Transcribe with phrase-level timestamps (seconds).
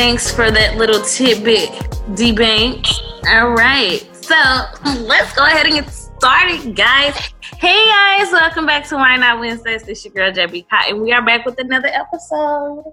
[0.00, 0.22] right, guys.
[0.22, 2.86] So, thanks for that little tidbit, D Bank.
[3.28, 4.34] All right, so
[5.02, 7.16] let's go ahead and get started, guys.
[7.58, 9.82] Hey, guys, welcome back to Why Not Wednesdays.
[9.82, 11.02] This your girl, Debbie Cotton.
[11.02, 12.84] We are back with another episode.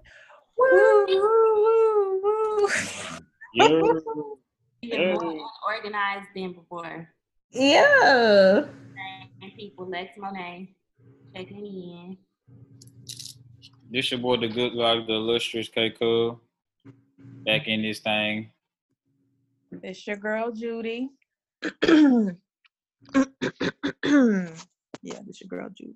[0.58, 2.62] Woo, woo, woo,
[4.16, 4.40] woo.
[4.84, 5.14] Yeah.
[5.14, 7.10] more organized than before.
[7.52, 8.66] Yeah.
[9.42, 10.76] And people, Lex Monet,
[11.36, 12.18] checking in.
[13.90, 16.40] This your boy, the good guy, the illustrious K Cub.
[17.46, 18.52] Back in this thing.
[19.84, 21.10] It's your girl Judy.
[21.64, 22.32] yeah,
[24.04, 25.96] it's your girl Judy.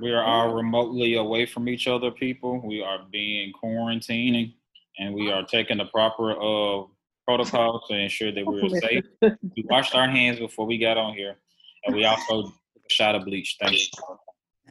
[0.00, 2.60] We are all remotely away from each other, people.
[2.64, 4.54] We are being quarantining
[4.98, 6.84] and we are taking the proper uh
[7.26, 9.04] protocols to ensure that we're safe.
[9.56, 11.36] We washed our hands before we got on here.
[11.84, 12.52] And we also took
[12.84, 13.56] a shot of bleach.
[13.60, 13.86] Thank you.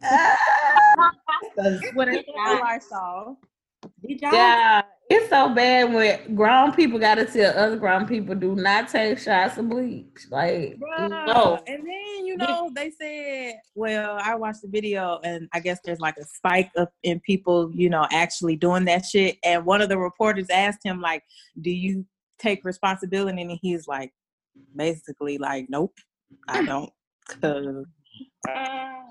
[1.94, 3.26] What is I saw?
[3.26, 3.38] Did y'all?
[4.04, 9.18] Yeah, it's so bad when grown people gotta tell other grown people do not take
[9.20, 10.28] shots of bleach.
[10.30, 11.62] Like, no.
[11.68, 16.00] And then you know they said, well, I watched the video and I guess there's
[16.00, 19.38] like a spike up in people, you know, actually doing that shit.
[19.44, 21.24] And one of the reporters asked him, like,
[21.60, 22.06] do you
[22.40, 23.42] take responsibility?
[23.42, 24.14] And he's like,
[24.76, 25.98] basically, like, nope,
[26.48, 26.66] I hmm.
[26.66, 26.94] don't.
[27.28, 27.86] 'Cause
[28.50, 29.02] uh,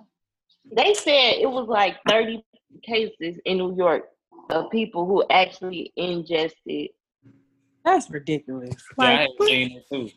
[0.76, 2.44] They said it was like 30
[2.82, 4.04] cases in New York
[4.52, 6.88] of people who actually ingested.
[7.84, 8.74] that's ridiculous.
[8.98, 10.10] Yeah, I Like, had seen it too.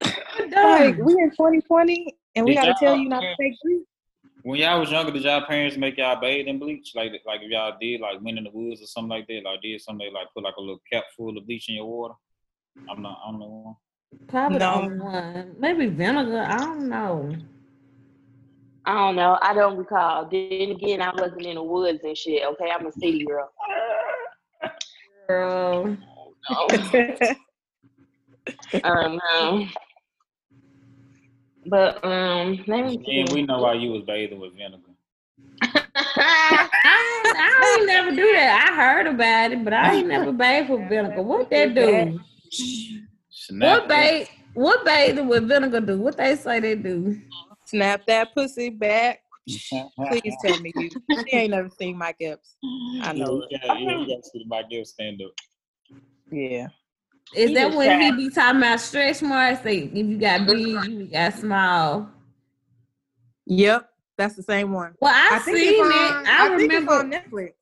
[0.52, 3.86] like we in 2020 and we Did gotta tell y'all- not to take bleach.
[4.42, 6.92] When y'all was younger, did y'all parents make y'all bathe in bleach?
[6.94, 9.60] Like, like if y'all did, like went in the woods or something like that, like
[9.60, 12.14] did something like put like a little cap full of bleach in your water?
[12.88, 13.74] I'm not, I'm the one.
[14.28, 14.72] probably No.
[14.76, 15.56] the only one.
[15.58, 16.44] Maybe vinegar.
[16.46, 17.34] I don't know.
[18.86, 19.36] I don't know.
[19.42, 20.28] I don't recall.
[20.30, 22.44] Then again, I wasn't in the woods and shit.
[22.44, 23.50] Okay, I'm a city girl.
[25.28, 25.96] Girl.
[28.84, 29.72] um, um,
[31.66, 33.20] but um, let me see.
[33.20, 34.82] And we know why you was bathing with vinegar.
[35.62, 35.66] I
[37.24, 38.68] ain't, I ain't never do that.
[38.70, 41.22] I heard about it, but I ain't never bathed with vinegar.
[41.22, 42.20] What that do?
[43.30, 44.28] Snap What bathe?
[44.54, 45.98] What bathing with vinegar do?
[45.98, 47.20] What they say they do?
[47.66, 49.20] Snap that pussy back.
[49.48, 50.90] Please tell me you.
[51.28, 52.56] She ain't never seen Mike Epps.
[53.02, 53.44] I know.
[53.50, 55.32] Yeah, yeah, yeah, you got to see the Mike Epps stand up.
[56.30, 56.68] Yeah.
[57.34, 59.62] Is He that was when he be talking about stretch marks?
[59.62, 62.08] Say if you got big, you got small.
[63.46, 63.88] Yep.
[64.16, 64.94] That's the same one.
[65.00, 65.92] Well, I, think seen it's it.
[65.92, 67.52] on- I, think remember on Netflix.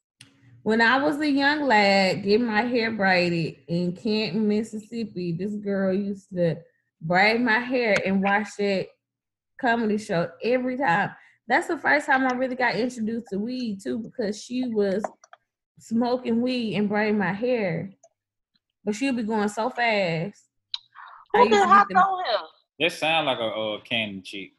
[0.62, 5.32] when I was a young lad getting my hair braided in Canton, Mississippi.
[5.32, 6.56] This girl used to
[7.00, 8.86] braid my hair and watch that
[9.60, 11.10] comedy show every time.
[11.47, 15.03] That's the first time I really got introduced to weed too, because she was
[15.78, 17.91] smoking weed and braiding my hair,
[18.84, 20.44] but she'll be going so fast.
[21.34, 22.04] I Who used the to hell get him?
[22.81, 24.53] That sound like a uh, candy chick.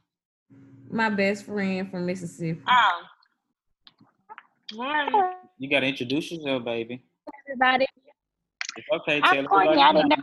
[0.89, 2.62] my best friend from Mississippi.
[2.67, 7.01] Um, um, You gotta introduce yourself, baby.
[7.50, 7.88] everybody.
[8.77, 9.81] It's okay, I'm Courtney.
[9.81, 10.16] I didn't know.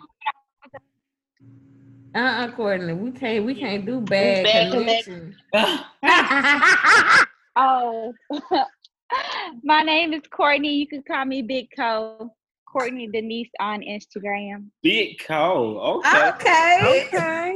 [2.14, 2.92] Uh-uh, Courtney.
[2.92, 5.36] We can't we can't do bad, bad connection.
[7.54, 8.14] Oh,
[9.62, 10.74] my name is Courtney.
[10.74, 12.30] You can call me Big Co.
[12.66, 14.68] Courtney Denise on Instagram.
[14.82, 16.00] Big Co.
[16.06, 17.04] Okay.
[17.04, 17.04] okay.
[17.04, 17.54] Okay.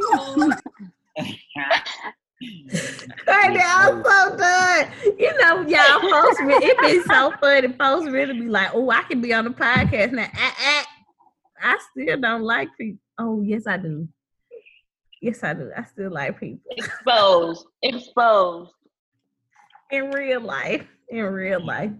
[3.24, 4.90] Courtney, I'm so done.
[5.18, 6.54] You know, y'all post me.
[6.56, 7.68] It be so funny.
[7.68, 10.28] Post really be like, oh, I can be on the podcast now.
[10.34, 10.86] Ah, ah.
[11.62, 13.00] I still don't like people.
[13.18, 14.06] Oh, yes, I do.
[15.26, 15.72] Yes, I do.
[15.76, 17.66] I still like people Exposed.
[17.82, 18.70] Exposed.
[19.90, 20.86] in real life.
[21.08, 21.90] In real life.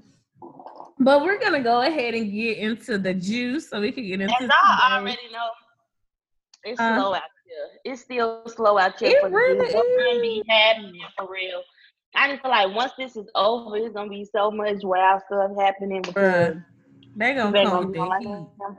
[1.01, 4.33] But we're gonna go ahead and get into the juice so we can get into
[4.41, 4.49] As.
[4.49, 5.49] I already know,
[6.63, 7.93] it's Uh, slow out here.
[7.93, 9.75] It's still slow out here It for the really news.
[9.75, 11.63] What's gonna be happening for real?
[12.15, 15.51] I just feel like once this is over, it's gonna be so much wild stuff
[15.59, 16.03] happening.
[16.03, 16.15] because
[16.55, 16.65] Bruh,
[17.17, 18.29] they gonna they come gonna with be like, heat.
[18.29, 18.79] Man,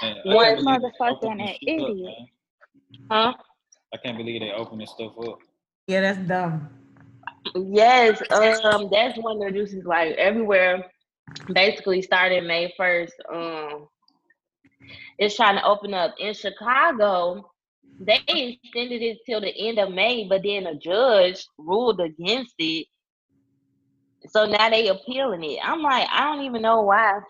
[0.00, 2.14] I One can't believe they motherfucker and an shit up, idiot.
[3.10, 3.32] Man.
[3.34, 3.42] huh?
[3.92, 5.38] I can't believe they opening stuff up.
[5.86, 6.68] Yeah, that's dumb.
[7.54, 10.84] Yes, um, that's one of the juices like everywhere.
[11.52, 13.14] Basically, started May first.
[13.32, 13.88] Um,
[15.18, 17.50] it's trying to open up in Chicago.
[18.00, 22.86] They extended it till the end of May, but then a judge ruled against it.
[24.28, 25.58] So now they appealing it.
[25.62, 27.20] I'm like, I don't even know why.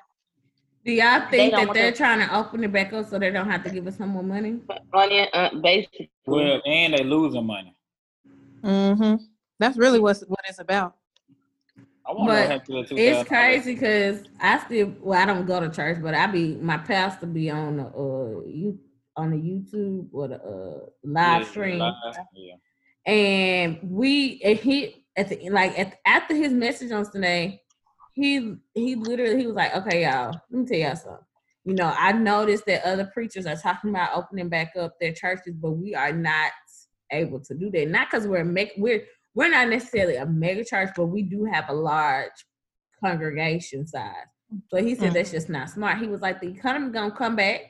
[0.88, 3.30] Do y'all think don't that they're to- trying to open it back up so they
[3.30, 4.58] don't have to give us some more money?
[4.94, 6.10] On it, uh, basically.
[6.24, 7.76] Well, and they losing money.
[8.62, 9.22] Mm-hmm.
[9.58, 10.94] That's really what's what it's about.
[12.06, 15.60] I want But to have to It's crazy because I still well, I don't go
[15.60, 18.78] to church, but I be my pastor be on the uh you
[19.14, 21.82] on the YouTube or the uh live stream.
[22.32, 22.54] Yeah.
[23.04, 27.60] and we and he at the like at after his message on Sunday,
[28.18, 31.24] he he literally he was like, okay, y'all, let me tell y'all something.
[31.64, 35.54] You know, I noticed that other preachers are talking about opening back up their churches,
[35.54, 36.50] but we are not
[37.12, 37.88] able to do that.
[37.88, 39.04] Not because we're make we're
[39.34, 42.30] we're not necessarily a mega church, but we do have a large
[43.04, 44.12] congregation size.
[44.70, 45.36] So he said that's mm-hmm.
[45.36, 45.98] just not smart.
[45.98, 47.60] He was like, the economy gonna come back.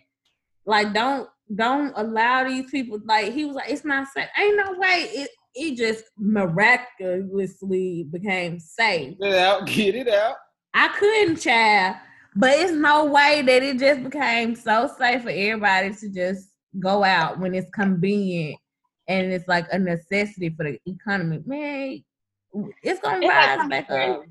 [0.64, 3.00] Like, don't don't allow these people.
[3.04, 4.28] Like, he was like, it's not safe.
[4.38, 5.08] Ain't no way.
[5.12, 9.18] It it just miraculously became safe.
[9.18, 9.66] Get it out.
[9.66, 10.36] Get it out.
[10.74, 11.96] I couldn't, child.
[12.36, 17.02] But it's no way that it just became so safe for everybody to just go
[17.02, 18.60] out when it's convenient
[19.08, 21.42] and it's like a necessity for the economy.
[21.44, 22.04] Man,
[22.82, 24.24] it's gonna It's like rise back up.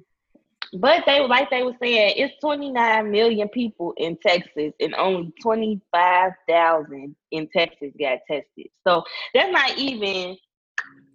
[0.73, 7.15] But they like they were saying, it's 29 million people in Texas, and only 25,000
[7.31, 8.67] in Texas got tested.
[8.85, 9.03] So
[9.33, 10.37] that's not even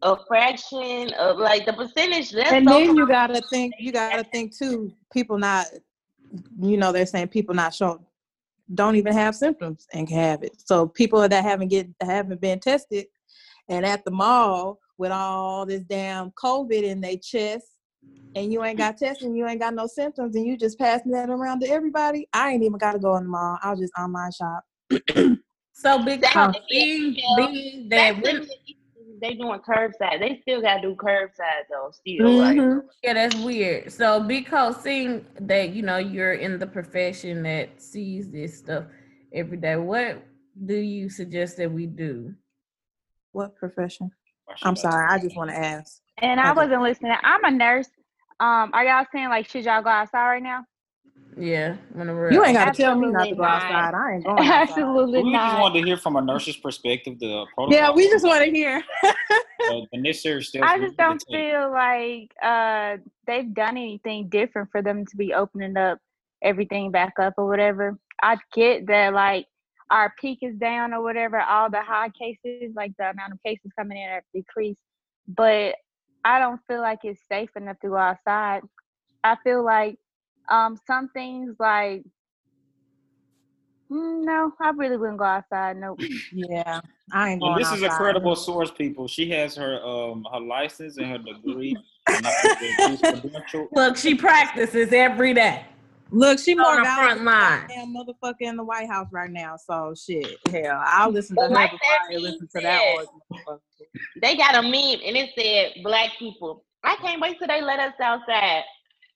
[0.03, 2.33] a fraction of like the percentage.
[2.33, 5.67] That's and so then you gotta think you gotta think too people not
[6.61, 8.01] you know they're saying people not show
[8.75, 10.55] don't even have symptoms and can have it.
[10.65, 13.07] So people that haven't get haven't been tested
[13.69, 17.67] and at the mall with all this damn covid in their chest
[18.35, 21.13] and you ain't got tested and you ain't got no symptoms and you just passing
[21.13, 24.31] that around to everybody i ain't even gotta go in the mall i'll just online
[24.33, 24.65] shop.
[25.75, 28.49] So big That- being, being that That's when,
[29.23, 30.21] they doing curbside.
[30.21, 31.91] They still gotta do curbside though.
[31.93, 32.83] Still, like Mhm.
[33.03, 33.91] yeah, that's weird.
[33.93, 38.85] So because seeing that you know you're in the profession that sees this stuff
[39.33, 40.23] every day, what
[40.67, 42.35] do you suggest that we do?
[43.35, 44.11] what profession
[44.63, 46.57] i'm sorry i just want to ask And I Okay.
[46.61, 47.15] wasn't listening.
[47.23, 47.89] I'm a nurse.
[48.41, 50.65] Um, are y'all saying like should y'all go outside right now?
[51.37, 53.63] Yeah, whenever you ain't gotta tell me not to Absolutely go not.
[53.63, 54.69] outside i ain't going outside.
[54.69, 55.61] Absolutely We just not.
[55.61, 57.73] wanted to hear from a nurse's perspective the protocol.
[57.73, 60.67] yeah we just want to hear the, the necessary steps.
[60.69, 65.77] I just don't feel like uh they've done anything different for them to be opening
[65.77, 65.99] up
[66.43, 67.99] everything back up or whatever.
[68.23, 69.47] I get that like
[69.91, 73.71] our peak is down or whatever, all the high cases, like the amount of cases
[73.79, 74.81] coming in have decreased.
[75.29, 75.77] But
[76.25, 78.63] I don't feel like it's safe enough to go outside.
[79.25, 79.97] I feel like
[80.51, 82.03] um some things like
[83.91, 85.77] mm, no, I really wouldn't go outside.
[85.77, 86.01] Nope.
[86.33, 86.81] Yeah,
[87.13, 89.07] I ain't going And this is a credible source, people.
[89.09, 91.77] She has her um her license and her degree.
[92.09, 93.69] and I think that she's credentialed.
[93.73, 95.65] Look, she practices every day.
[96.11, 97.67] Look, she more the front than line.
[97.69, 99.57] damn motherfucker in the White House right now.
[99.57, 102.81] So shit, hell, I'll listen to But her before that I being listen to that
[102.83, 103.07] said-
[104.21, 106.65] they got a meme and it said black people.
[106.85, 108.63] I can't wait till they let us outside.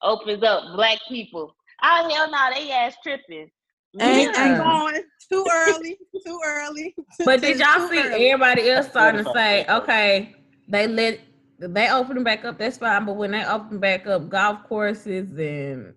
[0.03, 1.55] Opens up black people.
[1.83, 3.51] Oh hell no, they ass tripping.
[4.01, 4.47] Ain't, Yeah.
[4.47, 5.99] ain't going too early.
[6.25, 6.95] Too early.
[7.25, 8.31] But did y'all see early.
[8.31, 10.35] everybody else starting to say, okay,
[10.69, 11.21] they let
[11.59, 13.07] they open them back up, that's fine.
[13.07, 15.95] But when they open back up golf courses and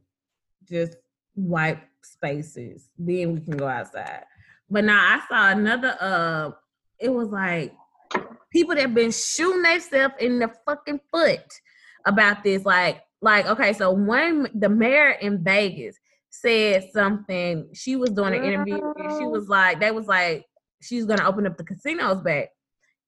[0.70, 0.96] just
[1.36, 4.24] white spaces, then we can go outside.
[4.70, 6.52] But now I saw another uh
[7.00, 7.74] it was like
[8.52, 11.44] people that been shooting themselves in the fucking foot
[12.06, 12.66] about this.
[12.66, 15.98] Like, like, okay, so when the mayor in Vegas
[16.30, 17.70] said something.
[17.74, 18.78] She was doing an interview
[19.18, 20.46] she was like, they was like,
[20.82, 22.50] she's gonna open up the casinos back.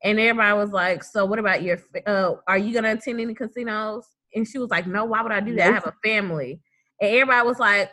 [0.04, 4.06] And everybody was like, so what about your uh are you gonna attend any casinos?
[4.34, 5.70] And she was like, No, why would I do that?
[5.70, 6.62] I have a family.
[7.00, 7.92] And everybody was like,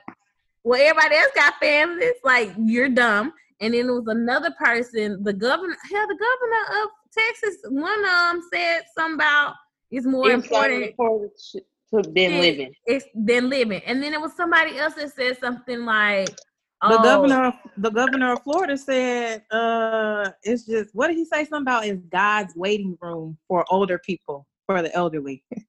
[0.65, 3.33] Well, everybody else got families, like you're dumb.
[3.61, 8.07] And then there was another person, the governor, hell, the governor of Texas, one of
[8.07, 9.55] them said something about
[9.91, 10.95] it's more It's important
[11.95, 12.41] to to been Yeah.
[12.41, 12.75] living.
[12.87, 13.83] it's than living.
[13.87, 16.37] And then it was somebody else that said something like,
[16.89, 21.25] The oh, governor, of, the governor of Florida said, "Uh, it's just what did he
[21.25, 21.45] say?
[21.45, 25.45] Something about is God's waiting room for older people, for the elderly."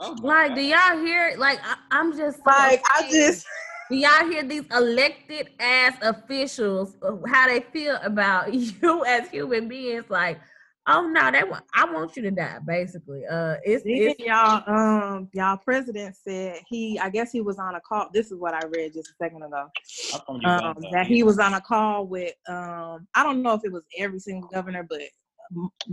[0.00, 0.56] Oh Like, God.
[0.56, 1.34] do y'all hear?
[1.38, 3.46] Like, I, I'm just so Like I just,
[3.88, 9.68] do y'all hear these elected ass officials uh, how they feel about you as human
[9.68, 10.04] beings?
[10.08, 10.40] Like,
[10.86, 12.58] oh no, that one I want you to die.
[12.66, 17.58] Basically, uh, it's, even it's y'all, um, y'all president said he, I guess he was
[17.58, 18.08] on a call.
[18.12, 19.66] This is what I read just a second ago.
[20.10, 20.90] How come you um, that?
[20.92, 24.18] that he was on a call with um I don't know if it was every
[24.20, 25.00] single governor, but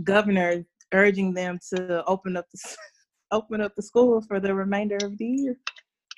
[0.02, 2.76] governor urging them to open up the s-
[3.32, 5.56] open up the schools for the remainder of the year.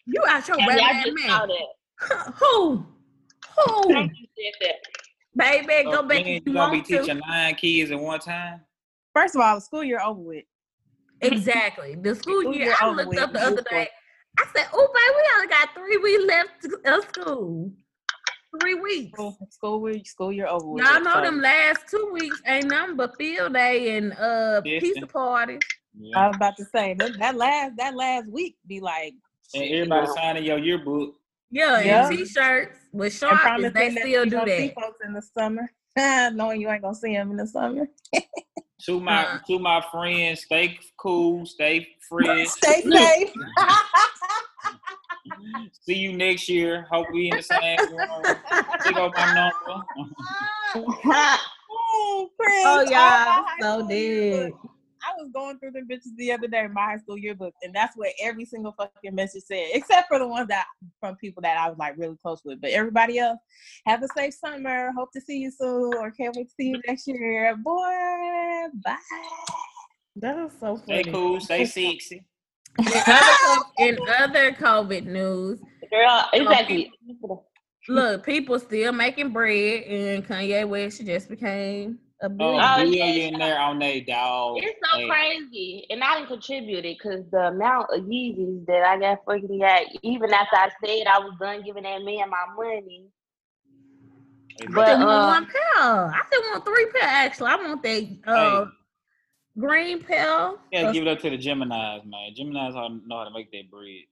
[0.06, 1.48] you out your And rabbit y'all ass just saw man.
[2.40, 2.86] Who?
[3.56, 3.92] Who?
[3.92, 5.01] Thank you said that.
[5.34, 6.98] Baby, So go back you you gonna be want to.
[6.98, 8.60] teaching nine kids at one time?
[9.14, 10.44] First of all, the school year over with.
[11.20, 11.94] Exactly.
[11.94, 13.18] The school School year, year I looked with.
[13.18, 13.88] up the other day.
[14.38, 17.72] I said, "Oh, baby, we only got three weeks left of school.
[18.60, 19.12] Three weeks.
[19.12, 20.66] School, school week, school year over.
[20.66, 20.84] with.
[20.84, 24.82] Y'all know So, them last two weeks ain't nothing but field day and uh Yes,
[24.82, 25.58] pizza and- parties.
[25.98, 26.18] Yeah.
[26.18, 29.12] I was about to say that, that last that last week be like
[29.54, 31.14] And everybody you know, signing your yearbook.
[31.52, 32.08] Yeah, Yeah.
[32.08, 33.42] and t-shirts with and sharks.
[33.42, 35.70] promising They still you do gonna see folks in the summer,
[36.34, 37.86] knowing you ain't gonna see them in the summer.
[38.86, 39.38] To my Uh-uh.
[39.46, 42.48] to my friends, stay cool, stay fresh.
[42.56, 43.32] Stay safe.
[45.86, 46.86] See you next year.
[46.90, 48.24] Hope we in the same room.
[48.84, 49.84] Pick up my number.
[50.74, 54.52] oh, Chris, Oh, y'all, my so school dead.
[55.02, 55.18] Yearbook.
[55.18, 57.74] I was going through the bitches the other day, in my high school yearbook, and
[57.74, 60.66] that's what every single fucking message said, except for the ones that
[61.00, 62.60] from people that I was like really close with.
[62.60, 63.38] But everybody else,
[63.86, 64.92] have a safe summer.
[64.96, 67.56] Hope to see you soon, or can't wait to see you next year.
[67.56, 68.96] Boy, bye.
[70.16, 71.12] That is so Stay funny.
[71.12, 72.26] cool, stay sexy.
[72.78, 76.90] In other, in other COVID news, Girl, exactly.
[77.88, 82.74] look, people still making bread, and Kanye West just became a Oh, billionaire.
[82.78, 83.04] Oh, yeah.
[83.12, 84.58] billionaire on they dog.
[84.58, 88.82] It's so Hey, crazy, and I didn't contribute it because the amount of Yeezys that
[88.84, 92.44] I got fucking got, even after I said I was done giving that man my
[92.56, 93.06] money.
[94.58, 96.06] hey, But, I still uh, want one pair.
[96.14, 97.08] I still want three pair.
[97.08, 98.64] Actually, I want that uh,
[99.58, 100.52] green pair.
[100.70, 102.34] Yeah, Uh, give it up to the Gemini's, man.
[102.34, 104.04] Gemini's how- know how to make that bread.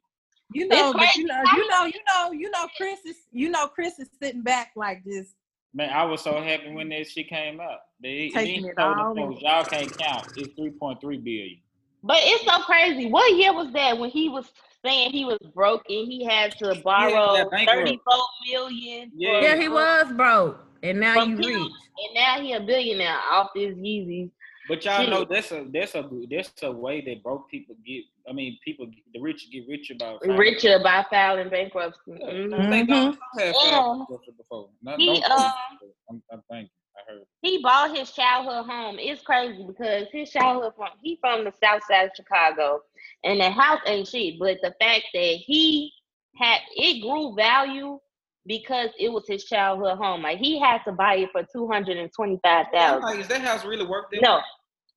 [0.52, 3.69] You know, but you know, you know, you know, you know, Chris is, you know,
[3.69, 5.33] Chris is sitting back like this.
[5.73, 7.87] Man, I was so happy when that shit came up.
[8.03, 10.27] They, Taking it all folks, y'all can't count.
[10.37, 11.59] It's three point three billion.
[12.03, 13.07] But it's so crazy.
[13.07, 14.50] What year was that when he was
[14.85, 17.81] saying he was broke and he had to borrow got bankrupt.
[17.83, 18.15] 34
[18.50, 19.12] million?
[19.15, 19.41] Yeah.
[19.43, 21.62] yeah, he was broke, and now From you him.
[21.62, 21.73] rich.
[21.99, 24.31] And now he a billionaire off this Yeezy.
[24.71, 28.05] But y'all know that's a that's a that's a way that broke people get.
[28.29, 32.12] I mean, people the rich get richer about filing- Richer by filing bankruptcy.
[32.12, 32.55] Mhm.
[32.55, 33.19] I think Mhm.
[33.37, 33.53] Yeah.
[34.39, 34.69] before.
[34.83, 35.53] Not, He, don't- uh,
[36.09, 36.71] I'm, I'm thinking.
[36.97, 37.23] I heard.
[37.43, 38.99] He bought his childhood home.
[39.00, 42.81] It's crazy because his childhood from he from the south side of Chicago,
[43.25, 44.39] and the house ain't shit.
[44.39, 45.93] But the fact that he
[46.37, 47.99] had it grew value
[48.47, 50.23] because it was his childhood home.
[50.23, 53.29] Like he had to buy it for two hundred and twenty five I'm like, is
[53.29, 54.23] that house really worth that?
[54.23, 54.41] No,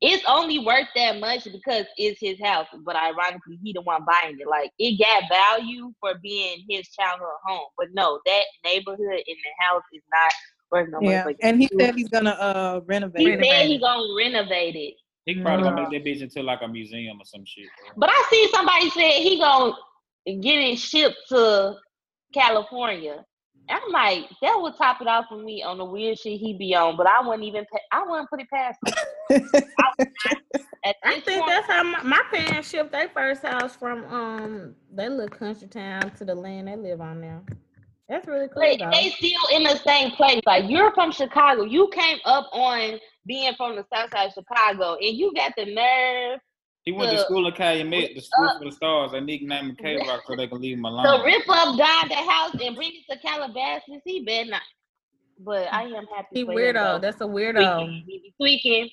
[0.03, 2.67] it's only worth that much because it's his house.
[2.85, 4.47] But ironically, he the one buying it.
[4.47, 7.67] Like it got value for being his childhood home.
[7.77, 10.33] But no, that neighborhood in the house is not
[10.71, 11.79] worth no Yeah, motherfucking and he shit.
[11.79, 13.21] said he's gonna uh renovate.
[13.25, 13.45] He it.
[13.45, 14.95] said he gonna renovate it.
[15.25, 17.67] He probably gonna make that bitch into like a museum or some shit.
[17.95, 19.73] But I see somebody said he gonna
[20.25, 21.75] get it shipped to
[22.33, 23.23] California.
[23.69, 26.75] I'm like, that would top it off for me on the weird shit he be
[26.75, 26.97] on.
[26.97, 28.93] But I wouldn't even, pa- I wouldn't put it past him.
[30.85, 34.75] At I think point, that's how my, my parents shipped their first house from um
[34.91, 37.41] their little country town to the land they live on now.
[38.09, 40.41] That's really cool Like, they still in the same place.
[40.45, 41.63] Like you're from Chicago.
[41.63, 45.73] You came up on being from the south side of Chicago, and you got the
[45.73, 46.39] nerve
[46.85, 49.11] He went to school in Calumet, the school for the stars.
[49.13, 52.09] They nicknamed him K Rock so they can leave him to So rip up God
[52.09, 54.01] the house and bring it to Calabasas.
[54.03, 54.61] He better not.
[55.39, 56.27] But I am happy.
[56.33, 56.73] he for him, weirdo.
[56.73, 56.99] though.
[56.99, 57.85] That's a weirdo.
[57.85, 58.03] tweaking.
[58.07, 58.89] He tweaking.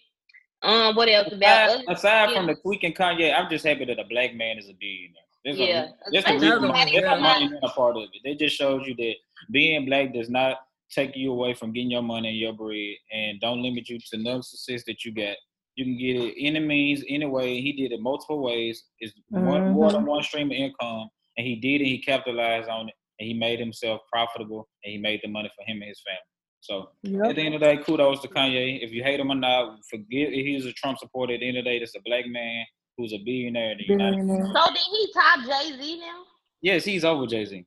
[0.62, 1.84] Um, what else about Aside, other?
[1.92, 5.22] aside from the tweaking Kanye, I'm just happy that a black man is a billionaire.
[5.44, 8.02] There's Yeah, a, there's a especially reason, somebody there's a from money a part of
[8.04, 8.20] it.
[8.22, 9.14] They just shows you that
[9.50, 10.58] being black does not
[10.90, 14.18] take you away from getting your money and your bread, and don't limit you to
[14.18, 15.36] no success that you got.
[15.80, 17.58] You can get it any means, any way.
[17.62, 18.84] He did it multiple ways.
[18.98, 19.72] It's one, mm-hmm.
[19.72, 21.08] more than one stream of income,
[21.38, 21.86] and he did it.
[21.86, 25.64] He capitalized on it, and he made himself profitable, and he made the money for
[25.64, 26.20] him and his family.
[26.60, 26.90] So
[27.26, 28.84] at the end of the day, kudos to Kanye.
[28.84, 31.32] If you hate him or not, forget if he's a Trump supporter.
[31.32, 32.66] At the end of the day, that's a black man
[32.98, 34.26] who's a billionaire in the United States.
[34.26, 34.52] Billionaire.
[34.54, 36.22] So did he top Jay Z now?
[36.60, 37.64] Yes, he's over Jay Z.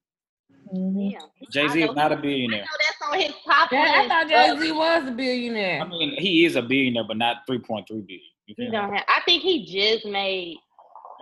[0.71, 1.11] Mhm.
[1.13, 1.19] Yeah.
[1.51, 2.59] Jay Z is not a he- I billionaire.
[2.61, 5.81] know that's on his top Yeah, I thought but Jay Z was a billionaire.
[5.81, 8.21] I mean, he is a billionaire, but not three point three billion.
[8.45, 8.97] You He don't me?
[8.97, 9.05] have.
[9.07, 10.57] I think he just made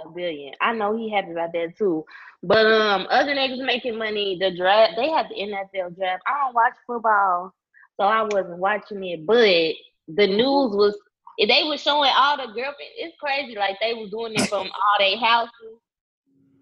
[0.05, 0.53] a billion.
[0.61, 2.03] I know he happy about that too.
[2.43, 4.37] But um, other niggas making money.
[4.39, 4.93] The draft.
[4.97, 6.23] They had the NFL draft.
[6.27, 7.53] I don't watch football,
[7.97, 9.25] so I wasn't watching it.
[9.25, 9.75] But
[10.07, 10.97] the news was.
[11.39, 12.93] They were showing all the girlfriends.
[12.97, 13.55] It's crazy.
[13.55, 15.79] Like they were doing it from all their houses,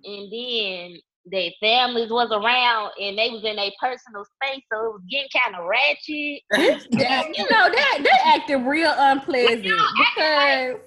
[0.05, 1.00] and then
[1.31, 5.29] their families was around, and they was in their personal space, so it was getting
[5.36, 6.41] kind of ratchet.
[7.00, 10.77] That- you know that they acted real unpleasant because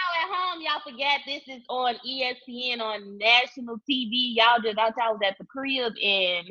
[0.00, 4.34] Y'all at home, y'all forgot this is on ESPN on national TV.
[4.34, 6.46] Y'all just thought y'all was at the crib and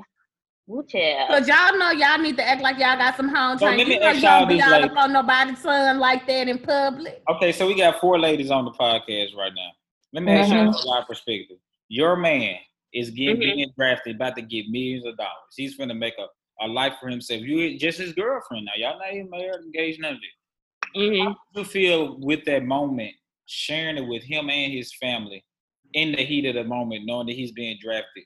[0.67, 1.29] woo child.
[1.29, 3.79] Cause y'all know y'all need to act like y'all got some home So training.
[3.79, 5.59] let me You know ask you y'all don't be this, all like- up on nobody's
[5.59, 7.23] son like that in public.
[7.29, 9.69] Okay, so we got four ladies on the podcast right now.
[10.13, 10.65] Let me ask mm-hmm.
[10.65, 11.57] y'all from our perspective.
[11.87, 12.55] Your man
[12.93, 13.55] is getting Mhm.
[13.55, 15.53] being drafted, about to get millions of dollars.
[15.55, 16.27] He's going to make a,
[16.65, 17.41] a life for himself.
[17.41, 18.71] You just his girlfriend now.
[18.75, 21.13] Y'all not even married, engaged, none of it.
[21.15, 23.13] hmm How do you feel with that moment,
[23.45, 25.43] sharing it with him and his family
[25.93, 28.23] in the heat of the moment, knowing that he's being drafted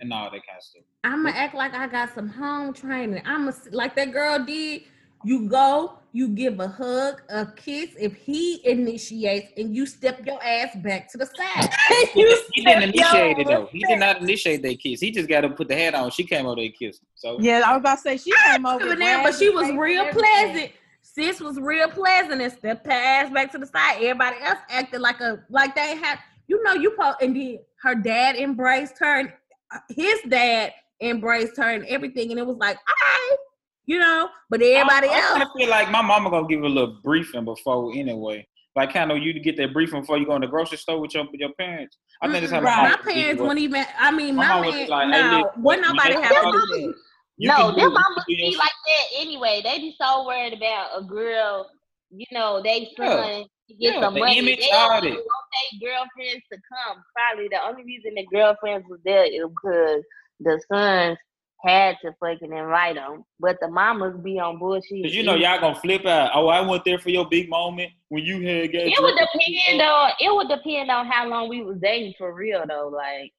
[0.00, 0.84] and all that kind of stuff?
[1.04, 3.22] I'm gonna act like I got some home training.
[3.24, 4.82] I'm a, like that girl did.
[5.24, 7.90] You go, you give a hug, a kiss.
[7.98, 11.70] If he initiates, and you step your ass back to the side.
[12.12, 13.66] He didn't initiate it though.
[13.72, 15.00] He did not initiate that kiss.
[15.00, 16.10] He just got to put the hat on.
[16.10, 17.08] She came over there and kissed him.
[17.14, 18.86] So Yeah, I was about to say she came over.
[18.86, 20.52] But now, but she was real face and everything.
[20.52, 20.72] pleasant.
[21.00, 23.96] Sis was real pleasant and stepped her ass back to the side.
[23.96, 27.94] Everybody else acted like a like they had, you know, you po- and then her
[27.94, 29.32] dad embraced her and
[29.74, 33.36] uh, his dad embraced her and everything, and it was like, all right,
[33.86, 34.28] you know.
[34.50, 36.98] But everybody I, I else, kind of feel like my mama gonna give a little
[37.02, 38.46] briefing before anyway.
[38.74, 40.98] Like kind of you to get that briefing before you go in the grocery store
[41.00, 41.98] with your with your parents.
[42.22, 43.42] I think that's how Mm-mm, my, my parents it.
[43.42, 43.84] wouldn't even.
[43.98, 46.30] I mean, My my, mom was man, like, hey, no, look, wouldn't nobody have come
[46.32, 46.94] to out- do that.
[47.38, 47.88] You no, can do their it.
[47.88, 49.60] You mamas can do your be like that anyway.
[49.64, 51.68] They be so worried about a girl,
[52.10, 53.44] you know, they son Yeah.
[53.80, 54.38] get Yeah, some the money.
[54.38, 55.06] image, they all don't that.
[55.08, 55.46] even want
[55.80, 57.02] their girlfriends to come.
[57.16, 60.02] Probably the only reason the girlfriends was there is because
[60.40, 61.18] the sons
[61.62, 63.24] had to fucking invite them.
[63.38, 65.04] But the mamas be on bullshit.
[65.04, 66.30] Cause you know y'all gonna flip out.
[66.34, 68.82] Oh, I went there for your big moment when you had got.
[68.82, 72.64] It would depend on it would depend on how long we was dating for real
[72.68, 72.88] though.
[72.88, 73.32] Like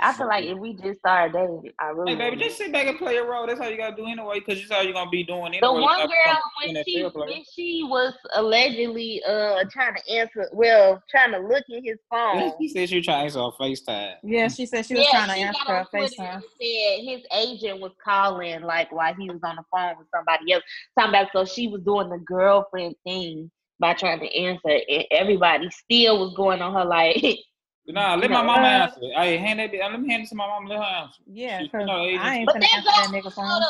[0.00, 2.86] I feel like if we just started dating, I really Hey, baby, just sit back
[2.86, 3.46] and play a role.
[3.46, 4.40] That's how you gotta do anyway.
[4.40, 5.60] Cause that's how you're gonna be doing anyway.
[5.60, 11.32] The one girl when she when she was allegedly uh trying to answer well trying
[11.32, 12.52] to look at his phone.
[12.60, 14.14] She said she was trying to answer on FaceTime.
[14.22, 16.34] Yeah, she said she was yeah, trying to answer got her on FaceTime.
[16.34, 20.52] and said his agent was calling like while he was on the phone with somebody
[20.52, 20.64] else.
[20.98, 25.70] Talking about so she was doing the girlfriend thing by trying to answer and everybody
[25.70, 27.38] still was going on her like
[27.92, 29.00] Nah, let my know, mama uh, answer.
[29.14, 29.72] Hey, hand that.
[29.72, 30.68] Let me hand it to my mama.
[30.68, 31.22] Let her answer.
[31.26, 33.62] Yeah, She- you know, I ain't But finna that answer that goes nigga phone.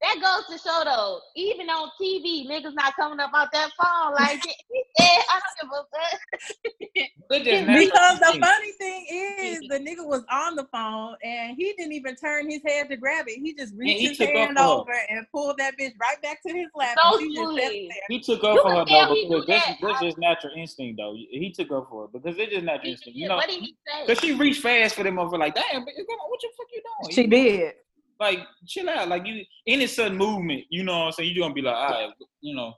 [0.00, 0.08] Though.
[0.08, 1.20] That goes to show though.
[1.36, 4.54] Even on TV, niggas not coming up out that phone like that.
[4.98, 7.10] Yeah, I don't give a fuck.
[7.28, 11.54] They just natural Because the funny thing is, the nigga was on the phone and
[11.56, 13.38] he didn't even turn his head to grab it.
[13.42, 14.68] He just reached he his hand for her.
[14.68, 16.96] over and pulled that bitch right back to his lap.
[17.02, 17.88] So and just sat sweet.
[17.90, 17.98] there.
[18.08, 19.76] He took up You for can her tell though he because that's, that.
[19.82, 21.14] that's just natural instinct though.
[21.14, 23.18] He took up for her because it's just natural instinct.
[23.18, 24.06] You know, what did he say?
[24.06, 27.14] because she reached fast for them over like, damn, bitch, what the fuck you doing?
[27.14, 27.72] She You- did.
[28.18, 29.08] Like, chill out.
[29.08, 31.34] Like you, any sudden movement, you know what I'm saying?
[31.34, 32.72] You gonna be like, all right, you know,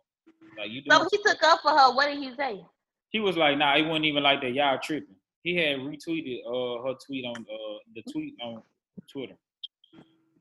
[0.59, 0.83] like you.
[0.91, 1.95] So he took up for her.
[1.95, 2.65] What did he say?
[3.11, 4.53] he was like, nah, it wasn't even like that.
[4.53, 5.15] Y'all tripping.
[5.43, 8.63] He had retweeted uh her tweet on uh the tweet on
[9.11, 9.35] Twitter.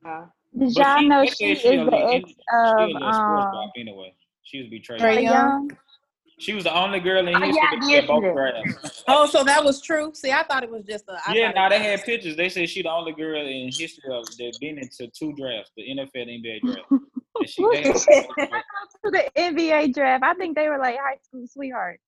[0.04, 3.70] Did But y'all she- know they she said is a the ex of sports um
[3.76, 4.14] anyway.
[4.42, 5.00] She was betrayed.
[5.00, 5.70] Trae Trae Young?
[6.38, 6.40] Young?
[6.40, 8.34] She was the only girl in Oh, history yeah, to get both that.
[8.34, 9.04] drafts.
[9.08, 10.12] Oh, so that was true.
[10.14, 11.18] See, I thought it was just a.
[11.26, 12.36] I yeah, now it they had pictures.
[12.36, 15.82] They said she the only girl in history of that been into two drafts, the
[15.82, 16.80] NFL and NBA draft.
[17.40, 20.24] And she, they had- to the NBA draft.
[20.24, 22.00] I think they were like high school sweetheart.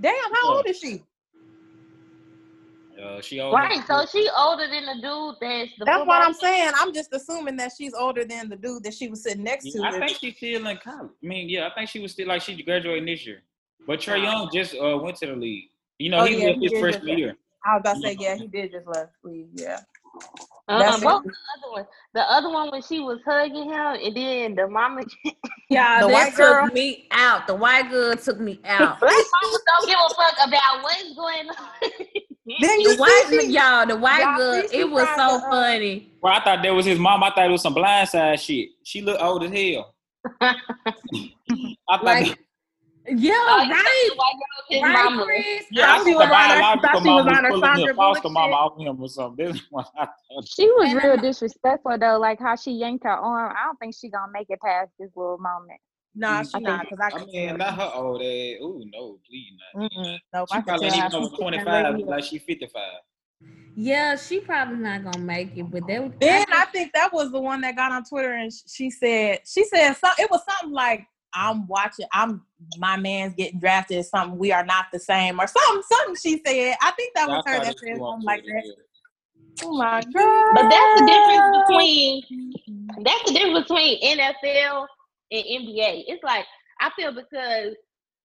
[0.00, 1.02] Damn, how old is she?
[3.02, 3.86] uh, she older Right.
[3.86, 6.72] So she older than the dude that's the That's what I'm saying.
[6.76, 9.82] I'm just assuming that she's older than the dude that she was sitting next to.
[9.82, 11.10] I think she's still in college.
[11.22, 13.42] I mean, yeah, I think she was still like she graduated this year.
[13.86, 15.64] But Trae Young just uh, went to the league.
[15.98, 17.36] You know, Oh, he yeah, left he his did freshman year.
[17.64, 19.46] I was about to say, yeah, he did just left leave.
[19.52, 19.80] Yeah.
[20.68, 21.86] Uh, That's what was the other one?
[22.14, 25.02] The other one when she was hugging him, and then the mama.
[25.68, 27.46] Yeah, The that white took me out.
[27.46, 28.98] The white girl took me out.
[28.98, 31.92] Black mamas don't give a fuck about what's going on.
[32.60, 35.50] Then you the white see, y'all, the white y'all girl, it was so to, uh,
[35.50, 36.12] funny.
[36.20, 37.22] Well, I thought that was his mom.
[37.22, 38.70] I thought it was some blindside shit.
[38.82, 39.94] She looked old as hell.
[40.40, 40.56] I
[41.88, 42.38] thought Like, that,
[43.18, 45.24] yeah, oh, you right, said the white girl was his right, mama.
[45.24, 45.64] Chris.
[45.70, 47.50] yeah, I I thought she the was on her- thought she was was on her
[47.50, 49.46] pulling Sandra foster Bullock mama off him or something.
[49.52, 50.48] This is what I thought.
[50.48, 53.54] She was real disrespectful though, like how she yanked her arm.
[53.58, 55.80] I don't think she gonna make it past this little moment.
[56.14, 58.58] nah, mm, I she think- not because I I can mean, not her old age.
[58.60, 59.90] Ooh, no, please not.
[59.90, 60.18] Mm-mm.
[60.34, 62.82] Nope, She I probably tell even she over 25, like she 55.
[63.76, 67.30] Yeah, she probably not gonna make it, but that was Then I think that was
[67.32, 70.72] the one that got on Twitter and she said she said so, it was something
[70.74, 72.42] like I'm watching I'm
[72.78, 76.42] my man's getting drafted or something we are not the same or something something she
[76.44, 78.62] said I think that was I her saw that this said something like that.
[78.64, 78.72] yeah.
[79.62, 80.54] Oh my god!
[80.54, 82.22] But that's the difference between
[83.04, 84.86] that's the difference between NFL
[85.30, 86.04] and NBA.
[86.06, 86.44] It's like
[86.80, 87.74] I feel because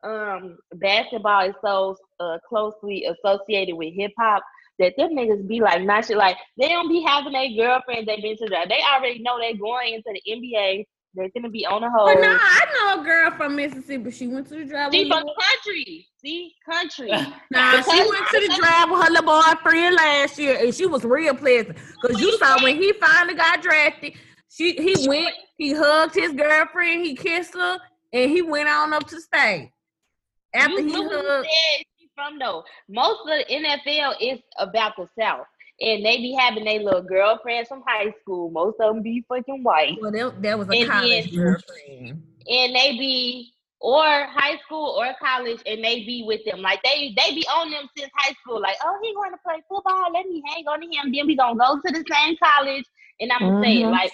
[0.03, 4.43] um basketball is so uh, closely associated with hip hop
[4.79, 8.21] that them niggas be like not shit like they don't be having a girlfriend they
[8.21, 8.69] been to draft.
[8.69, 10.85] They already know they going into the NBA
[11.15, 12.21] They're gonna be on the But hold.
[12.21, 14.11] nah, I know a girl from Mississippi.
[14.11, 14.93] She went to the drive.
[14.93, 16.07] She from her- the country.
[16.17, 17.09] See, country.
[17.51, 21.03] Nah, she went to the drive with her little boyfriend last year, and she was
[21.05, 21.77] real pleasant.
[22.03, 24.13] Cause you saw when he finally got drafted,
[24.49, 27.77] she he went, he hugged his girlfriend, he kissed her,
[28.11, 29.71] and he went on up to stay.
[30.53, 32.63] After you he hugged, said she from though.
[32.89, 35.45] Most of the NFL is about the South.
[35.81, 38.49] And they be having their little girlfriends from high school.
[38.49, 39.97] Most of them be fucking white.
[40.01, 42.23] well, that, that was a And college then- girlfriend.
[42.47, 46.61] And they be or high school or college and they be with them.
[46.61, 48.61] Like they they be on them since high school.
[48.61, 50.11] Like, oh, he going to play football.
[50.13, 51.11] Let me hang on to him.
[51.13, 52.85] Then we gonna go to the same college.
[53.19, 53.91] And I'm saying, mm-hmm.
[53.91, 54.11] like,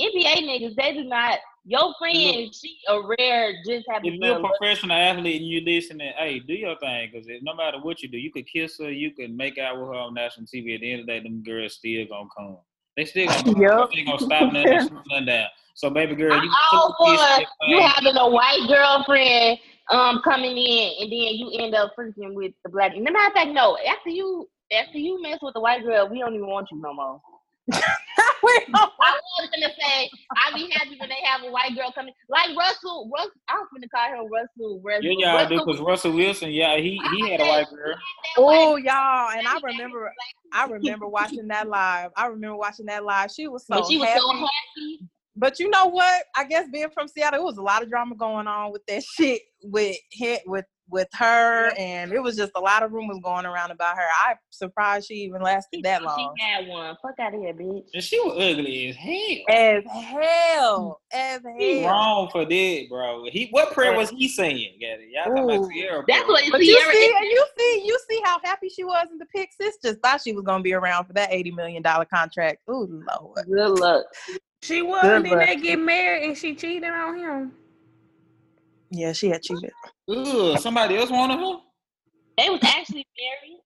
[0.00, 1.38] NBA niggas, they do not
[1.70, 4.50] your friend, she a rare just having If you're a fun.
[4.58, 8.18] professional athlete and you listening, hey, do your thing because no matter what you do,
[8.18, 10.74] you could kiss her, you can make out with her on national TV.
[10.74, 12.58] At the end of the day, them girls still gonna come.
[12.96, 13.62] They still gonna come.
[13.62, 13.90] Yup.
[13.92, 14.72] They gonna stop nothing,
[15.08, 15.46] nothing down.
[15.74, 19.58] So, baby girl, you all can kiss for you having a white girlfriend
[19.90, 22.96] um coming in and then you end up freaking with the black.
[22.96, 23.78] No matter of fact, no.
[23.88, 26.92] After you after you mess with the white girl, we don't even want you no
[26.92, 27.22] more.
[28.74, 32.56] I was gonna say I'd be happy when they have a white girl coming, like
[32.56, 33.10] Russell.
[33.12, 34.80] Russell, I was gonna call him Russell.
[34.82, 35.04] Russell.
[35.04, 37.94] Yeah, y'all do because Russell Wilson, yeah, he he had a white girl.
[38.38, 40.12] Oh, y'all, and I remember,
[40.52, 42.10] I remember watching that live.
[42.16, 43.30] I remember watching that live.
[43.30, 44.20] She was so But she was happy.
[44.20, 45.00] so happy.
[45.36, 46.24] But you know what?
[46.36, 49.02] I guess being from Seattle, it was a lot of drama going on with that
[49.16, 53.46] shit with hit with with her, and it was just a lot of rumors going
[53.46, 54.06] around about her.
[54.26, 56.34] I'm surprised she even lasted that long.
[56.38, 56.96] She had one.
[57.02, 57.84] Fuck out of here, bitch.
[57.94, 59.56] And she was ugly as hell.
[59.56, 61.90] As hell, as He hell.
[61.90, 63.24] wrong for that, bro.
[63.30, 64.74] He what prayer was he saying?
[64.78, 66.28] Yeah, y'all talking about Ciara That's prayer.
[66.28, 69.18] what But you Ciara see, and you see, you see how happy she was in
[69.18, 69.50] the pick.
[69.58, 72.58] Sis just thought she was gonna be around for that eighty million dollar contract.
[72.70, 73.46] Ooh, lord.
[73.46, 74.06] Good luck.
[74.62, 75.46] She was, Good and then luck.
[75.48, 77.52] they get married, and she cheated on him.
[78.90, 79.70] Yeah, she had cheated.
[80.08, 81.58] Ugh, somebody else wanted her?
[82.38, 83.60] They was actually married.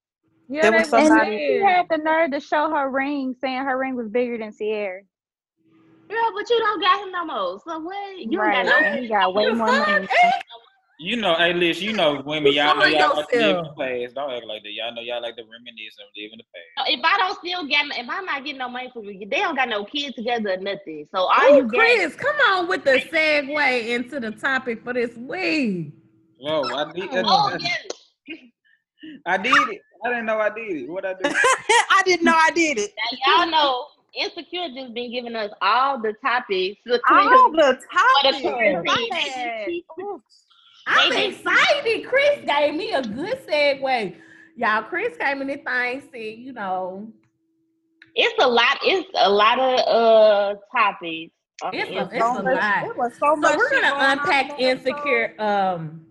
[0.48, 2.90] Yeah, There they was was And somebody- then she had the nerve to show her
[2.90, 5.00] ring, saying her ring was bigger than Ciara.
[6.10, 7.60] Yeah, but you don't got him no more.
[7.66, 8.18] So what?
[8.18, 8.62] You right.
[8.64, 10.06] don't got no he got way more money.
[10.98, 13.70] You know, hey, listen, you know, women, y'all know y'all like to live in the
[13.70, 14.14] past.
[14.14, 14.72] Don't act like that.
[14.72, 16.88] Y'all know y'all like to reminisce and live in the past.
[16.88, 19.56] If I don't still get, if I'm not getting no money from you, they don't
[19.56, 21.08] got no kids together or nothing.
[21.12, 24.92] So all Ooh, you get, Chris, come on with the segue into the topic for
[24.92, 25.92] this week.
[26.38, 27.08] Whoa, I did.
[27.12, 28.36] oh yeah.
[29.26, 29.80] I did it.
[30.04, 30.88] I didn't know I did it.
[30.90, 31.20] What I do?
[31.24, 32.92] I didn't know I did it.
[33.26, 36.80] Now y'all know Insecure just been giving us all the topics.
[36.86, 38.40] The All the topics.
[38.40, 39.82] quarantine.
[40.86, 41.16] I had- ooh.
[41.16, 42.06] I'm excited.
[42.06, 44.16] Chris gave me a good segue.
[44.56, 47.08] Y'all, Chris came in the thing, said, you know,
[48.14, 48.78] it's a lot.
[48.82, 51.32] It's a lot of uh topics.
[51.62, 52.16] on It's the a- Insecure.
[52.16, 52.84] it's So a much- lot.
[52.86, 54.88] It was so so much we're gonna going on unpack in that episode.
[54.88, 56.06] insecure um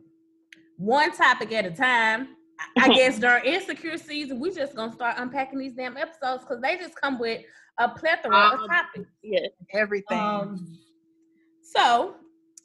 [0.77, 2.29] one topic at a time.
[2.77, 6.61] I I guess during insecure season, we just gonna start unpacking these damn episodes because
[6.61, 7.41] they just come with
[7.77, 9.09] a plethora of Um, topics.
[9.21, 9.47] Yeah.
[9.73, 10.19] Everything.
[10.19, 10.77] Um,
[11.61, 12.15] so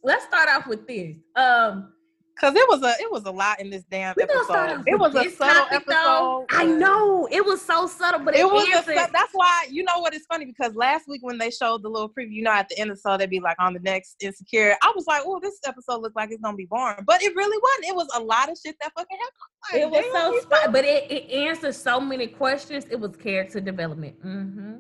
[0.03, 1.17] let's start off with this.
[1.37, 1.93] Um,
[2.41, 4.85] Cause it was a it was a lot in this damn we episode.
[4.87, 5.89] It was a subtle topic, episode.
[5.93, 6.47] though.
[6.51, 9.67] I know it was so subtle, but it, It was a, answered- sub- that's why
[9.69, 12.43] you know what it's funny because last week when they showed the little preview, you
[12.43, 14.77] know, at the end of the show they'd be like on the next insecure.
[14.83, 17.59] I was like, oh, this episode looks like it's gonna be boring, but it really
[17.61, 17.87] wasn't.
[17.91, 19.83] It was a lot of shit that fucking happened.
[19.83, 22.87] It was so spot, but it, it answered so many questions.
[22.91, 24.17] It was character development.
[24.25, 24.75] Mm-hmm.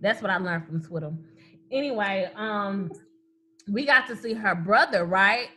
[0.00, 1.12] That's what I learned from Twitter.
[1.70, 2.90] Anyway, um,
[3.68, 5.48] we got to see her brother, right?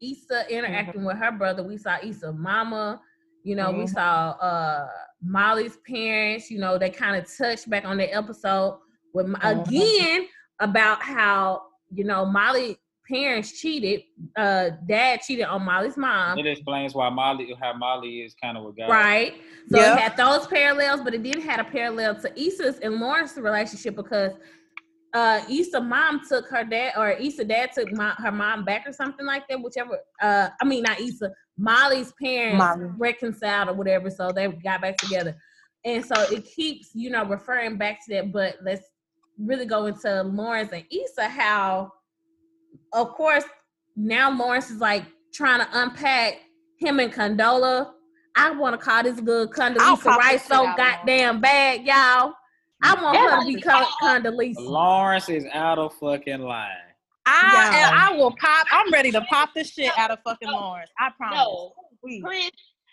[0.00, 1.62] Issa interacting with her brother.
[1.62, 3.00] We saw Issa mama.
[3.42, 3.88] You know, we Mhm.
[3.90, 4.88] saw uh
[5.22, 6.50] Molly's parents.
[6.50, 8.80] You know, they kind of touched back on the episode
[9.12, 9.66] with Mhm.
[9.66, 10.28] again
[10.60, 12.78] about how you know Molly
[13.08, 14.02] parents cheated.
[14.36, 16.36] Uh, dad cheated on Molly's mom.
[16.38, 18.88] It explains why Molly, how Molly is kind of a guy.
[18.88, 19.34] Right.
[19.68, 19.94] So Yeah.
[19.94, 23.94] it had those parallels, but it did have a parallel to Issa's and Lawrence's relationship
[23.94, 24.32] because
[25.16, 28.92] uh Issa mom took her dad or Issa dad took my, her mom back or
[28.92, 32.90] something like that, whichever uh I mean not Issa, Molly's parents Molly.
[32.98, 35.34] reconciled or whatever, so they got back together.
[35.84, 38.84] And so it keeps, you know, referring back to that, but let's
[39.38, 41.92] really go into Lawrence and Issa, how
[42.92, 43.44] of course
[43.96, 46.34] now Lawrence is like trying to unpack
[46.78, 47.92] him and Condola.
[48.34, 52.34] I want to call this good I'll Condoleezza Rice so goddamn bad, y'all.
[52.82, 54.56] I want Yeah, her to be called Condoleezza.
[54.58, 56.70] Lawrence is out of fucking line.
[57.26, 57.88] I Yeah.
[57.88, 58.66] and I will pop.
[58.70, 60.90] I'm ready to pop the shit out of fucking Lawrence.
[60.98, 61.38] I promise.
[61.38, 62.22] No, Please.
[62.22, 62.50] Chris,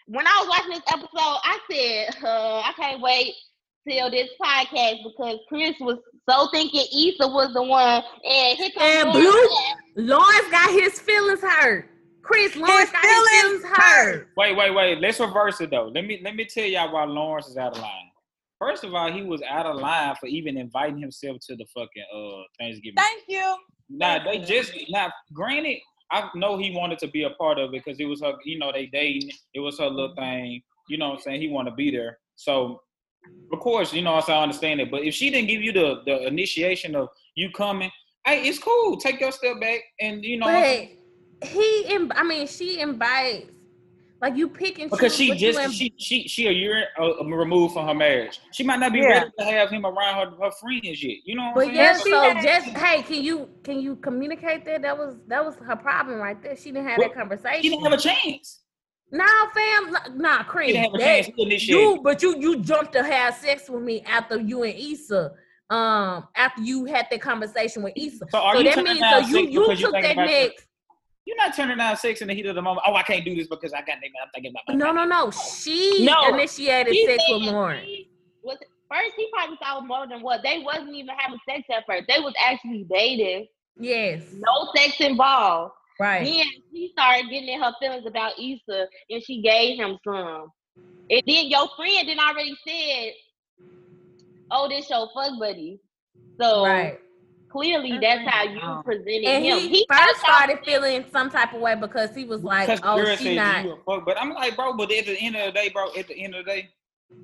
[0.08, 1.10] when I was watching this episode,
[1.44, 3.34] I said, uh, I can't wait
[3.88, 9.12] till this podcast because Chris was so thinking Issa was the one, and here And
[9.12, 9.50] Blue,
[9.98, 11.90] Lawrence got his feelings hurt.
[12.24, 14.30] Chris Lawrence got his feelings feelings hurt.
[14.38, 15.00] Wait, wait, wait.
[15.00, 15.92] Let's reverse it though.
[15.94, 18.10] Let me let me tell y'all why Lawrence is out of line.
[18.60, 22.06] First of all, he was out of line for even inviting himself to the fucking
[22.16, 22.96] uh Thanksgiving.
[22.98, 23.58] Thank you.
[23.90, 25.80] Now they just now granted,
[26.12, 28.60] I know he wanted to be a part of it because it was her, you
[28.60, 29.32] know, they dating.
[29.54, 30.62] It was her little thing.
[30.90, 31.42] You know what I'm saying?
[31.42, 32.20] He want to be there.
[32.36, 32.82] So
[33.52, 34.92] of course, you know, so I understand it.
[34.92, 37.92] But if she didn't give you the the initiation of you coming,
[38.26, 38.98] hey, it's cool.
[38.98, 43.53] Take your step back and you know But he, Im- I mean, she invites.
[44.24, 47.26] Like you pick and because choose she just inv- she she she a year uh,
[47.26, 48.40] removed from her marriage.
[48.54, 49.08] She might not be Yeah.
[49.10, 51.18] ready to have him around her, her friends yet.
[51.26, 52.06] You know what But I'm yeah, saying?
[52.16, 54.82] so had- just hey, can you can you communicate that?
[54.82, 56.56] That was that was her problem right there.
[56.56, 57.64] She didn't have Well, that conversation.
[57.64, 58.62] She didn't have a chance.
[59.12, 60.68] Nah, fam, nah, nah, Chris.
[60.68, 61.30] Didn't have a that- chance.
[61.36, 61.82] He initiated.
[61.82, 65.34] you, but you you jumped to have sex with me after you and Issa.
[65.70, 68.26] Um, after you had that conversation with Issa.
[68.32, 70.66] So are so you that means so you you because you took that next.
[71.26, 72.86] You're not turning down sex in the heat of the moment.
[72.88, 75.32] Oh, I can't do this because I got I'm thinking about my No, no, no.
[75.32, 77.88] She No, initiated He sex said with Lauren.
[78.44, 78.58] Was,
[78.92, 82.04] first, he probably thought more than what they wasn't even having sex at first.
[82.10, 84.24] They was actually dating, Yes.
[84.34, 85.74] no sex involved.
[86.00, 86.26] Right.
[86.26, 90.50] Then she started getting in her feelings about Issa, and she gave him some.
[91.10, 93.14] And then your friend then already said,
[94.52, 95.80] "Oh, this your fuck buddy."
[96.42, 97.00] So Right.
[97.54, 98.82] Clearly, that's how you Oh.
[98.84, 99.58] presented And him.
[99.60, 103.02] he, thought first started feeling some type of way because he was like, because "Oh,
[103.02, 104.04] girl she not." fuck.
[104.06, 106.36] But I'm like, bro, but at the end of the day, bro, at the end
[106.36, 106.70] of the day,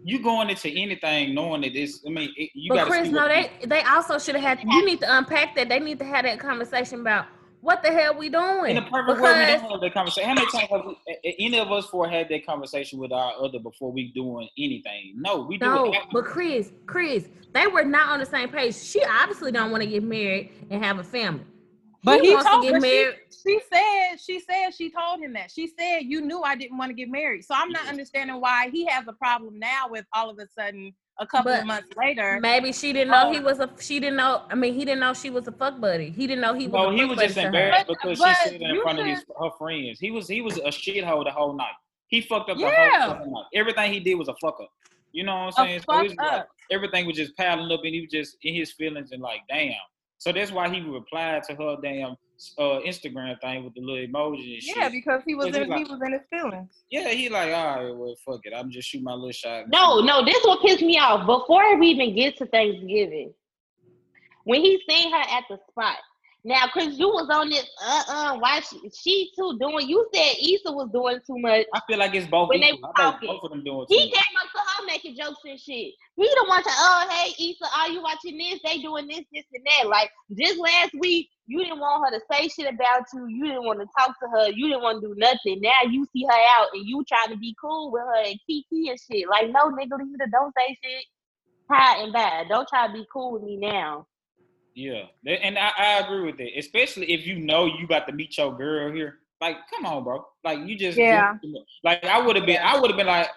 [0.03, 2.03] you going into anything knowing that this.
[2.07, 4.67] I mean, it, you But got to Chris, no, they they also should have had.
[4.71, 5.67] You need to unpack that.
[5.67, 7.25] They need to have that conversation about
[7.61, 8.75] what the hell we doing.
[8.77, 10.29] In the perfect world, we don't have that conversation.
[10.29, 13.11] How many times have we, a- a- any of us four had that conversation with
[13.11, 15.13] our other before we doing anything?
[15.17, 15.99] No, we do No, it.
[16.11, 18.75] but Chris, Chris, they were not on the same page.
[18.75, 21.43] She obviously don't want to get married and have a family.
[22.01, 23.15] But he, wants told to get but she- married.
[23.43, 25.49] She, said she said she told him that.
[25.51, 27.43] She said you knew I didn't want to get married.
[27.45, 30.93] So I'm not understanding why he has a problem now with all of a sudden
[31.19, 32.39] a couple But of months later.
[32.41, 33.31] Maybe she didn't know Oh.
[33.31, 33.69] he um, was a.
[33.79, 34.43] She didn't know.
[34.49, 36.09] I mean, he didn't know she was a fuck buddy.
[36.09, 36.73] He didn't know he was.
[36.73, 37.47] No, a he fuck was just to her.
[37.47, 39.99] embarrassed But- because but she said it in you front of his her friends.
[39.99, 41.73] He was he was a shithole the whole night.
[42.07, 43.45] He fucked up the whole fucking night.
[43.53, 44.69] Everything he did was a fuck up.
[45.11, 45.81] You know what I'm A saying?
[45.81, 46.47] fuck it's like up.
[46.71, 49.73] everything was just piling up, and he was just in his feelings and like, damn.
[50.19, 52.15] So that's why he replied to her damn
[52.57, 54.77] uh, Instagram thing with the little emoji and shit.
[54.77, 56.69] Yeah, because he was Because he in he like- was in his feelings.
[56.89, 58.53] Yeah, he like, all right, well, fuck it.
[58.55, 59.65] I'm just shoot my little shot.
[59.69, 61.25] No, no, this what pissed me off.
[61.27, 63.33] Before we even get to Thanksgiving,
[64.45, 65.97] when he seen her at the spot.
[66.49, 67.69] Now, Chris, you was on this.
[67.79, 69.87] Uh, uh Why she, she too doing?
[69.87, 71.67] You said Issa was doing too much.
[71.75, 72.49] I feel like it's both.
[72.49, 74.09] When they think talking, both of them doing He too.
[74.09, 75.93] came up to her making jokes and shit.
[76.17, 78.59] He the one to, oh hey Issa, are you watching this?
[78.65, 79.89] They doing this, this, and that.
[79.89, 83.27] Like just last week, you didn't want her to say shit about you.
[83.27, 84.49] You didn't want to talk to her.
[84.49, 85.61] You didn't want to do nothing.
[85.61, 88.89] Now you see her out and you trying to be cool with her and Kiki
[88.89, 89.29] and shit.
[89.29, 90.25] Like no nigga, leave her.
[90.31, 91.05] Don't say shit.
[91.69, 92.47] High and bad.
[92.49, 94.07] Don't try to be cool with me now.
[94.79, 96.53] Yeah, and I, I agree with it.
[96.57, 99.19] Especially if you know you about to meet your girl here.
[99.41, 100.25] Like, come on, bro.
[100.43, 101.35] Like you just Yeah.
[101.83, 102.61] Like I would have been.
[102.61, 103.27] I would have been like,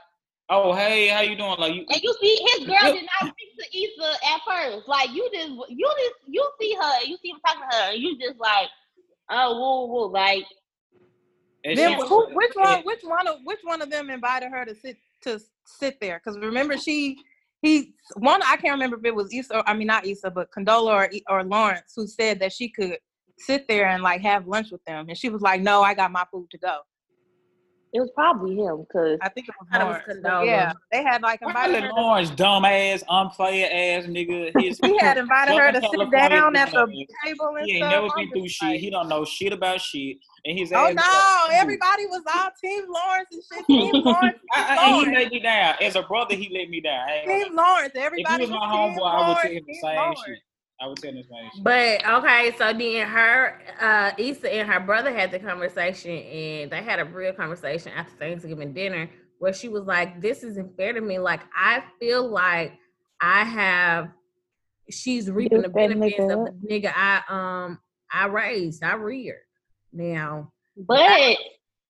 [0.49, 1.57] oh hey, how you doing?
[1.59, 1.85] Like you.
[1.89, 4.89] And you see, his girl did not speak to Issa at first.
[4.89, 8.03] Like you just, you just, you see her, you see him talking to her, and
[8.03, 8.69] you just like,
[9.31, 10.45] oh, whoa, whoa, like
[11.65, 12.83] and Then she- who, which one?
[12.83, 16.21] Which one of which one of them invited her to sit to sit there?
[16.23, 17.19] Because remember, she
[17.63, 19.63] he one I can't remember if it was Issa.
[19.67, 22.99] I mean, not Issa, but Condola or or Lawrence who said that she could
[23.39, 26.13] sit there and like have lunch with them, and she was like, "No, I got
[26.13, 26.81] my food to go."
[27.93, 30.47] It was probably him because I think it was I thought it was Condola.
[30.47, 31.91] Yeah, they had like Why invited let her.
[31.91, 34.53] Lawrence dumb ass, unplayer ass nigga.
[34.59, 37.73] His, he had invited her to Southern sit California down at the table and He
[37.77, 37.91] ain't stuff.
[37.91, 38.69] never been through just shit.
[38.69, 40.17] like, He don't know shit about shit.
[40.45, 40.95] And his Oh ass.
[40.95, 41.55] no!
[41.61, 43.67] Everybody was all Team Lawrence and shit.
[43.93, 44.39] Team Lawrence.
[44.55, 45.19] I, Team I, and he Lawrence.
[45.25, 45.75] let me down.
[45.83, 47.09] As a brother, he let me down.
[47.09, 47.93] I ain't Team Lawrence.
[47.95, 48.03] lie.
[48.03, 50.21] Everybody if he was my Team homeboy, I would Lawrence, tell him the same Lawrence.
[50.27, 50.39] shit.
[50.83, 51.63] I would tell him the same shit.
[51.63, 56.83] But okay, so then her, uh, Issa and her brother had the conversation, and they
[56.83, 61.01] had a real conversation after Thanksgiving dinner where she was like, "This isn't fair to
[61.01, 61.19] me.
[61.19, 62.73] Like, I feel like
[63.21, 64.11] I have,
[64.91, 67.79] she's reaping the Built that benefits nigga of the nigga I um
[68.13, 69.39] I raised, I reared.
[69.93, 71.37] Now, but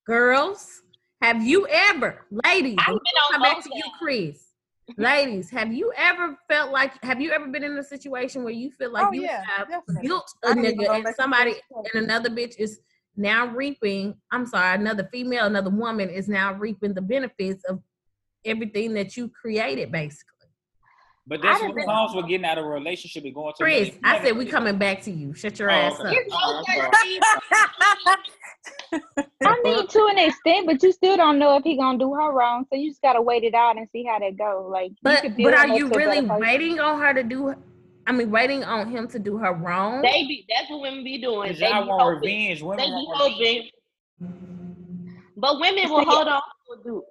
[0.05, 0.81] girls,
[1.21, 3.83] have you ever, ladies, I've been on come back to you.
[3.99, 4.52] Chris.
[4.97, 8.69] Ladies, have you ever felt like have you ever been in a situation where you
[8.71, 10.07] feel like Oh, you yeah, have definitely.
[10.07, 11.55] built a I nigga and back somebody
[11.93, 12.79] and another bitch is
[13.15, 17.79] now reaping, I'm sorry, another female, another woman is now reaping the benefits of
[18.43, 20.29] everything that you created basically.
[21.25, 23.63] But that's I what didn't- songs we're getting out of a relationship and going to.
[23.63, 25.33] Chris, I said we coming back to you.
[25.33, 26.17] Shut your Oh, ass okay.
[26.17, 26.63] up.
[28.05, 28.15] Oh,
[28.65, 29.45] It's All right, I'm sorry.
[29.45, 32.31] I mean, to an extent, but you still don't know if he gonna do her
[32.31, 32.65] wrong.
[32.69, 34.67] So you just gotta wait it out and see how that go.
[34.71, 37.53] Like, you But could but are you really waiting on her to do?
[38.05, 40.01] I mean, waiting on him to do her wrong.
[40.01, 41.51] They be that's what women be doing.
[41.51, 42.21] Cause They y'all want hoping.
[42.23, 42.61] revenge.
[42.61, 43.71] Women They be want revenge.
[44.21, 45.23] hoping.
[45.37, 47.03] But women will hold on to a dude.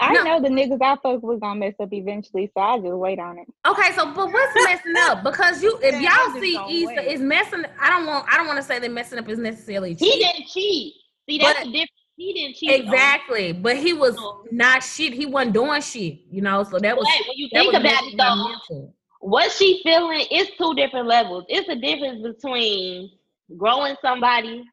[0.00, 0.22] I No.
[0.24, 3.38] know the niggas I fuck was gonna mess up eventually, so I just wait on
[3.38, 3.46] it.
[3.66, 5.22] Okay, so but what's messing up?
[5.28, 7.64] Because you, if y'all I'm see gonna Issa is messing.
[7.80, 8.26] I don't want.
[8.32, 10.94] I don't want to say that messing up is necessarily He didn't cheat.
[11.28, 11.90] See, that's But- the difference.
[12.16, 12.70] He didn't cheat.
[12.70, 14.42] on- Exactly, but he was No.
[14.50, 15.12] not shit.
[15.12, 16.18] He wasn't doing shit.
[16.32, 18.94] You know, so that But was when you think about it, though, mental.
[19.20, 21.44] what she feeling is two different levels.
[21.48, 23.12] It's a difference between
[23.56, 24.64] growing somebody,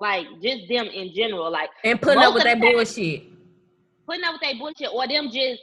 [0.00, 3.24] like just them in general, like and putting up with that the time- bullshit.
[4.06, 5.60] Putting up with their bullshit, or them just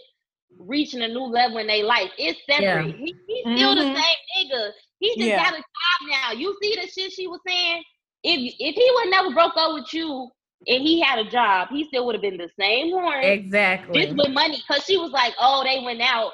[0.57, 2.11] reaching a new level in their life.
[2.17, 2.87] It's separate.
[2.87, 2.97] Yeah.
[2.97, 3.93] He, he's still Mhm.
[3.93, 4.71] the same nigga.
[4.99, 5.37] He just Yeah.
[5.43, 6.31] got a job now.
[6.33, 7.83] You see the shit she was saying?
[8.23, 10.29] If if he would never broke up with you
[10.67, 13.23] and he had a job, he still would have been the same one.
[13.23, 14.01] Exactly.
[14.03, 16.33] Just with money, because she was like, "Oh, they went out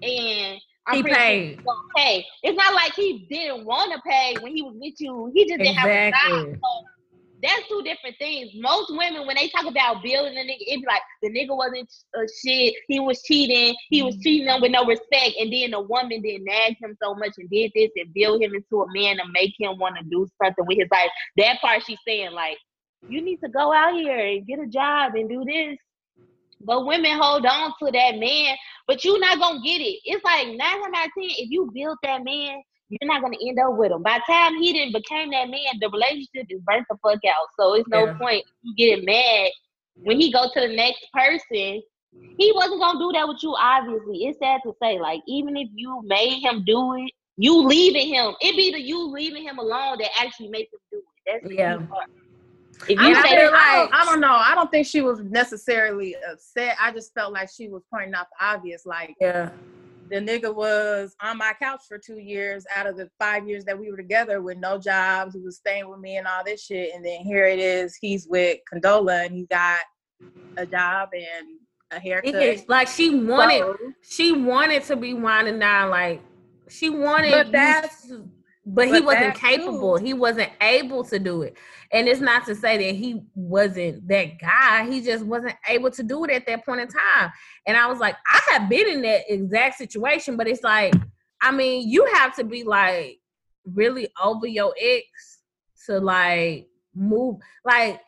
[0.00, 1.64] and I'm He pretty sure paid.
[1.96, 5.30] pay." It's not like he didn't want to pay when he was with you.
[5.34, 6.56] He just didn't have a job.
[6.62, 6.84] So
[7.42, 8.50] that's two different things.
[8.54, 11.92] Most women, when they talk about building a nigga, it be like the nigga wasn't
[12.14, 12.74] a uh, shit.
[12.88, 13.74] He was cheating.
[13.90, 14.22] He was mm-hmm.
[14.22, 17.50] cheating them with no respect, and then the woman did nag him so much and
[17.50, 20.64] did this and build him into a man to make him want to do something
[20.66, 21.10] with his life.
[21.36, 22.58] That part she's saying like,
[23.08, 25.76] you need to go out here and get a job and do this.
[26.60, 30.00] But women hold on to that man, but you're not gonna get it.
[30.04, 33.58] It's like nine out of ten, if you build that man, you're not gonna end
[33.58, 34.02] up with him.
[34.02, 37.46] By the time he didn't became that man, the relationship is burnt the fuck out.
[37.58, 38.14] So it's no Yeah.
[38.18, 39.50] point you getting mad
[39.96, 41.82] when he go to the next person.
[42.38, 43.54] He wasn't gonna do that with you.
[43.58, 44.98] Obviously, it's sad to say.
[44.98, 48.34] Like even if you made him do it, you leaving him.
[48.40, 51.04] It be the you leaving him alone that actually makes him do it.
[51.26, 51.76] That's the key Yeah.
[51.90, 52.10] part.
[52.82, 54.32] If you don't say feel I, like- don't, I don't know.
[54.34, 56.76] I don't think she was necessarily upset.
[56.80, 58.84] I just felt like she was pointing out the obvious.
[58.86, 59.50] Like Yeah.
[60.08, 63.78] The nigga was on my couch for two years out of the five years that
[63.78, 65.34] we were together with no jobs.
[65.34, 66.94] He was staying with me and all this shit.
[66.94, 67.96] And then here it is.
[68.00, 69.80] He's with Condola and he got
[70.56, 71.46] a job and
[71.90, 72.32] a haircut.
[72.32, 75.90] gets- like she wanted, So, she wanted to be winding down.
[75.90, 76.20] Like
[76.68, 78.28] she wanted, But that's- to-
[78.66, 79.98] but he wasn't capable.
[79.98, 81.56] too- He wasn't able to do it.
[81.92, 84.90] And it's not to say that he wasn't that guy.
[84.90, 87.30] He just wasn't able to do it at that point in time.
[87.66, 90.94] And I was like, I have been in that exact situation, but it's like,
[91.40, 93.20] I mean, you have to be like
[93.64, 95.04] really over your ex
[95.86, 97.36] to like move.
[97.64, 98.00] Like,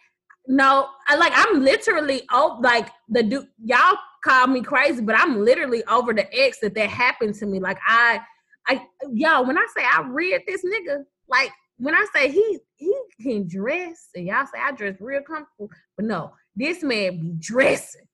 [0.48, 5.44] no, I like I'm literally oh like the dude y'all call me crazy, but I'm
[5.44, 7.60] literally over the ex that that happened to me.
[7.60, 8.20] Like I,
[8.68, 12.94] I yo, when I say I read this nigga, like when I say he he
[13.20, 18.08] can dress, and y'all say I dress real comfortable, but no, this man be dressing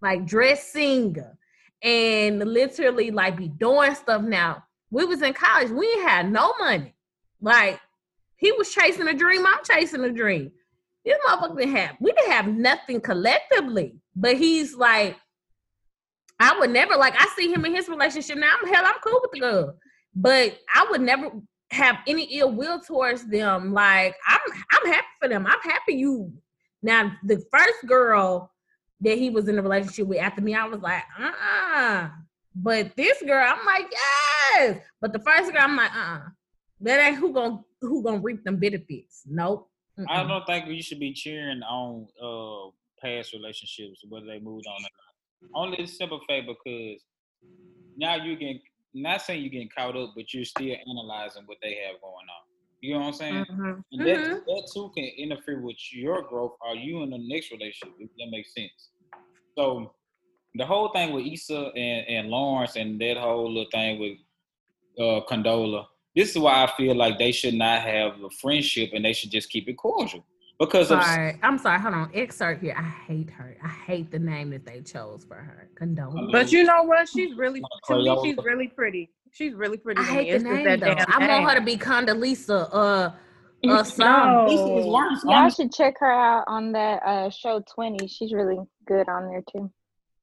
[0.00, 1.16] like dressing
[1.82, 4.64] and literally like be doing stuff now.
[4.90, 6.94] We was in college, we had no money.
[7.40, 7.80] Like
[8.36, 10.52] he was chasing a dream, I'm chasing a dream.
[11.04, 13.96] This motherfucker didn't have we didn't have nothing collectively.
[14.16, 15.16] But he's like,
[16.40, 18.54] I would never like I see him in his relationship now.
[18.60, 19.78] I'm hell, I'm cool with the girl.
[20.14, 21.30] But I would never
[21.70, 23.72] have any ill will towards them.
[23.72, 24.40] Like I'm
[24.72, 25.46] I'm happy for them.
[25.46, 26.32] I'm happy you
[26.82, 28.50] now the first girl
[29.00, 32.08] that he was in a relationship with after me, I was like, uh-uh.
[32.54, 34.78] But this girl, I'm like, yes.
[35.00, 36.22] But the first girl, I'm like, uh-uh.
[36.80, 39.22] That ain't who gonna who gonna reap them benefits.
[39.26, 39.68] Nope.
[40.08, 40.28] I Mm-mm.
[40.28, 44.80] don't think you should be cheering on uh past relationships whether they moved on or
[44.80, 45.72] not.
[45.72, 47.02] Only simple fact because
[47.96, 48.60] now you getting
[48.94, 52.44] not saying you're getting caught up, but you're still analyzing what they have going on.
[52.80, 53.46] You know what I'm saying?
[53.50, 53.84] Mhm.
[53.92, 54.44] And that, Mhm.
[54.46, 58.30] that too can interfere with your growth or you in the next relationship, if that
[58.30, 58.90] makes sense.
[59.56, 59.94] So
[60.54, 64.18] the whole thing with Issa and, and Lawrence and that whole little thing with
[64.98, 69.04] uh Condola, this is why I feel like they should not have a friendship and
[69.04, 70.24] they should just keep it cordial.
[70.58, 71.80] Because of Sorry, I'm sorry.
[71.80, 72.10] Hold on.
[72.14, 72.74] Excerpt here.
[72.76, 73.56] I hate her.
[73.62, 75.68] I hate the name that they chose for her.
[75.76, 76.30] Condone.
[76.32, 77.08] But you know what?
[77.08, 78.18] She's really to me.
[78.24, 79.10] She's really pretty.
[79.30, 80.00] She's really pretty.
[80.02, 80.16] I to me.
[80.16, 80.94] hate the It's just name though.
[80.94, 82.68] damn I want her to be Condoleezza.
[82.72, 83.10] Uh,
[83.68, 84.06] uh, some.
[84.06, 84.46] No.
[84.50, 85.24] Issa is worse.
[85.24, 88.08] Y'all should check her out on that uh, show 20.
[88.08, 89.70] She's really good on there too.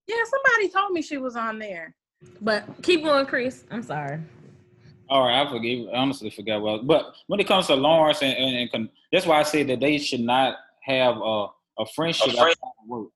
[0.07, 1.95] Yeah, somebody told me she was on there.
[2.41, 3.63] But keep going, Chris.
[3.71, 4.19] I'm sorry.
[5.09, 5.87] All right, I forget.
[5.93, 6.81] I honestly forgot well.
[6.81, 9.79] But when it comes to Lawrence and, and, and Con- that's why I say that
[9.79, 11.47] they should not have a,
[11.79, 13.09] a friendship outside of work.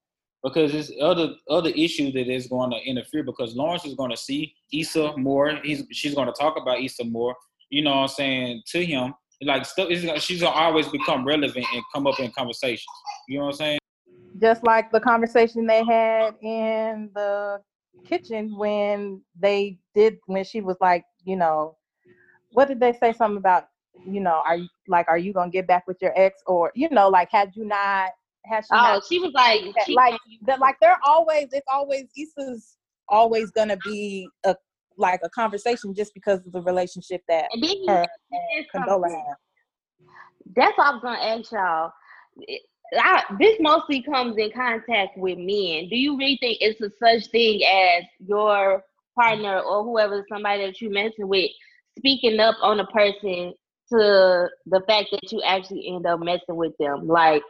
[0.43, 4.17] because it's other other issues that is going to interfere because Lawrence is going to
[4.17, 5.59] see Issa more.
[5.63, 7.35] He's she's going to talk about Issa more.
[7.69, 9.13] You know what I'm saying to him.
[9.41, 12.85] Like stuff, she's gonna always become relevant and come up in conversations.
[13.27, 13.79] You know what I'm saying?
[14.41, 17.61] Just like the conversation they had in the
[18.05, 21.77] kitchen when they did when she was like, you know,
[22.51, 23.67] what did they say something about?
[24.05, 26.89] You know, are you like, are you gonna get back with your ex, or you
[26.89, 28.11] know, like, had you not
[28.45, 32.05] has she Oh, not, she was like, she, like that like they're always it's always
[32.17, 32.77] Issa's
[33.07, 34.55] always gonna be a
[34.97, 39.37] like a conversation just because of the relationship that and then her and Condola have.
[40.55, 41.91] That's what I was gonna ask y'all.
[42.97, 45.89] I, this mostly comes in contact with men.
[45.89, 48.83] Do you really think it's a such thing as your
[49.15, 51.51] partner or whoever, somebody that you messing with,
[51.99, 53.53] speaking up on a person
[53.91, 57.07] to the fact that you actually end up messing with them?
[57.07, 57.43] Like,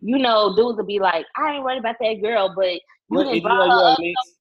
[0.00, 2.80] you know, dudes will be like, I ain't worried about that girl, but you
[3.10, 4.14] Well, brought her yeah, up Lex.
[4.14, 4.34] so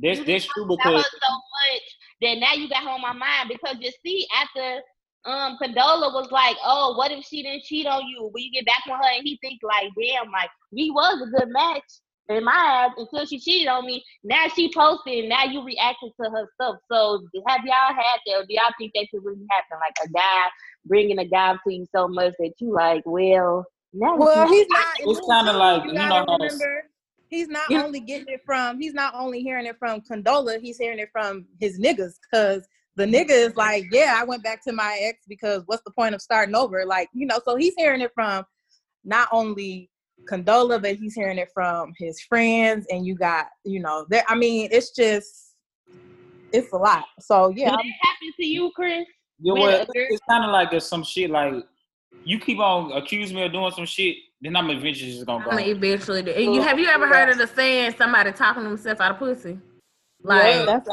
[0.00, 1.82] That's you that's true talked about her because so much
[2.22, 4.82] that now you got her on my mind because you see after
[5.24, 8.30] um Condola was like, oh, what if she didn't cheat on you?
[8.32, 9.16] Will you get back with her?
[9.16, 11.84] And he think like, damn, like we was a good match
[12.28, 14.04] in my eyes until she cheated on me.
[14.22, 16.76] Now she posted, and now you reacting to her stuff.
[16.90, 18.36] So have y'all had that?
[18.38, 19.78] Or do y'all think that could really happen?
[19.80, 20.46] Like a guy
[20.84, 24.86] bringing a guy to you so much that you like, well, now Well, he's not.
[24.98, 26.90] It's kinda like, you you know gotta how it's- remember.
[27.30, 28.80] He's not You- only getting it from.
[28.80, 30.60] He's not only hearing it from Condola.
[30.60, 32.66] He's hearing it from his niggas because
[32.96, 36.14] the nigga is like, yeah, I went back to my ex because what's the point
[36.14, 36.86] of starting over?
[36.86, 38.44] Like, you know, so he's hearing it from
[39.04, 39.90] not only
[40.30, 44.24] Condola, but he's hearing it from his friends, and you got, you know, there.
[44.28, 45.54] I mean, it's just,
[46.52, 47.04] it's a lot.
[47.20, 49.04] So yeah, Did that happen to you, Chris?
[49.40, 51.54] Yeah, With well, it's, kind of like there's some shit like
[52.24, 55.50] you keep on accusing me of doing some shit, then I'm eventually just gonna go.
[55.52, 56.22] I'm eventually.
[56.22, 59.18] do- And you have you ever heard of the saying somebody talking themselves out of
[59.18, 59.58] pussy?
[60.22, 60.88] Like yeah, that's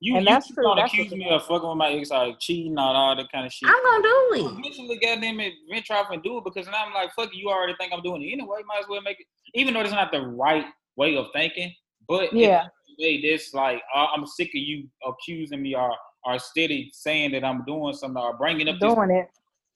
[0.00, 2.38] you, and you that's true, on that's accusing me of fucking with my ex, like
[2.40, 3.68] cheating, all, all that kind of shit.
[3.68, 4.58] I'm gonna do it.
[4.58, 7.74] Eventually, goddamn it, venture off and do it because now I'm like, fuck you already
[7.78, 8.58] think I'm doing it anyway.
[8.66, 10.64] Might as well make it, even though it's not the right
[10.96, 11.72] way of thinking.
[12.08, 12.64] But Yeah.
[12.98, 15.94] hey, this like I'm sick of you accusing me or
[16.24, 19.28] or steady saying that I'm doing something or bringing up this, doing it.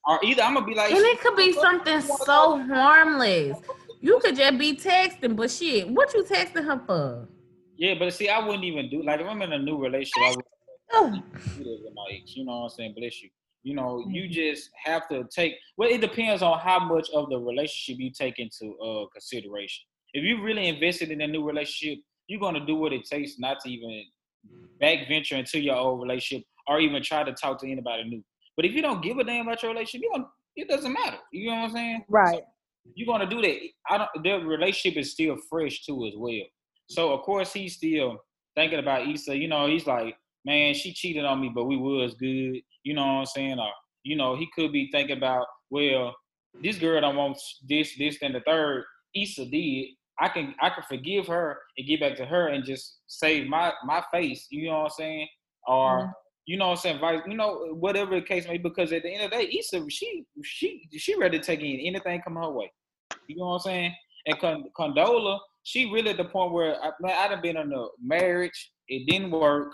[0.07, 3.59] or either I'm gonna be like, And it could be something so harmless.
[4.01, 7.27] You could just be texting, but shit, what you texting her for?
[7.77, 10.31] Yeah, but see, I wouldn't even do like if I'm in a new relationship, I
[10.37, 10.45] would
[10.93, 11.11] Oh,
[11.59, 12.37] with my ex.
[12.37, 12.95] You know what I'm saying?
[12.97, 13.31] Bless you.
[13.63, 15.55] You know, you just have to take.
[15.77, 19.85] Well, it depends on how much of the relationship you take into uh consideration.
[20.13, 21.99] If you really invested in a new relationship,
[22.29, 24.05] you're gonna do what it takes not to even
[24.81, 28.23] back venture into your old relationship or even try to talk to anybody new.
[28.57, 30.27] But if you don't give a damn about your relationship, you don't.
[30.57, 31.17] It doesn't matter.
[31.33, 32.05] You know what I'm saying?
[32.09, 32.43] Right.
[32.95, 33.59] you're gonna do that.
[33.91, 34.11] I don't.
[34.23, 36.43] Their relationship is still fresh too, as well.
[36.89, 38.19] So of course he's still
[38.55, 39.37] thinking about Issa.
[39.37, 42.61] You know, he's like, man, she cheated on me, but we was good.
[42.83, 43.59] You know what I'm saying?
[43.59, 43.71] Or
[44.05, 46.15] you know, he could be thinking about, well,
[46.63, 48.85] this girl don't want this, this, and the third.
[49.17, 49.89] Issa did.
[50.21, 53.73] I can, I can forgive her and get back to her and just save my
[53.85, 54.47] my face.
[54.51, 55.29] You know what I'm saying?
[55.67, 56.11] Or mm-hmm.
[56.47, 57.01] you know what I'm saying?
[57.01, 58.69] Vice, you know, whatever the case may be.
[58.69, 61.81] Because at the end of the day, Issa, she, she, she ready to take in
[61.81, 62.71] anything come her way.
[63.27, 63.95] You know what I'm saying?
[64.27, 67.87] And Condola, she really at the point where I, man, I done been in a
[68.03, 68.73] marriage.
[68.89, 69.73] It didn't work.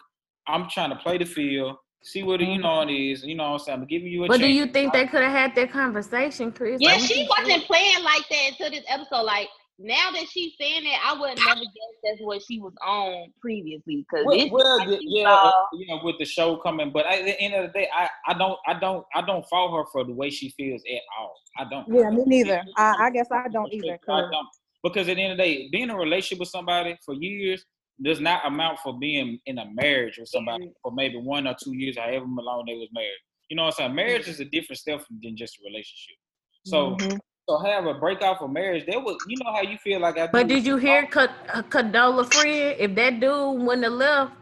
[0.48, 3.22] I'm trying to play the field, see what it, you know it is.
[3.24, 3.78] You know what I'm saying?
[3.80, 6.78] I'm giving you a but do you think they could have had that conversation, Chris?
[6.80, 9.22] Yeah, Like, she wasn't playing like that until this episode.
[9.24, 9.48] Like
[9.80, 14.06] now that she's saying that, I would never guess that's what she was on previously.
[14.10, 16.90] Cause Well, it's well, like the- yeah, saw- uh, you know, with the show coming,
[16.92, 19.72] but at the end of the day, I, I don't, I don't, I don't fault
[19.72, 21.34] her for the way she feels at all.
[21.58, 21.86] I don't.
[21.88, 22.62] Yeah, me neither.
[22.76, 23.94] I, I guess I don't either.
[23.94, 24.46] I 'cause- don't.
[24.82, 27.64] Because at the end of the day, being in a relationship with somebody for years
[28.02, 31.74] does not amount for being in a marriage with somebody for maybe one or two
[31.74, 33.10] years, however long they was married.
[33.50, 33.94] You know what I'm saying?
[33.94, 36.16] Marriage is a different stuff than just a relationship.
[36.64, 37.18] So, Mhm.
[37.48, 38.86] so have a breakout for marriage.
[38.86, 40.28] That was, you know how you feel like I.
[40.28, 42.76] But did you hear uh, Condola friend?
[42.78, 44.32] If that dude wouldn't have left,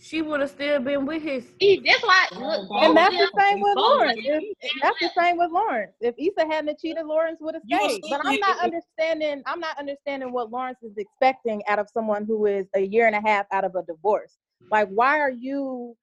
[0.00, 1.46] she would have still been with his.
[1.58, 2.26] He, that's why.
[2.32, 4.20] Look, And And that's the same with Lawrence.
[4.22, 5.92] If, that's the same with Lawrence.
[6.00, 8.02] If Issa hadn't cheated, Lawrence would have stayed.
[8.10, 9.42] But I'm not understanding.
[9.46, 13.16] I'm not understanding what Lawrence is expecting out of someone who is a year and
[13.16, 14.36] a half out of a divorce.
[14.70, 15.96] Like, why are you?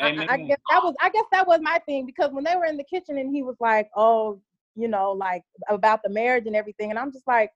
[0.00, 0.94] I, I guess that was.
[1.00, 3.42] I guess that was my thing because when they were in the kitchen and he
[3.42, 4.40] was like, "Oh,
[4.74, 7.50] you know, like about the marriage and everything," and I'm just like,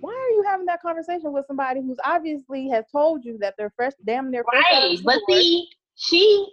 [0.00, 3.70] "Why are you having that conversation with somebody who's obviously has told you that they're
[3.76, 6.48] fresh, damn near fresh out of Right, but see, she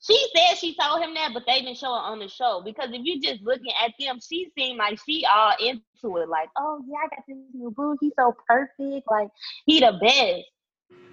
[0.00, 2.60] She said she told him that, but they didn't show it on the show.
[2.64, 6.28] Because if you're just looking at them, she seemed like she all into it.
[6.28, 7.96] Like, oh yeah, I got this new boo.
[8.00, 9.06] He's so perfect.
[9.10, 9.28] Like
[9.64, 10.44] he the best.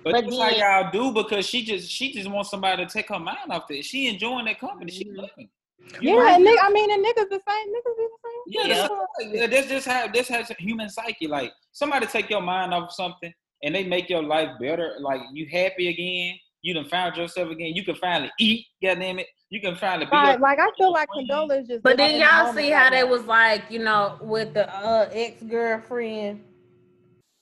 [0.04, 2.91] But, But that's then- how y'all do because she just she just wants somebody to
[2.91, 3.86] take her mind off this.
[3.86, 4.91] She enjoying that company.
[4.91, 5.49] She Mhm.
[5.80, 6.07] Looking.
[6.07, 7.67] Yeah, and nigga, I mean, and niggas the same.
[7.69, 8.41] Niggas be the same.
[8.47, 8.88] Yeah, Yeah.
[8.88, 11.28] that's, like, that's just how this has a human psyche.
[11.28, 14.97] Like somebody take your mind off something and they make your life better.
[14.99, 16.38] Like you happy again.
[16.61, 17.74] You done found yourself again.
[17.76, 18.65] You can finally eat.
[18.82, 19.28] Goddamn it.
[19.49, 20.11] You can finally be.
[20.11, 21.84] Right, like I feel like Condola is just.
[21.84, 25.43] But then y'all moment see how they was like, you know, with the uh ex
[25.43, 26.41] girlfriend.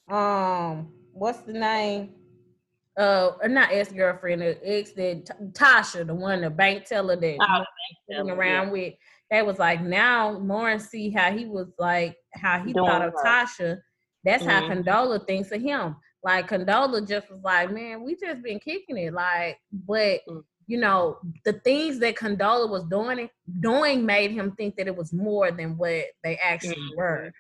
[0.10, 2.14] Um, what's the name?
[3.02, 7.38] Uh, not ex girlfriend, the ex that T- Tasha, the one the bank teller that
[7.42, 7.64] Oh,
[8.08, 8.94] moving around with.
[9.32, 13.14] That was like now Lawrence see how he was like how he Doing thought of
[13.14, 13.24] her.
[13.26, 13.82] Tasha.
[14.24, 14.86] That's how Mhm.
[14.86, 15.96] Condola thinks of him.
[16.24, 19.14] Like Condola just was like, man, we just been kicking it.
[19.14, 20.44] Like, but Mm.
[20.68, 23.30] you know, the things that Condola was doing
[23.62, 26.96] doing made him think that it was more than what they actually Mhm.
[26.98, 27.34] were.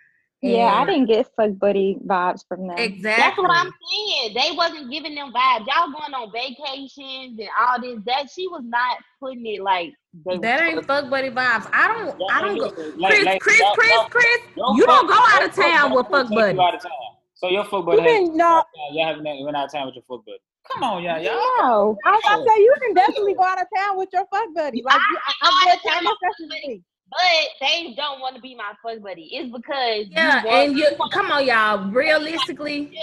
[0.44, 2.78] Yeah, I didn't get fuck buddy vibes from them.
[2.78, 3.02] exactly.
[3.24, 4.34] That's what I'm saying.
[4.34, 5.68] They wasn't giving them vibes.
[5.68, 8.00] Y'all going on vacations and all this.
[8.08, 9.94] That she was not putting it like
[10.26, 11.70] That ain't fuck buddy vibes.
[11.72, 12.22] I don't.
[12.32, 12.66] I don't go.
[12.98, 14.38] Like- Chris, like, Chris, y'all- Chris, y'all- Chris.
[14.56, 16.56] your You don't fuck- go out of town fuck with fuck take buddies.
[16.56, 16.92] You out of town.
[17.36, 18.02] So your fuck You buddy.
[18.02, 18.64] has- can no.
[18.94, 20.39] Y'all haven't went out of town with your fuck buddy.
[20.72, 21.20] Come on, y'all.
[21.20, 21.34] Y'all.
[21.34, 21.98] No.
[22.06, 24.82] I was gonna say you can definitely go out of town with your fuck buddy.
[24.84, 26.18] Like you, I, I I go get out of
[26.64, 27.59] town time with my especially.
[27.59, 29.30] But they don't want to be my fuck buddy.
[29.32, 31.91] It's because Yeah, you and you come on, y'all.
[31.91, 32.97] Realistically,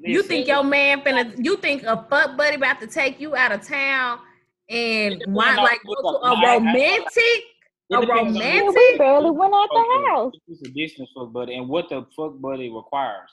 [0.00, 1.34] you think your man finna?
[1.44, 4.18] You think a fuck buddy about to take you out of town
[4.68, 7.44] and It want like what go to a I- I- romantic?
[7.92, 10.32] a romantic- we barely went out the house.
[10.48, 13.30] It's a distance fuck buddy and what the fuck buddy requires.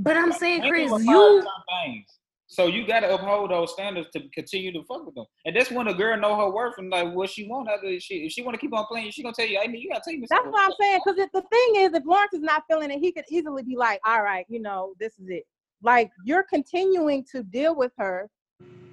[0.00, 1.52] But I'm saying, They Chris, you some
[1.84, 2.18] things.
[2.54, 5.72] So you got to uphold those standards to continue to fuck with them, and that's
[5.72, 7.68] when a girl know her worth and like what she want.
[7.68, 9.80] After she, if she want to keep on playing, she gonna tell you, "I mean,
[9.80, 11.00] you gotta take me." That's what I'm saying.
[11.04, 14.00] Because the thing is, if Lawrence is not feeling it, he could easily be like,
[14.06, 15.44] "All right, you know, this is it."
[15.82, 18.30] Like you're continuing to deal with her.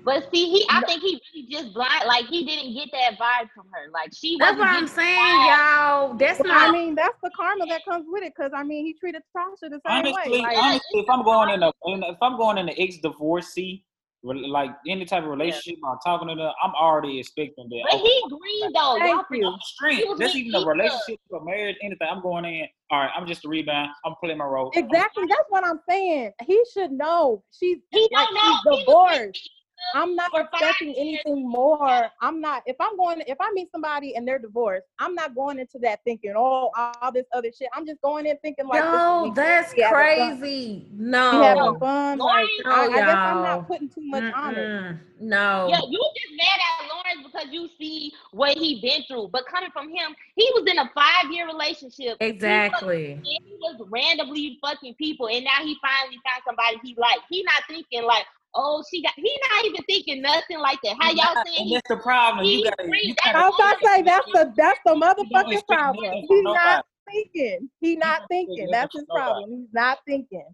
[0.04, 2.06] But see, he I think he really just blind.
[2.08, 3.92] Like he didn't get that vibe from her.
[3.94, 4.38] Like she.
[4.40, 5.48] That's what I'm saying, vibe.
[5.48, 6.14] y'all.
[6.16, 8.34] That's not I mean, that's the karma that comes with it.
[8.36, 10.42] Because I mean, he treated Tasha the same honestly, way.
[10.42, 13.86] Like, honestly, if I'm going in a, in, if I'm going in an ex divorcee,
[14.24, 17.82] like any type of relationship, I'm talking to them, I'm already expecting that.
[17.84, 18.98] But oh, he green though.
[19.00, 19.48] Thank Y'all you.
[19.48, 20.04] I'm strength.
[20.04, 20.74] He That's even a equal.
[20.74, 22.08] relationship, a marriage, anything.
[22.10, 22.68] I'm going in.
[22.90, 23.90] All right, I'm just a rebound.
[24.06, 24.72] I'm playing my role.
[24.76, 25.26] exactly.
[25.28, 26.32] That's what I'm saying.
[26.44, 27.44] He should know.
[27.52, 28.42] She's He like don't know.
[28.42, 29.50] she's He divorced.
[29.94, 31.20] I'm not for five expecting years.
[31.26, 32.10] anything more.
[32.22, 32.64] I'm not.
[32.66, 36.00] If I'm going, if I meet somebody and they're divorced, I'm not going into that
[36.04, 37.68] thinking, oh, all this other shit.
[37.74, 39.32] I'm just going in thinking like, this is No, me.
[39.36, 40.40] that's We having fun.
[40.40, 40.88] crazy.
[40.98, 41.78] We having No.
[41.80, 42.18] fun.
[42.20, 44.96] Lauren, Like, I, I guess I'm not putting too much on it.
[45.20, 45.68] No.
[45.70, 49.30] Yeah, you just mad at Lawrence because you see what he been through.
[49.32, 52.18] But coming from him, he was in a five year relationship.
[52.20, 53.20] He was- Exactly.
[53.24, 57.22] he was randomly fucking people, and now he finally found somebody he liked.
[57.30, 58.26] He not thinking like,
[58.56, 59.14] oh, she got.
[59.16, 60.96] He not even thinking nothing like that.
[61.00, 62.46] How y'all saying And that's the problem.
[62.46, 63.02] You he gotta, free.
[63.04, 66.14] you That's gotta I was about to say that's the that's the motherfucking problem.
[66.14, 67.70] He's from not thinking.
[67.80, 68.70] He's not thinking.
[68.72, 69.50] That's his problem.
[69.50, 70.46] He's not thinking.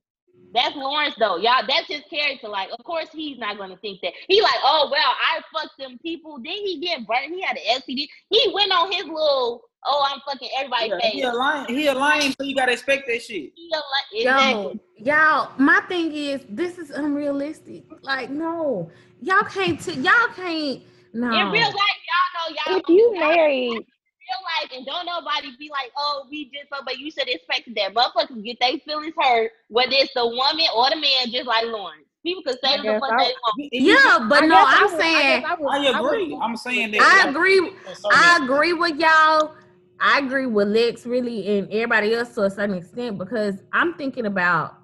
[0.54, 1.64] That's Lawrence though, y'all.
[1.68, 2.48] That's his character.
[2.48, 4.14] Like, of course he's not gonna think that.
[4.28, 6.38] He like, oh well, I fucked them people.
[6.38, 7.34] Then he get burnt.
[7.34, 8.08] He had an STD.
[8.30, 11.14] He went on his little, oh, I'm fucking everybody Yeah, face.
[11.14, 11.66] he a lion.
[11.70, 13.52] He a lion, so you gotta expect that shit.
[13.56, 14.80] He a li- Yo, exactly.
[14.98, 17.84] y'all, my thing is this is unrealistic.
[18.02, 18.90] Like, no,
[19.22, 19.80] y'all can't.
[19.80, 20.82] T- y'all can't.
[21.14, 21.28] No.
[21.32, 22.78] In real life, y'all know y'all.
[22.80, 26.82] If you y'all- married, real life and don't nobody be like, oh, we just so,
[26.86, 30.90] but you should expect that motherfuckers get their feelings hurt, whether it's the woman or
[30.90, 32.04] the man, just like Lawrence.
[32.26, 33.70] People can say what the fuck they want.
[33.72, 36.40] yeah, but I no, I I'm I saying guess I, would- I I would- agree.
[36.42, 37.02] I'm saying that.
[37.02, 37.72] I agree.
[38.12, 39.56] I agree with y'all.
[40.00, 44.26] I agree with Lex really and everybody else to a certain extent because I'm thinking
[44.26, 44.76] about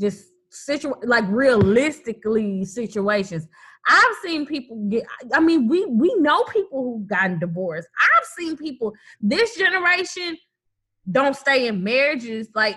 [0.00, 3.46] just situ like realistically situations.
[3.86, 7.88] I've seen people get I mean we we know people who've gotten divorced.
[8.00, 10.36] I've seen people this generation
[11.10, 12.76] don't stay in marriages like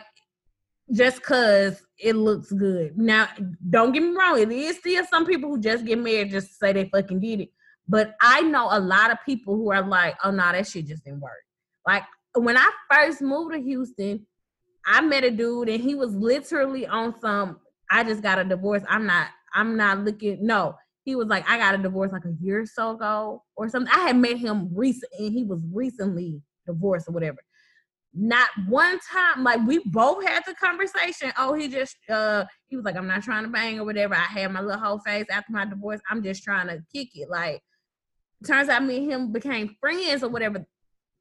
[0.91, 2.97] just cause it looks good.
[2.97, 3.29] Now,
[3.69, 6.53] don't get me wrong, it is still some people who just get married just to
[6.53, 7.49] say they fucking did it.
[7.87, 11.03] But I know a lot of people who are like, oh no, that shit just
[11.03, 11.43] didn't work.
[11.85, 12.03] Like
[12.35, 14.25] when I first moved to Houston,
[14.85, 17.59] I met a dude and he was literally on some,
[17.89, 18.83] I just got a divorce.
[18.89, 20.75] I'm not, I'm not looking, no.
[21.05, 23.93] He was like, I got a divorce like a year or so ago or something.
[23.93, 27.39] I had met him recent and he was recently divorced or whatever.
[28.15, 31.33] Not one time, like we both had the conversation.
[31.37, 34.13] Oh, he just uh he was like, I'm not trying to bang or whatever.
[34.13, 35.99] I had my little whole face after my divorce.
[36.09, 37.29] I'm just trying to kick it.
[37.29, 37.61] Like
[38.45, 40.65] turns out me and him became friends or whatever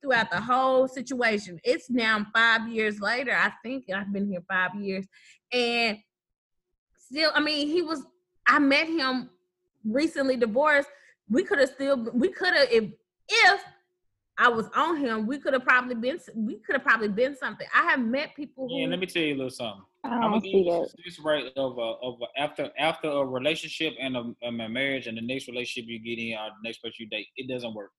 [0.03, 1.59] throughout the whole situation.
[1.65, 3.33] It's now five years later.
[3.33, 5.07] I think I've been here five years.
[5.53, 5.99] And
[6.99, 8.05] still, I mean, he was
[8.47, 9.31] I met him
[9.85, 10.89] recently divorced.
[11.31, 12.91] We could have still we could have if
[13.29, 13.61] if
[14.39, 17.67] I was on him, we could have probably been we could have probably been something.
[17.75, 19.83] I have met people who Yeah, let me tell you a little something.
[20.05, 23.09] I I'm don't gonna see give you this rate of a, of a, after after
[23.09, 26.49] a relationship and a, and a marriage and the next relationship you get in or
[26.49, 27.93] the next person you date, it doesn't work.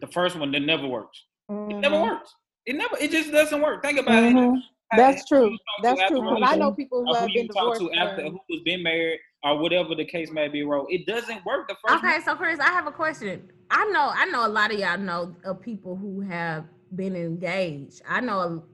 [0.00, 1.24] The first one, it never works.
[1.48, 2.02] It never Mhm.
[2.10, 2.34] works.
[2.66, 2.96] It never.
[3.00, 3.82] It just doesn't work.
[3.82, 4.34] Think about it.
[4.34, 4.56] Mhm.
[4.90, 5.50] How- That's true.
[5.50, 6.28] you talk to That's true.
[6.28, 7.80] a 'Cause I know people who have been divorced.
[7.80, 10.62] to after who has been married or whatever the case may be.
[10.62, 11.68] Bro, it doesn't work.
[11.68, 12.22] The first Okay, one.
[12.22, 13.50] so Chris, I have a question.
[13.70, 18.00] I know, I know a lot of y'all know of people who have been engaged.
[18.08, 18.64] I know,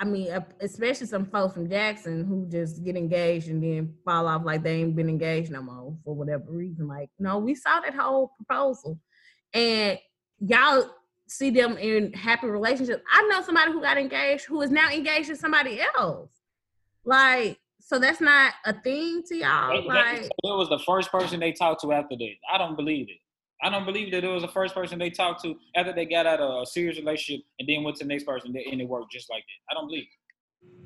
[0.00, 0.28] I mean,
[0.60, 4.74] especially some folks from Jackson who just get engaged and then fall off like they
[4.82, 6.86] ain't been engaged no more for whatever reason.
[6.88, 8.98] Like, no, we saw that whole proposal,
[9.54, 9.98] and
[10.40, 10.90] y'all
[11.28, 13.02] see them in happy relationships.
[13.12, 16.30] I know somebody who got engaged who is now engaged to somebody else.
[17.04, 19.74] Like, so that's not a thing to y'all.
[19.74, 22.34] That- that- Like, it was the first person they talked to after that.
[22.52, 23.18] I don't believe it.
[23.62, 26.26] I don't believe that it was the first person they talked to after they got
[26.26, 29.10] out of a serious relationship and then went to the next person and it worked
[29.10, 29.72] just like that.
[29.72, 30.04] I don't believe.
[30.04, 30.08] it.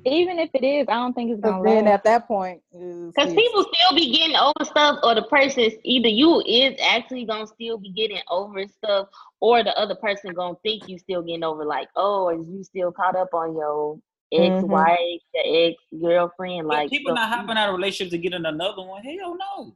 [0.05, 1.93] Even if it is, I don't think it's gonna then last.
[1.93, 6.43] at that point, Because people still be getting over stuff, or the person either you
[6.45, 9.07] is actually gonna still be getting over stuff,
[9.39, 11.63] or the other person gonna think you still getting over.
[11.63, 13.97] Like, oh, is you still caught up on your
[14.33, 14.71] ex mm-hmm.
[14.71, 16.67] wife, your ex girlfriend?
[16.67, 19.03] Like, people so- not hopping out of relationships to get in another one.
[19.03, 19.73] Hell no.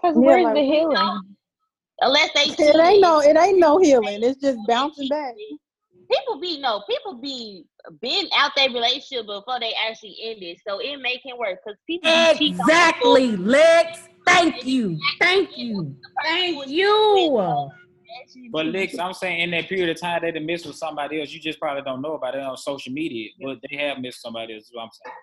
[0.00, 1.20] Cause Yeah, where's like- the healing?
[2.00, 2.76] unless they it cheated.
[2.76, 4.22] ain't no, it ain't no healing.
[4.22, 5.34] It's just bouncing back.
[6.10, 7.64] People be no, people be
[8.00, 12.38] been out their relationship before they actually ended, so it making work because people be
[12.38, 14.08] cheating on Exactly, Lex.
[14.26, 14.98] Thank you.
[15.20, 15.96] Thank you.
[16.22, 17.70] Thank you.
[18.52, 21.30] But Lex, I'm saying in that period of time they done missed with somebody else,
[21.32, 24.54] you just probably don't know about it on social media, but they have missed somebody
[24.54, 24.64] else.
[24.64, 25.16] Is what I'm saying.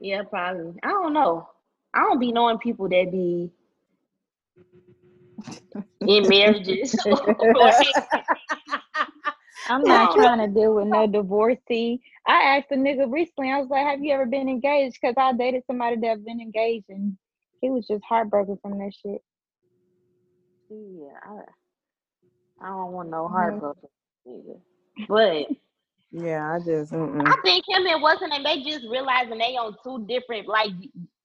[0.00, 0.74] Yeah, probably.
[0.82, 1.48] I don't know.
[1.94, 3.52] I don't be knowing people that be
[6.00, 6.96] in marriages.
[9.72, 12.02] I'm not trying to deal with no divorcee.
[12.26, 13.50] I asked a nigga recently.
[13.50, 16.86] I was like, "Have you ever been engaged?" Because I dated somebody that been engaged,
[16.90, 17.16] and
[17.60, 19.22] he was just heartbroken from that shit.
[20.70, 23.88] yeah, I, I don't want no heartbroken
[24.28, 24.60] nigga.
[25.08, 25.46] But
[26.10, 26.92] Yeah, I just.
[26.92, 27.26] Mm-mm.
[27.26, 30.70] I think him and what's her name, they just realizing they on two different like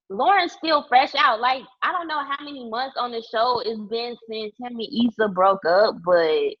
[0.08, 1.40] Lawrence's still fresh out.
[1.40, 5.06] Like, I don't know how many months on the show it's been since him and
[5.06, 6.54] Issa broke up, but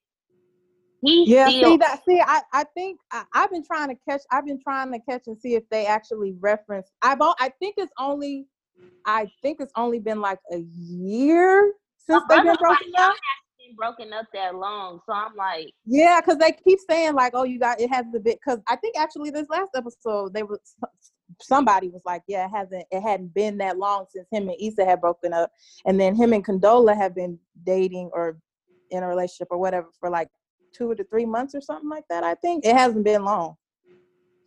[1.00, 2.02] he's Yeah, still see that.
[2.08, 4.22] See, I, I think I, I've been trying to catch.
[4.30, 6.90] I've been trying to catch and see if they actually reference.
[7.02, 7.20] I've.
[7.20, 8.46] al- I think it's only.
[9.06, 13.14] I think it's only been like a year since they've been broken up.
[13.58, 15.00] been broken up that long.
[15.06, 18.20] So I'm like, Yeah, because they keep saying like, "Oh, you got it has the
[18.20, 20.60] bit." Because I think actually this last episode they were
[21.40, 22.84] somebody was like, "Yeah, it hasn't.
[22.90, 25.50] It hadn't been that long since him and Issa had broken up,
[25.86, 28.38] and then him and Condola have been dating or
[28.90, 30.28] in a relationship or whatever for like
[30.72, 32.24] two to three months or something like that.
[32.24, 33.56] I think it hasn't been long.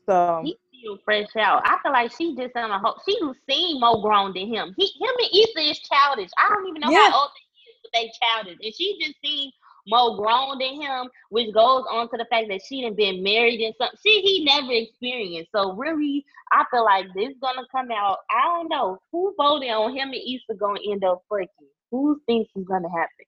[0.09, 1.61] So um, he still fresh out.
[1.65, 3.17] I feel like she just on a whole she
[3.49, 4.73] seem more grown than him.
[4.77, 6.29] He him and Issa is childish.
[6.37, 7.09] I don't even know Yeah.
[7.11, 8.57] how old they is, but they childish.
[8.63, 9.53] And she just seems
[9.87, 13.61] more grown than him, which goes on to the fact that she done been married
[13.61, 13.97] and something.
[14.01, 15.51] See, he never experienced.
[15.55, 18.19] So really, I feel like this gonna come out.
[18.29, 21.47] I don't know who voted on him and Issa gonna end up fucking.
[21.91, 23.25] Who thinks is gonna happen?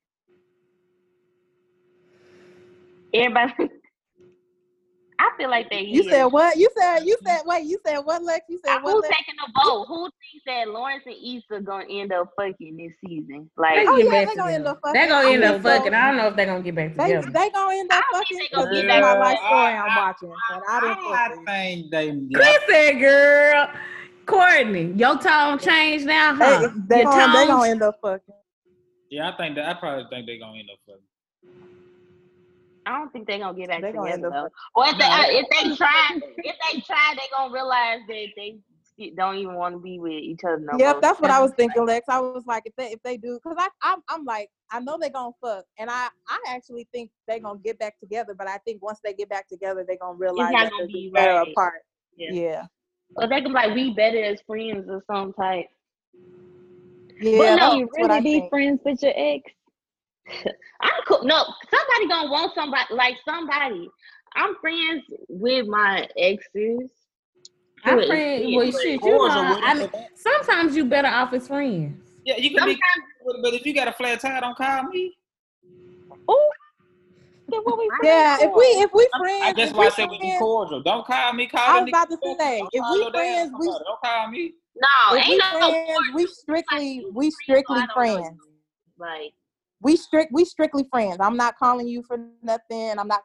[3.13, 3.53] Everybody.
[5.19, 5.81] I feel like they.
[5.81, 6.09] you is.
[6.09, 6.57] said what?
[6.57, 7.65] You said you said wait.
[7.65, 8.43] You said what, Lex?
[8.49, 9.03] You said Who's what?
[9.03, 9.15] Lex?
[9.15, 9.85] taking the vote?
[9.87, 13.49] Who thinks that Lawrence and Issa gonna end up fucking this season?
[13.55, 14.99] Like, They Oh, yeah, they gonna end up fucking.
[14.99, 15.93] They gonna end I up fucking.
[15.93, 17.29] I don't know if they're gonna get back They together.
[17.31, 18.37] they gonna end up fucking.
[18.37, 19.47] think they gonna This get is my back life together.
[19.47, 21.45] story I- I'm watching, but I didn't I fuck with.
[21.47, 22.35] think they.
[22.35, 23.69] Chris said, "Girl,
[24.25, 26.69] Courtney, your tone changed now, They, huh?
[26.87, 28.35] they, your gonna, they gonna end up fucking.
[29.09, 29.69] Yeah, I think that.
[29.69, 31.69] I probably think they're gonna end up fucking.
[32.85, 34.81] I don't think they're gonna get back They gonna end together up though.
[34.81, 35.11] Or if they No.
[35.11, 38.57] uh, if they try, if they try, they gonna realize that they
[39.15, 41.01] don't even want to be with each other no Yep, more.
[41.01, 42.07] that's what I was thinking, Lex.
[42.09, 44.97] I was like, if they if they do, cause I I'm, I'm like, I know
[44.99, 48.33] they're gonna fuck, and I I actually think they're gonna get back together.
[48.37, 50.87] But I think once they get back together, they're gonna realize not that gonna they're
[50.87, 51.47] be better right.
[51.51, 51.81] apart.
[52.17, 52.31] Yeah.
[52.33, 52.63] Yeah,
[53.15, 55.67] Or they can be like we better as friends or some type.
[57.19, 58.49] yeah, But no, Can you really be think.
[58.49, 59.51] friends with your ex?
[60.81, 61.23] I'm cool.
[61.23, 63.89] No, somebody gonna want somebody like somebody.
[64.35, 66.89] I'm friends with my exes.
[67.85, 68.07] I'm friends.
[68.07, 68.55] friend.
[68.55, 69.59] Well, shit, you Or know.
[69.61, 71.99] I mean, sometimes you better off as friends.
[72.25, 73.41] Yeah, you can Sometimes be.
[73.41, 75.13] But if you got a flat tire, don't call me.
[76.31, 76.49] Ooh.
[77.49, 80.09] Then what we Yeah, if we if we I friends, guess why we I said
[80.09, 80.81] we be friends, cordial.
[80.81, 81.47] Don't call me.
[81.47, 82.39] Call I was about to first.
[82.39, 84.53] say, Don't if we friends, we- Don't call me.
[84.75, 88.39] No, if ain't we no friends, we strictly we strictly I friends.
[88.97, 89.33] Like
[89.83, 91.17] We strict we strictly friends.
[91.19, 92.97] I'm not calling you for nothing.
[92.97, 93.21] I'm not.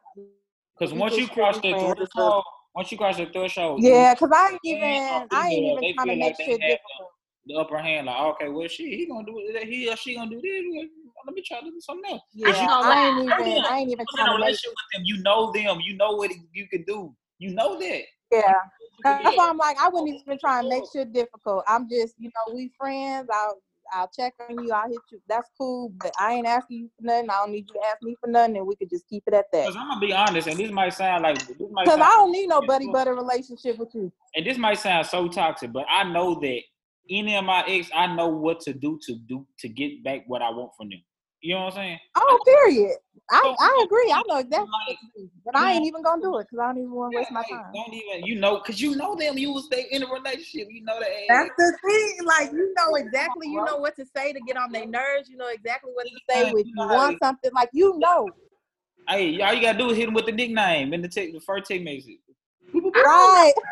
[0.77, 1.99] Because once you cross strictly the friends.
[2.01, 2.43] It's a- threshold,
[2.75, 6.15] once you cross the threshold, Yeah, cause I ain't even I ain't even trying to
[6.15, 7.09] make like shit difficult.
[7.45, 8.07] the upper hand.
[8.07, 9.67] Like, okay, well, she he gonna do it.
[9.67, 10.89] He or she gonna do this.
[11.25, 12.21] Let me try to do something else.
[12.33, 13.23] Yeah, ain't gonna I ain't lie.
[13.23, 14.45] even I ain't even You was in trying a to make.
[14.45, 15.01] relationship with them.
[15.05, 15.79] You know them.
[15.81, 17.15] You know what you can do.
[17.39, 18.01] You know that.
[18.31, 18.53] Yeah,
[19.03, 21.63] that's why I'm like I wouldn't even try and make shit difficult.
[21.67, 23.29] I'm just you know we friends.
[23.33, 23.61] I'll
[23.93, 24.71] I'll check on you.
[24.71, 25.21] I'll hit you.
[25.27, 27.29] That's cool, but I ain't asking you for nothing.
[27.29, 29.33] I don't need you to ask me for nothing, and we could just keep it
[29.33, 29.61] at that.
[29.67, 32.61] Because I'm gonna be honest, and this might sound like Cause I don't need no
[32.61, 34.11] buddy buddy relationship with you.
[34.35, 36.59] and this might sound so toxic, but I know that
[37.09, 40.41] any of my ex, I know what to do to do to get back what
[40.41, 41.01] I want from them.
[41.41, 41.99] You know what I'm saying?
[42.15, 42.97] Oh, period.
[43.31, 44.11] I, I agree.
[44.11, 46.59] I know exactly Like, what to do, but I ain't even gonna do it because
[46.63, 47.71] I don't even want to waste my time.
[47.73, 49.37] Don't even you know because you know them.
[49.37, 50.67] You was they in a relationship.
[50.71, 51.09] You know that.
[51.29, 52.25] That's the thing.
[52.25, 53.47] Like you know exactly.
[53.47, 55.29] You know what to say to get on their nerves.
[55.29, 57.51] You know exactly what to say when you want something.
[57.53, 58.29] Like you know,
[59.09, 61.39] Hey, all you gotta do is hit them with the nickname and the, te- the
[61.39, 62.19] first team makes it.
[62.73, 63.53] right?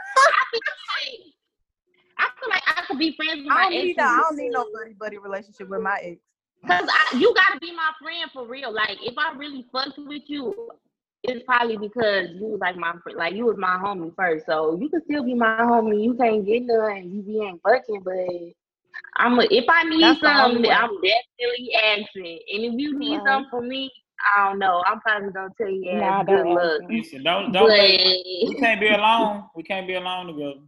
[2.20, 3.96] I feel like I could be friends with I my ex.
[4.00, 6.20] I don't need no buddy buddy relationship with my ex.
[6.66, 8.72] Cause I, you gotta be my friend for real.
[8.74, 10.54] Like if I really fucked with you,
[11.24, 13.18] it's probably because you was like my friend.
[13.18, 14.46] Like you was my homie first.
[14.46, 16.04] So you can still be my homie.
[16.04, 17.12] You can't get none.
[17.14, 18.16] You be ain't fucking, but
[19.18, 20.72] I'm a, if I need That's something.
[20.72, 22.40] I'm definitely asking.
[22.54, 23.26] And if you need Right.
[23.28, 23.92] something from me,
[24.36, 24.84] I don't know.
[24.86, 26.82] I'm probably gonna tell you, yeah, Nah, good don't luck.
[26.90, 27.68] Listen, don't don't.
[27.68, 29.44] But make- we can't be alone.
[29.56, 30.62] We can't be alone together.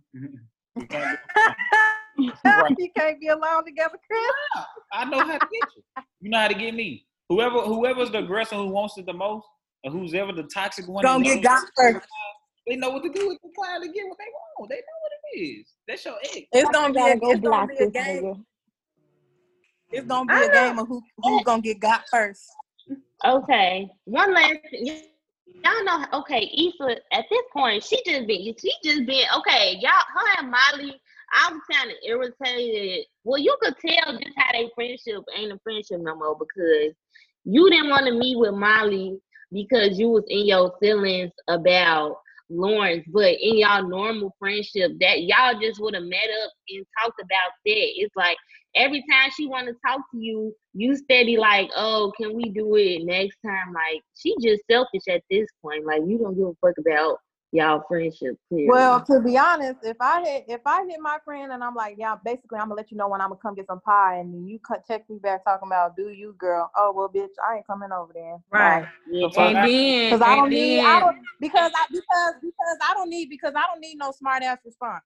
[2.20, 2.76] We can't be Right.
[2.78, 4.66] you can't be alone together, Chris.
[4.94, 5.84] I know how to get you.
[6.22, 7.06] You know how to get me.
[7.30, 9.46] Whoever whoever's the aggressor who wants it the most,
[9.84, 12.08] or who's ever the toxic one, Gonna they get know- got first.
[12.68, 14.26] They know what to do with the client to get what they
[14.60, 14.70] want.
[14.70, 15.74] They know what it is.
[15.88, 16.38] That's your ex.
[16.52, 18.24] It's gonna be a, go it's gonna block be a this game.
[18.24, 18.44] nigga.
[19.92, 20.54] It's gonna be I a know.
[20.54, 22.46] game of who who's gonna get got first.
[23.26, 23.90] Okay.
[24.06, 25.04] One last thing.
[25.66, 29.92] Y'all know okay, Issa at this point, she just been she just been okay, y'all
[30.16, 31.02] her and Molly,
[31.32, 33.06] I'm kinda irritated.
[33.24, 36.96] Well, you could tell just how they friendship ain't a friendship no more because
[37.46, 39.20] you didn't want to meet with Molly
[39.52, 42.18] because you was in your feelings about
[42.50, 47.20] Lawrence, but in y'all normal friendship, that y'all just would have met up and talked
[47.22, 47.90] about that.
[47.96, 48.38] It's like
[48.76, 52.76] every time she want to talk to you, you steady like, oh, can we do
[52.76, 53.74] it next time?
[53.74, 55.86] Like she just selfish at this point.
[55.86, 57.20] Like you don't give a fuck about
[57.52, 58.38] y'all friendship.
[58.48, 58.68] Clearly.
[58.70, 61.96] Well, to be honest, if I hit if I hit my friend and I'm like,
[61.98, 64.50] yeah, basically I'm gonna let you know when I'm gonna come get some pie, and
[64.50, 66.72] you cut text me back talking about, do you, girl?
[66.76, 68.38] Oh well, bitch, I ain't coming over there.
[68.52, 68.86] Right.
[69.12, 72.94] yeah, So And then, Because I don't need, I don't because I because because I
[72.94, 75.04] don't need because I don't need no smart ass response.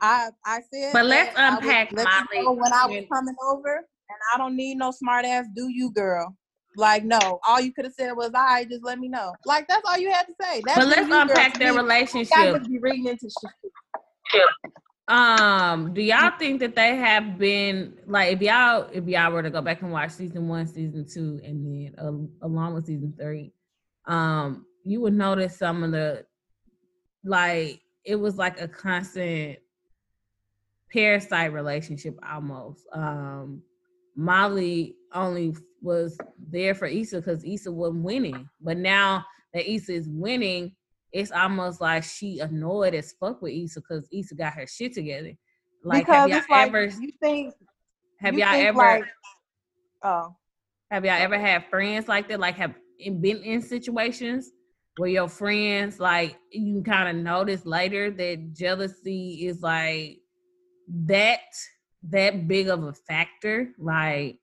[0.00, 3.04] I I said, But let's that I would unpack, let you know when I was
[3.12, 5.46] coming over, and I don't need no smart ass.
[5.54, 6.36] Do you, girl?
[6.76, 9.68] Like no, all you could have said was, "I right, just let me know." Like
[9.68, 10.62] that's all you had to say.
[10.64, 12.30] That's but let's unpack their relationship.
[12.34, 14.42] just be reading into shit.
[15.08, 19.50] Um, do y'all think that they have been like if y'all if y'all were to
[19.50, 23.52] go back and watch season one, season two, and then uh, along with season three,
[24.06, 26.24] um, you would notice some of the
[27.24, 29.58] like it was like a constant
[30.92, 32.86] parasite relationship almost.
[32.92, 33.62] Um,
[34.16, 36.16] Molly only was
[36.50, 40.74] there for Issa because Issa wasn't winning, but now that Issa is winning,
[41.12, 45.32] it's almost like she annoyed as fuck with Issa because Issa got her shit together.
[45.84, 47.54] Like, because have y'all it's like ever you think
[48.20, 49.04] have you y'all ever like,
[50.04, 50.36] oh
[50.92, 52.38] have y'all ever had friends like that?
[52.38, 54.50] Like, have been in situations
[54.98, 60.18] where your friends like you kind of notice later that jealousy is like
[61.06, 61.40] that
[62.10, 63.70] that big of a factor?
[63.78, 64.38] Like,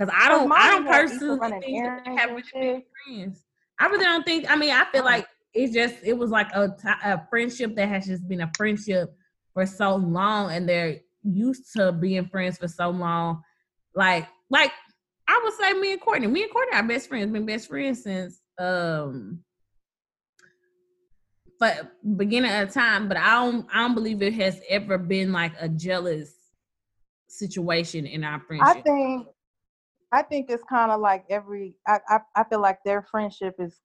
[0.00, 2.82] because I don't, I don't Molly had Issa personally think that they have really been
[3.04, 3.44] friends.
[3.78, 4.50] I really don't think.
[4.50, 6.74] I mean, I feel like it's just it was like a,
[7.04, 9.14] a friendship that has just been a friendship
[9.52, 13.42] for so long, and they're used to being friends for so long.
[13.94, 14.72] Like, like
[15.28, 17.30] I would say, me and Courtney, me and Courtney are best friends.
[17.30, 19.40] Been best friends since um,
[21.58, 23.06] but beginning of time.
[23.06, 26.32] But I don't, I don't believe it has ever been like a jealous
[27.28, 28.78] situation in our friendship.
[28.78, 29.26] I think
[30.12, 33.80] I think it's kind of like every I, I I feel like their friendship is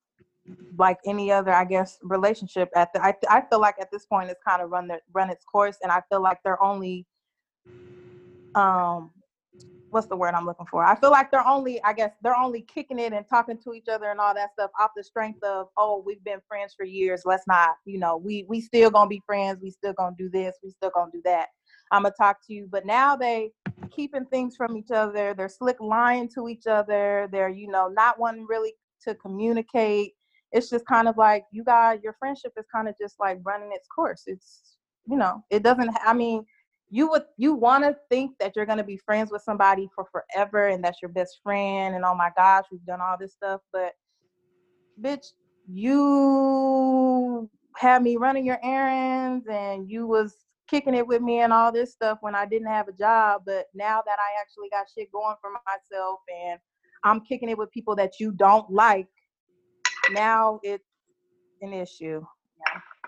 [0.78, 4.30] like any other I guess relationship at the I I feel like at this point
[4.30, 7.06] it's kind of run their run its course and I feel like they're only
[8.56, 9.12] um
[9.96, 10.84] what's the word I'm looking for?
[10.84, 13.88] I feel like they're only, I guess, they're only kicking it and talking to each
[13.88, 17.22] other and all that stuff off the strength of, oh, we've been friends for years.
[17.24, 19.60] Let's not, you know, we we still gonna be friends.
[19.62, 20.58] We still gonna do this.
[20.62, 21.48] We still gonna do that.
[21.92, 22.68] I'm gonna talk to you.
[22.70, 23.52] But now they
[23.96, 25.34] keeping things from each other.
[25.34, 27.30] They're slick lying to each other.
[27.32, 28.74] They're, you know, not wanting really
[29.04, 30.14] to communicate.
[30.52, 33.72] It's just kind of like you guys, your friendship is kind of just like running
[33.74, 34.24] its course.
[34.28, 34.78] It's,
[35.08, 35.89] you know, it doesn't.
[36.06, 36.46] I mean,
[36.89, 40.06] you would you want to think that you're going to be friends with somebody for
[40.12, 43.60] forever and that's your best friend and oh my gosh we've done all this stuff
[43.74, 43.93] but
[45.02, 45.34] bitch
[45.68, 50.36] you had me running your errands and you was
[50.68, 53.68] kicking it with me and all this stuff when I didn't have a job but
[53.74, 56.59] now that I actually got shit going for myself and
[57.03, 59.07] I'm kicking it with people that you don't like
[60.11, 60.84] now it's
[61.61, 62.26] an issue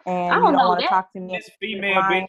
[0.07, 1.35] and I you don't don't know want to talk to me.
[1.35, 2.27] This female bitch.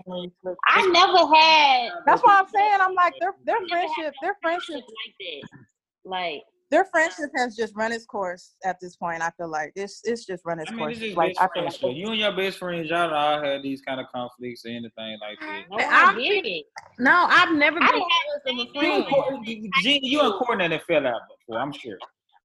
[0.66, 1.90] I never had.
[2.06, 2.78] That's why I'm saying.
[2.80, 5.58] I'm like their their I friendship, their friendship, like that.
[6.04, 9.22] Like their friendship has just run its course at this point.
[9.22, 10.92] I feel like it's it's just run its I mean, course.
[10.96, 13.42] it's just like best I feel like so You and your best friends, y'all all
[13.42, 15.62] had these kind of conflicts or anything like that.
[15.70, 16.66] no, I'm- I get it.
[16.98, 18.10] No, I've never I been didn't
[18.46, 19.14] jealous of a You and friend.
[19.14, 21.98] Courtney, Gina, you and Courtney that fell out before, I'm sure.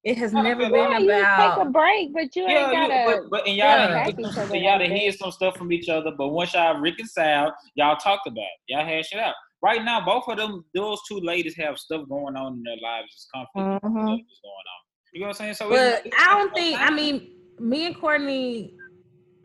[0.04, 2.72] It has I never feel been Yeah, you take a break, but you Yeah, ain't
[2.74, 3.04] gotta.
[3.06, 3.88] but, but and y'all yeah.
[3.88, 5.16] done Back some, y'all like done that.
[5.18, 8.60] some stuff from each other, but once y'all reconciled, y'all talked about it.
[8.68, 9.34] Y'all hashed it out.
[9.64, 13.08] Right now, both of them, those two ladies have stuff going on in their lives.
[13.14, 13.92] It's conflict Mhm.
[13.92, 14.82] stuff is going on.
[15.14, 15.54] You know what I'm saying?
[15.54, 16.80] So But it's- I don't think.
[16.82, 18.74] I mean, me and Courtney.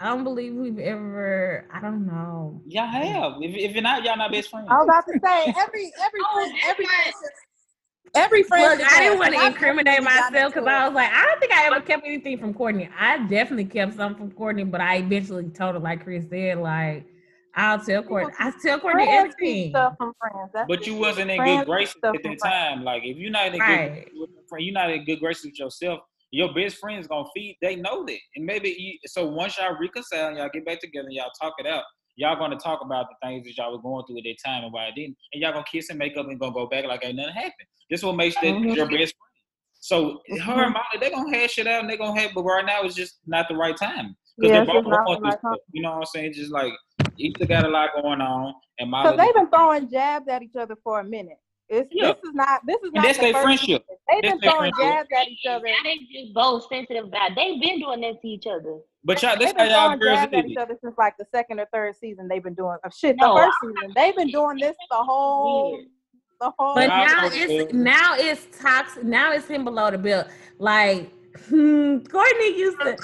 [0.01, 1.69] I don't believe we've ever.
[1.73, 2.61] I don't know.
[2.67, 3.35] y'all have.
[3.43, 4.67] If, if you're not, y'all not best friends.
[4.71, 6.87] I was about to say every every Oh, friend, every
[8.15, 8.79] every friendship.
[8.79, 11.67] Look, I didn't want to incriminate myself because I was like, I don't think I
[11.67, 12.89] ever kept anything from Courtney.
[12.99, 17.05] I definitely kept something from Courtney, but I eventually told her, like Chris said, like
[17.55, 18.33] I'll tell Courtney.
[18.39, 19.71] I tell Courtney friends everything.
[19.71, 20.51] stuff from friends.
[20.53, 22.43] That's But you wasn't in Friends good keep graces at from that friends.
[22.43, 22.85] time.
[22.85, 23.89] Like if you're not in good Right.
[23.91, 26.01] graces with you're not in good graces with yourself.
[26.31, 27.57] Your best friend's gonna feed.
[27.63, 29.27] They know that, and maybe you, so.
[29.27, 31.85] Once y'all reconcile, y'all get back together, and y'all talk it out.
[32.17, 34.73] Y'all gonna talk about the things that y'all were going through at that time and
[34.73, 37.03] why it didn't, and y'all gonna kiss and make up and gonna go back like
[37.05, 37.67] ain't nothing happened.
[37.89, 38.77] This what makes that Mhm.
[38.77, 39.33] your best friend.
[39.81, 40.65] So her Mhm.
[40.67, 42.95] and Molly, they gonna hash it out and they gonna have, but right now it's
[42.95, 45.41] just not the right time because Yeah, they're both just not going the through right
[45.43, 45.53] time.
[45.55, 45.59] stuff.
[45.73, 46.33] You know what I'm saying?
[46.35, 46.73] Just like
[47.19, 49.11] each got a lot going on, and Molly.
[49.13, 51.39] Because they've been throwing jabs at each other for a minute.
[51.69, 52.13] It's Yeah.
[52.13, 53.83] this is not this is and not that's the their first friendship.
[53.87, 53.97] season.
[54.09, 55.09] They've That's been throwing friendship.
[55.09, 55.67] jabs at each other.
[55.67, 57.31] Now they just both sensitive about.
[57.37, 58.79] They've been doing that to each other.
[59.05, 61.17] But y'all, this They've how been y'all throwing girls jabs at each other since like
[61.19, 62.27] the second or third season.
[62.29, 63.17] They've been doing uh, shit.
[63.19, 65.87] The first season, they've been doing this the whole, Weird.
[66.41, 66.75] the whole.
[66.75, 67.75] But Y'all now it's good.
[67.75, 69.05] now it's toxic.
[69.05, 70.29] Now it's him below the belt.
[70.59, 71.13] Like
[71.49, 72.97] hmm, Courtney used to,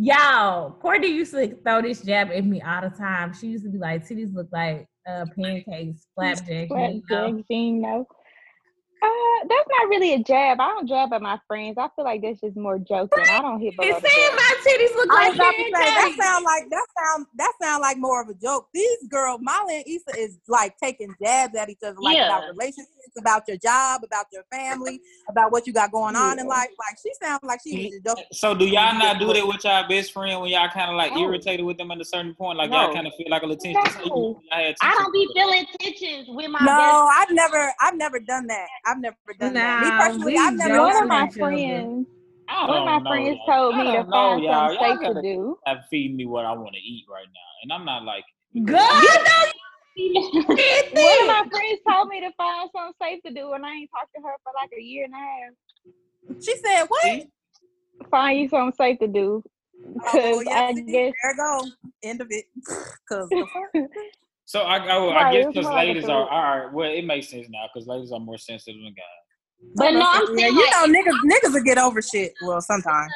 [0.00, 0.72] y'all.
[0.72, 3.34] Courtney used to throw this jab at me all the time.
[3.34, 7.00] She used to be like, "Titties look like uh, pancakes, flapjacks." you know?
[7.06, 8.06] Flapjacks, you know.
[9.02, 10.60] Uh, that's not really a jab.
[10.60, 11.78] I don't jab at my friends.
[11.78, 13.24] I feel like that's just more joking.
[13.30, 15.94] I don't hit below It's saying my titties look I like was about say that
[16.02, 16.24] pancakes.
[16.26, 18.68] sound like that sound that sound like more of a joke.
[18.74, 22.26] These girls, Molly and Issa, is like taking jabs at each other, like Yeah.
[22.26, 22.88] about relationships,
[23.18, 26.68] about your job, about your family, about what you got going on in life.
[26.78, 28.24] Like she sounds like she was just joking.
[28.32, 31.14] So do y'all not do that with y'all best friend when y'all kind of like
[31.14, 31.22] No.
[31.22, 32.58] irritated with them at a certain point?
[32.58, 33.80] Like y'all kind of feel like a little tension.
[33.82, 37.08] That's how you do when y'all had I don't be feeling tensions with my No,
[37.14, 38.66] I've never, I've never done that.
[38.90, 39.82] I've never done that.
[39.82, 42.06] Me personally, I've never One done of my friends, one
[42.70, 43.70] of oh, my know, friends y'all.
[43.70, 44.52] told me to don't know, find y'all.
[44.52, 45.58] something Y'all safe to gotta do.
[45.66, 48.24] Stop feeding me what I want to eat right now, and I'm not like.
[48.54, 48.66] Good.
[48.66, 49.54] No, you best.
[49.96, 50.14] did
[50.92, 53.90] One of my friends told me to find something safe to do, and I ain't
[53.90, 56.42] talked to her for like a year and a half.
[56.42, 57.26] She said, "What?
[58.10, 59.44] Find you something safe to do,
[59.84, 61.64] Oh, because yeah, I see, guess there go.
[62.02, 62.44] End of it.
[63.08, 63.28] Cause
[64.50, 66.72] So I, I, I Right, guess it's because more like a ladies are all right.
[66.74, 69.04] Well, it makes sense now because ladies are more sensitive than guys.
[69.76, 72.32] But no, I'm yeah, saying you like, know, niggas, niggas will get over shit.
[72.40, 73.12] Well, sometimes.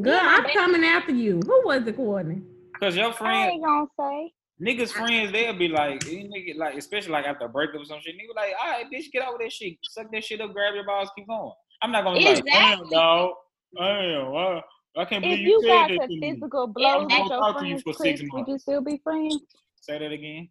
[0.00, 0.14] Good.
[0.22, 1.40] I'm coming after you.
[1.44, 2.42] Who was the Courtney?
[2.78, 4.32] Because your I friend, ain't gonna say.
[4.62, 7.98] niggas friends, they'll be like, eh, nigga, like especially like after a breakup or some
[8.00, 8.14] shit.
[8.14, 10.86] Nigga like, all right, bitch, get over that shit, suck that shit up, grab your
[10.86, 11.52] balls, keep going.
[11.82, 12.90] I'm not gonna be like, damn, Exactly.
[12.90, 13.32] dog,
[13.76, 14.60] damn, uh,
[14.96, 16.32] I can't believe If you you said got that to to me.
[16.34, 18.82] physical blows I'm with your talk to you friends, for Chris, six would you still
[18.82, 19.42] be friends?
[19.80, 20.48] Say that again.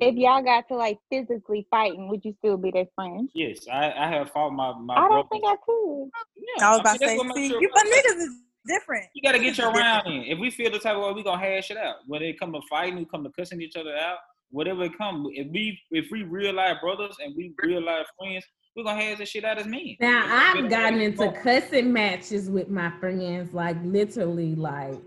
[0.00, 3.28] If y'all got to like physically fighting, would you still be their friend?
[3.34, 5.28] Yes, I, I have fought my my I don't brothers.
[5.30, 6.10] think I could.
[6.36, 8.20] Yeah, I was I about mean, to say, what see, you a you, but niggas
[8.22, 8.30] is
[8.66, 9.06] different.
[9.14, 10.22] You gotta get your is round in.
[10.24, 11.96] If we feel the type of way, we gonna hash it out.
[12.06, 14.18] When it come to fighting, we come to cussing each other out,
[14.50, 15.28] whatever it come.
[15.32, 18.44] If we if we real life brothers and we real life friends,
[18.76, 19.96] we gonna hash this shit out as men.
[20.00, 24.98] Now If I've gotten into cussing matches with my friends, like literally like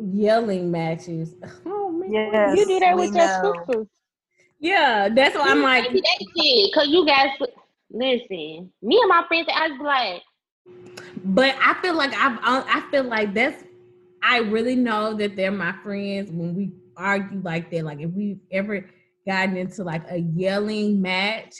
[0.00, 1.34] yelling matches.
[1.66, 2.12] Oh man.
[2.12, 3.86] Yes, you do that with your sisters.
[4.58, 7.28] Yeah, that's why I'm like, they did, cause you guys,
[7.90, 10.22] Listen, me and my friends, I was like,
[11.24, 13.62] But I feel like I've uh, I feel like that's
[14.22, 17.84] I really know that they're my friends when we argue like that.
[17.84, 18.88] Like if we've ever
[19.26, 21.54] gotten into like a yelling match,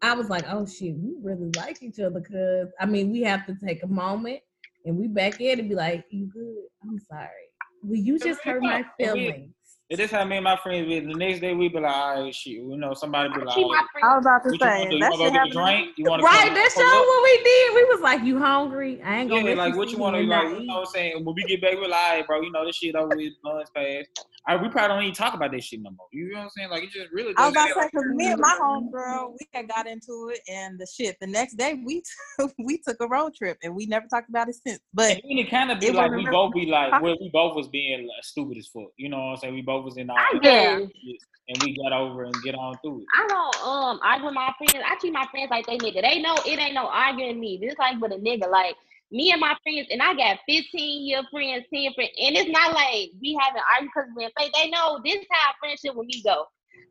[0.00, 3.46] I was like, oh shit, we really like each other because I mean we have
[3.46, 4.40] to take a moment
[4.86, 6.64] and we back in and be like, you good?
[6.82, 7.45] I'm sorry.
[7.86, 9.52] Well, you just hurt my feelings.
[9.88, 10.98] It is how me and my friends be.
[10.98, 12.54] The next day we be like, all right, shit.
[12.54, 14.08] You know, somebody be like, treat my oh.
[14.08, 14.96] I was about to what you want say?
[14.96, 15.94] You want to go get a drink?
[15.96, 17.74] You want to Right, that's show what we did.
[17.74, 19.00] We was like, you hungry?
[19.02, 20.80] I ain't gonna Yeah, like what you want to here like, and you know what
[20.80, 21.24] I'm saying?
[21.24, 23.32] When we get back, we're like, all right, bro, you know, this shit over with,
[23.44, 24.08] months past.
[24.48, 26.06] All right, we probably don't even talk about this shit no more.
[26.12, 26.70] You know what I'm saying?
[26.70, 29.46] Like, it just really I was about to say because me and my homegirl, we
[29.52, 31.16] had got into it, and the shit.
[31.20, 32.02] The next day, we
[32.58, 34.80] we took a road trip, and we never talked about it since.
[34.92, 37.00] But And then it kind of be like we both be like, Huh?
[37.02, 38.90] well, we both was being like, stupid as fuck.
[38.96, 39.54] You know what I'm saying?
[39.54, 40.78] We both was in our I Yeah.
[40.78, 40.88] guess.
[41.04, 43.08] shit, and we got over and get on through it.
[43.16, 44.84] I don't um argue with my friends.
[44.86, 46.02] I treat my friends like they nigga.
[46.02, 47.58] They know it ain't no arguing me.
[47.60, 48.48] This like with a nigga.
[48.50, 48.76] Like
[49.12, 52.74] me and my friends, and I got 15 year friends, 10 friends, and it's not
[52.74, 54.52] like we having arguments because we're in faith.
[54.54, 56.46] They know this how friendship with me go.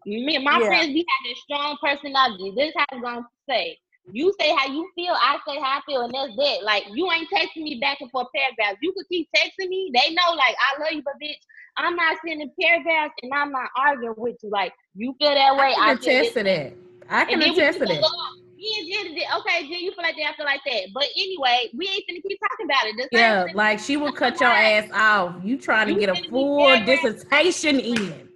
[0.06, 0.68] Me and my Yeah.
[0.68, 2.54] friends, we have a strong personality.
[2.56, 3.78] This how I'm gonna say.
[4.12, 6.64] You say how you feel, I say how I feel, and that's that.
[6.64, 8.80] Like you ain't texting me back and forth paragraphs.
[8.82, 9.92] You could keep texting me.
[9.94, 11.42] They know, like I love you, but bitch,
[11.78, 14.50] I'm not sending paragraphs and I'm not arguing with you.
[14.50, 16.74] Like you feel that way, I I, can feel attest to that.
[17.10, 18.02] I can and then we attest to that.
[18.02, 18.40] go on.
[18.58, 20.82] Me and Jen did okay, Jen, you feel like that, I feel like that.
[20.94, 22.96] But anyway, we ain't finna keep talking about it.
[22.98, 25.36] The Yeah, like she will cut your ass off.
[25.44, 28.30] You trying to get a full dissertation in.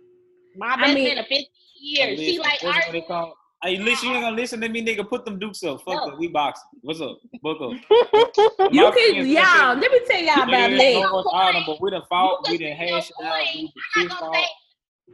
[0.58, 1.46] my I best mean- friend of 15
[1.82, 2.20] years.
[2.20, 2.94] She like that's what arguing.
[3.02, 5.08] they call- Hey, listen, you ain't gonna listen to me, nigga.
[5.08, 5.82] Put them dukes up.
[5.82, 6.12] Fuck No.
[6.12, 6.18] that.
[6.18, 6.64] We boxing.
[6.82, 7.18] What's up?
[7.42, 7.72] Book up.
[8.72, 9.76] You My can, friends, y'all.
[9.76, 10.94] Let me tell y'all about Yeah, Lex.
[10.94, 13.72] no but we done fought, You we can done say your hashed out, we done
[13.96, 14.46] I'm pissed not off, gonna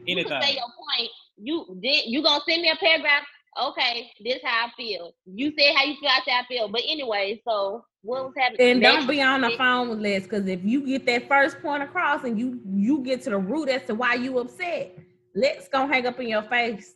[0.05, 1.09] you can say your point.
[1.37, 3.23] You did you gonna send me a paragraph?
[3.61, 5.13] Okay, this how I feel.
[5.25, 6.67] You say how you feel, I say I feel.
[6.67, 8.67] But anyway, so what was happening?
[8.67, 11.81] And don't be on the phone with Lex, because if you get that first point
[11.81, 14.97] across and you you get to the root as to why you upset,
[15.33, 16.95] Lex gonna hang up in your face.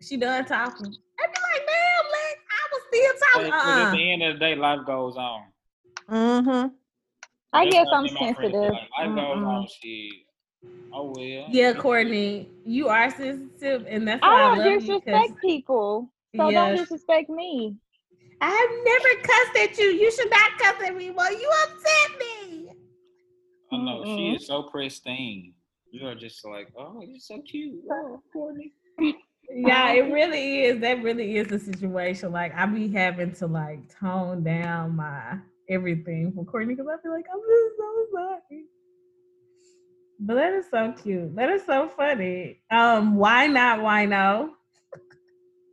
[0.00, 0.86] She done talking.
[1.20, 3.52] I be like, damn, Lex, I was still Hey, talking.
[3.52, 3.90] 'cause at Uh-uh.
[3.92, 5.44] the end of the day, life goes on.
[6.08, 6.74] mm-hmm.
[7.52, 8.72] I That's guess I'm me and my friends be sensitive.
[8.72, 9.46] Like, life goes Mm-mm.
[9.46, 10.12] on, shit.
[10.92, 11.44] Oh well.
[11.50, 15.00] Yeah, Courtney, you are sensitive, and that's I why I, don't love you.
[15.00, 16.66] 'cause- disrespect people, so Yeah.
[16.66, 17.76] don't disrespect me.
[18.40, 19.86] I've never cussed at you.
[19.86, 22.70] You should not cuss at me, Well, You upset me.
[23.72, 24.36] I know she Mm-mm.
[24.36, 25.54] is so pristine.
[25.90, 27.82] You are just like, oh, you're so cute.
[27.90, 28.72] Oh, Courtney.
[29.50, 30.80] Yeah, it really is.
[30.80, 32.32] That really is the situation.
[32.32, 35.38] Like I be having to like tone down my
[35.70, 38.64] everything for Courtney because I feel like I'm just so sorry.
[40.20, 41.36] But that is so cute.
[41.36, 42.60] That is so funny.
[42.70, 43.82] Um, why not?
[43.82, 44.54] Why no?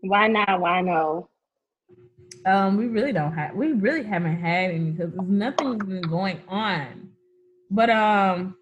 [0.02, 0.62] Why not?
[0.62, 1.30] Why no?
[2.46, 3.56] Um, we really don't have.
[3.56, 7.10] We really haven't had any because there's nothing's been going on.
[7.72, 8.56] But um,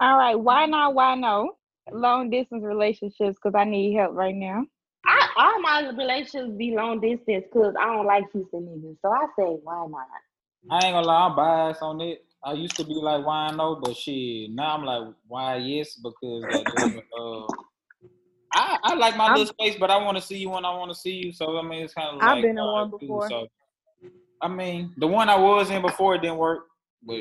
[0.00, 0.94] All right, why not?
[0.94, 1.57] Why no?
[1.92, 4.64] Long distance relationships because I need help right now.
[5.06, 8.96] I all my relationships be long distance because I don't like Houston niggas.
[9.02, 10.06] So I say why not?
[10.70, 12.24] I ain't gonna lie, I'm biased on it.
[12.44, 13.76] I used to be like, why no?
[13.76, 15.94] But shit, now I'm like, why yes?
[15.96, 16.66] Because like,
[17.18, 17.46] uh,
[18.52, 20.76] I I like my I'm- little space, but I want to see you when I
[20.76, 21.32] want to see you.
[21.32, 23.20] So I mean, it's kind of like I've been in all one right, cool.
[23.20, 23.28] before.
[23.28, 23.46] So
[24.40, 26.66] I mean, the one I was in before it didn't work,
[27.02, 27.20] but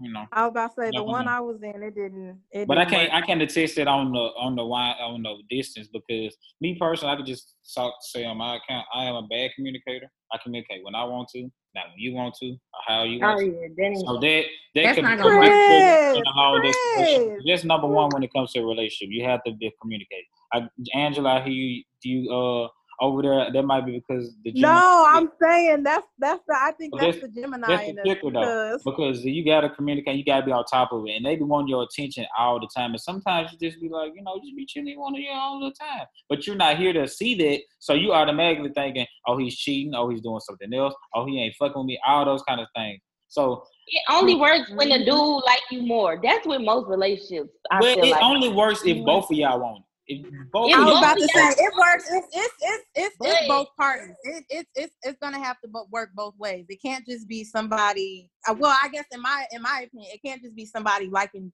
[0.00, 0.24] you know.
[0.32, 1.28] I was about to say the one.
[1.28, 2.40] I was in, it didn't.
[2.50, 3.22] It But I didn't can't work.
[3.22, 7.14] I can't attest it on the on the wine on the distance because me personally
[7.14, 10.10] I could just talk, say on my account I am a bad communicator.
[10.32, 11.42] I communicate when I want to,
[11.74, 13.46] not when you want to, or how you want Oh to.
[13.46, 14.44] yeah, that So that that
[14.74, 15.70] That's could not become gonna work.
[16.16, 17.44] in a long distance Chris, relationship.
[17.46, 19.08] That's number one when it comes to a relationship.
[19.12, 20.24] You have to be communicate.
[20.52, 21.84] I, Angela, I hear you.
[22.02, 22.68] Do you uh
[23.00, 23.52] over there?
[23.52, 26.54] That might be because the Gemini- No, I'm saying that's that's the.
[26.54, 28.78] I think that's, that's- the Gemini that's the in us kicker, though.
[28.78, 31.44] because because you gotta communicate, you gotta be on top of it, and they be
[31.44, 32.90] wanting your attention all the time.
[32.92, 35.60] And sometimes you just be like, you know, just be chilling one of you all
[35.60, 39.56] the time, but you're not here to see that, so you automatically thinking, oh, he's
[39.56, 42.60] cheating, oh, he's doing something else, oh, he ain't fucking with me, all those kind
[42.60, 43.00] of things.
[43.28, 46.18] So, It only works when the dude like you more.
[46.22, 47.50] That's with most relationships.
[47.70, 48.22] I but feel it like.
[48.22, 49.04] only works if mm-hmm.
[49.04, 49.82] both of y'all want it.
[50.08, 52.04] If both I was about to say it works.
[52.10, 54.14] It's it's it's it's, it's both parties.
[54.22, 56.66] It, it's it's it's gonna have to work both ways.
[56.68, 58.30] It can't just be somebody.
[58.48, 61.52] Uh, well, I guess in my in my opinion, it can't just be somebody liking.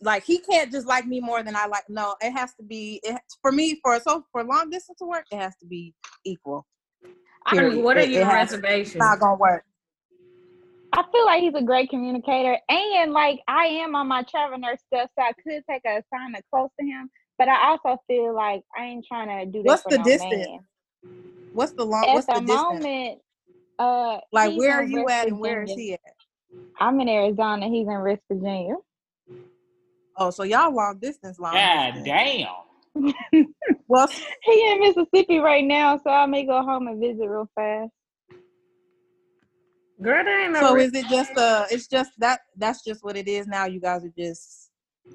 [0.00, 1.84] Like he can't just like me more than I like.
[1.88, 3.00] No, it has to be.
[3.02, 5.92] It, for me, for so for long distance to work, it has to be
[6.24, 6.66] equal.
[7.46, 8.94] I mean, what are It- it your has- reservations?
[8.96, 9.64] It's not gonna work.
[10.92, 14.80] I feel like he's a great communicator, and like I am on my travel nurse
[14.86, 17.10] stuff, so I could take a assignment close to him.
[17.38, 20.04] But I also feel like I ain't trying to do this What's for the no
[20.04, 20.46] distance?
[20.46, 20.60] man.
[21.52, 22.04] What's the long?
[22.08, 22.84] At What's the, the, distance?
[22.84, 23.18] moment,
[23.78, 26.00] uh, Like, where are you West at, and where is he at?
[26.78, 27.68] I'm in Arizona.
[27.68, 28.74] He's in West Virginia.
[30.18, 32.06] Oh, so y'all long distance, long God distance.
[32.06, 33.46] damn.
[33.88, 34.08] Well,
[34.44, 37.90] He in Mississippi right now, so I may go home and visit real fast.
[40.02, 40.60] Girl, that ain't no.
[40.60, 41.66] so re- is it just uh?
[41.70, 42.40] It's just that.
[42.56, 43.66] That's just what it is now.
[43.66, 44.65] You guys are just.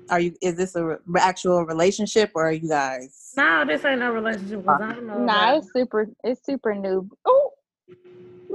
[0.09, 0.35] Are you?
[0.41, 3.31] Is this a re- actual relationship, or are you guys?
[3.37, 4.65] no, this ain't no relationship.
[4.65, 5.23] Cause I don't know.
[5.23, 6.07] Nah, it's super.
[6.23, 7.09] It's super new.
[7.25, 7.51] Oh,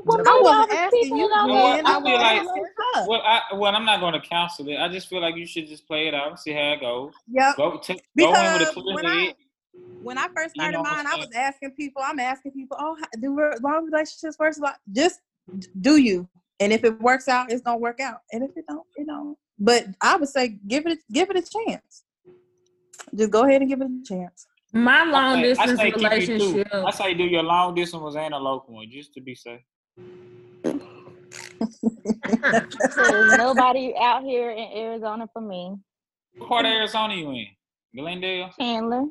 [0.04, 1.76] well, I maybe wasn't was asking peeping you, on Well, it.
[1.78, 1.86] Jen.
[1.86, 2.64] I I feel was like- asking
[2.94, 3.06] her.
[3.08, 4.76] Well, I well, I'm not going to counsel it.
[4.78, 7.12] I just feel like you should just play it out and see how it goes.
[7.28, 7.56] Yep.
[7.56, 9.12] Go, t- go in with Because a clear when head.
[9.14, 9.34] I
[10.02, 12.02] when I first You started know mine, I was asking people.
[12.04, 15.20] I'm asking people, oh, do long relationships first of all, just
[15.80, 16.28] do you?
[16.60, 18.20] And if it works out, it's gonna work out.
[18.32, 19.36] And if it don't, you don't.
[19.58, 22.04] But I would say give it give it a chance.
[23.14, 24.46] Just go ahead and give it a chance.
[24.72, 26.68] my long say- I distance say keep you relationship.
[26.72, 29.60] I say do your long distance ones and a local one just to be safe.
[32.24, 35.76] There's nobody out here in Arizona for me.
[36.38, 37.46] What part of Arizona you in?
[37.94, 39.04] Glendale, Chandler.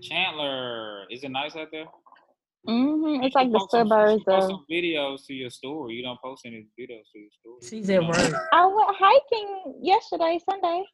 [0.00, 1.06] Chandler.
[1.10, 1.86] Is it nice out there?
[2.66, 4.50] Hmm It's like the post some- suburbs post of.
[4.50, 5.94] some videos to your story.
[5.94, 7.58] You don't post any videos to your story.
[7.68, 8.32] She's at work.
[8.52, 10.84] I went hiking yesterday, Sunday.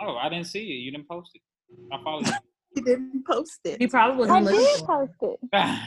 [0.00, 0.74] Oh, I didn't see it.
[0.84, 1.42] You didn't post it.
[1.92, 2.32] I followed you.
[2.74, 3.76] He didn't post it.
[3.82, 5.06] She probably I wasn't did looking for.
[5.06, 5.78] post it.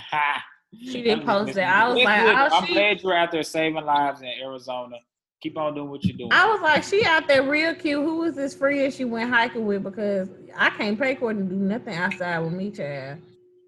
[0.91, 1.62] She didn't post it.
[1.62, 2.03] I was you.
[2.06, 2.36] like, It's good.
[2.38, 4.97] oh, I'm she- glad you're out there saving lives in Arizona.
[5.41, 6.30] Keep on doing what you're doing.
[6.34, 8.03] I was like, she out there real cute.
[8.03, 9.84] Who was this friend she went hiking with?
[9.84, 13.20] Because I can't pay for her to do nothing outside with me, child.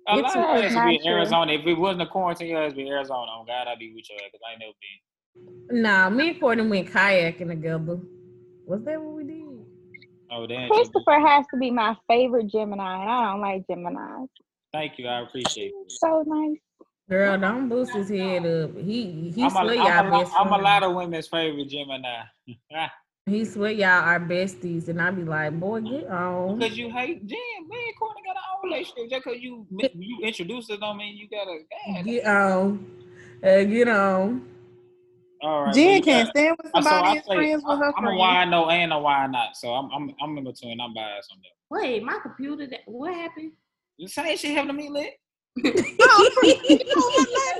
[0.09, 1.07] A it's lot of us be in.
[1.07, 1.51] Arizona.
[1.53, 3.29] If it wasn't a quarantine, it'd be in Arizona.
[3.29, 4.71] Oh God, I'd be with you because I ain't never
[5.69, 5.81] been.
[5.81, 7.99] Nah, me and Courtney went kayaking together.
[8.65, 9.43] Was that what we did?
[10.31, 10.69] Oh damn.
[10.69, 14.27] Christopher has to be my favorite Gemini, and I don't like Geminis.
[14.73, 15.07] Thank you.
[15.07, 15.91] I appreciate it.
[15.91, 16.57] So nice.
[17.09, 18.77] Girl, don't boost his head up.
[18.77, 21.69] He he I'm a, swear I'm, y'all a, best I'm a lot of women's favorite
[21.69, 22.23] Gemini.
[23.27, 26.57] He swear y'all are besties, and I be like, boy, get on.
[26.57, 27.79] Because you hate Jim, man.
[27.99, 29.09] Courtney got our own relationship.
[29.09, 31.59] Just because you you introduced us don't mean you gotta.
[31.95, 32.85] God, Get on.
[33.43, 34.47] Uh, get on.
[35.41, 35.73] all right.
[35.75, 37.93] Jen you can't got- stand with Uh, so somebody I is say, friends with her
[37.97, 38.19] I'm a friends.
[38.19, 39.57] why no and a why not.
[39.57, 40.71] So I'm I'm I'm in between.
[40.71, 41.75] And I'm biased on that.
[41.81, 42.65] Wait, my computer.
[42.67, 43.51] That, what happened?
[43.99, 45.19] The same shit happened to me, lit.
[45.63, 45.71] No,
[46.43, 47.07] you know?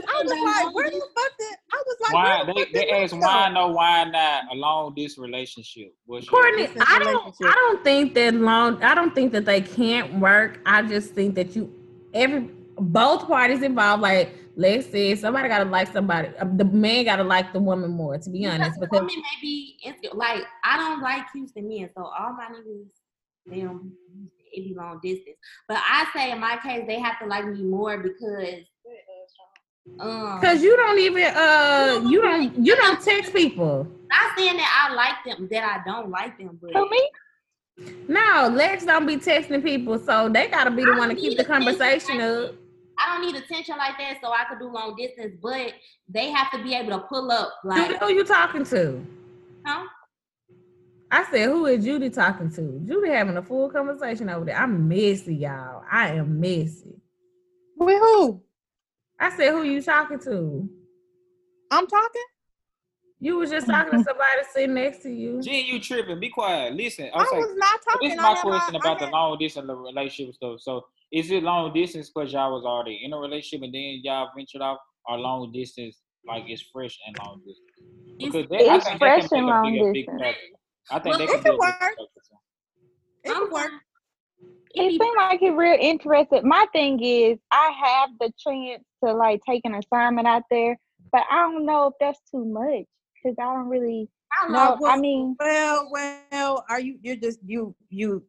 [0.10, 3.04] I was like, where the fuck did I was like, Why the they, they did
[3.04, 5.94] ask why no, why not along this relationship?
[6.06, 7.36] What's Courtney, I don't.
[7.44, 10.60] I don't think that long I don't think that they can't work.
[10.66, 11.74] I just think that you
[12.14, 16.30] every both parties involved, like let's say somebody gotta like somebody.
[16.40, 18.80] uh, The man gotta like the woman more, to be honest.
[18.80, 19.80] Because Because women may be
[20.14, 22.88] like I don't like Houston men, so all my niggas
[23.46, 23.92] they don't
[24.58, 25.38] it be long distance.
[25.68, 28.64] But I say in my case they have to like me more because
[30.00, 33.88] um because you don't even uh you don't you don't text people.
[34.10, 37.10] not saying that I like them, that I don't like them, but Who me?
[38.08, 41.38] No, Lex don't be texting people, so they gotta be the I one to keep
[41.38, 42.56] the conversation like up.
[43.00, 45.36] I don't need attention like that, so I could do long distance.
[45.42, 45.74] But
[46.10, 49.06] they have to be able to pull up, like, Judy, who you talking to?
[49.66, 49.86] huh?
[51.10, 52.82] I said, who is Judy talking to?
[52.86, 54.58] Judy having a full conversation over there.
[54.58, 55.84] I'm messy, y'all.
[55.90, 57.02] I am messy.
[57.78, 58.42] With who?
[59.20, 60.70] I said, who you talking to?
[61.72, 62.22] I'm talking.
[63.20, 65.42] You was just talking to somebody sitting next to you.
[65.42, 66.20] Jen, you tripping?
[66.20, 66.74] Be quiet.
[66.74, 67.10] Listen.
[67.14, 68.10] I I'm saying, was not talking.
[68.10, 70.60] this is my had question I about the long distance relationship stuff.
[70.62, 74.30] So, is it long distance because y'all was already in a relationship and then y'all
[74.36, 74.78] ventured off,
[75.08, 75.98] or long distance
[76.28, 77.62] like it's fresh and long distance?
[78.20, 80.06] Because that, I It's think fresh that can and make a long big, a big
[80.06, 80.22] distance.
[80.22, 80.57] factor.
[80.90, 81.98] I think Well, they it can can be a work.
[83.24, 83.72] It could work.
[84.74, 86.44] He It be- seemed like he real interested.
[86.44, 90.78] My thing is, I have the chance to like take an assignment out there,
[91.12, 92.86] but I don't know if that's too much
[93.16, 94.08] because I don't really
[94.44, 94.54] I know.
[94.58, 97.00] love well- I mean, Well, well, are you?
[97.02, 97.76] You're just you.
[97.90, 98.24] You.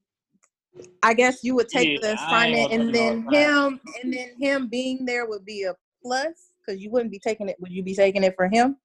[1.03, 5.05] I guess you would take Yeah, the assignment, and then him, and then him being
[5.05, 7.57] there would be a plus because you wouldn't be taking it.
[7.61, 8.77] Would you be taking it for him?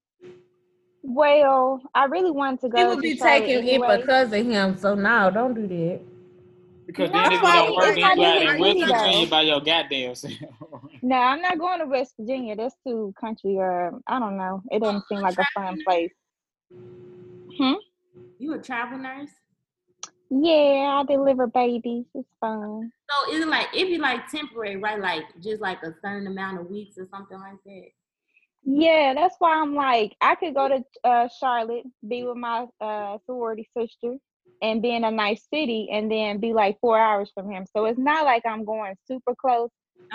[1.04, 2.78] Well, I really wanted to go.
[2.78, 3.96] He would be Charlotte taking anyway.
[3.96, 4.78] it because of him.
[4.78, 6.00] So no, don't do that.
[6.88, 8.62] Because No, then if it why don't work, it's then not you got even in
[8.62, 9.30] West me, Virginia though.
[9.30, 10.34] by your goddamn self.
[11.02, 12.56] No, I'm not going to West Virginia.
[12.56, 14.62] That's too country, or I don't know.
[14.72, 16.12] It doesn't seem like a fun place.
[17.58, 17.74] Hmm.
[18.40, 19.30] You a travel nurse?
[20.30, 22.06] Yeah, I deliver babies.
[22.16, 22.92] It's fun.
[23.10, 25.00] So is it like it be like temporary, right?
[25.00, 27.88] Like just like a certain amount of weeks or something like that.
[28.66, 33.18] Yeah, that's why I'm like, I could go to uh, Charlotte, be with my uh,
[33.26, 34.16] sorority sister,
[34.62, 37.66] and be in a nice city and then be like four hours from him.
[37.76, 39.70] So it's not like I'm going super close,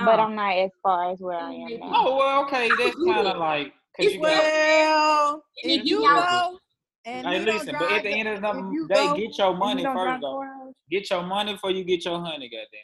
[0.05, 0.23] but Oh.
[0.23, 1.93] I'm not as far as where I am now.
[1.95, 4.31] Oh well, okay, that's kind of like because you got.
[4.31, 6.59] Well, if you go
[7.05, 10.23] and Hey, listen, but at the end of the day, get your money you first,
[10.23, 10.73] though.
[10.91, 12.81] Get your money before you get your honey, goddamn.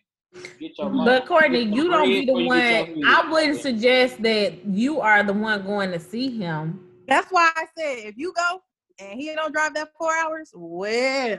[0.58, 1.10] Get your money.
[1.10, 3.04] But Courtney, Get you don't be the one.
[3.06, 6.80] I wouldn't suggest that you are the one going to see him.
[7.06, 8.62] That's why I said if you go
[8.98, 11.38] and he don't drive that four hours, well,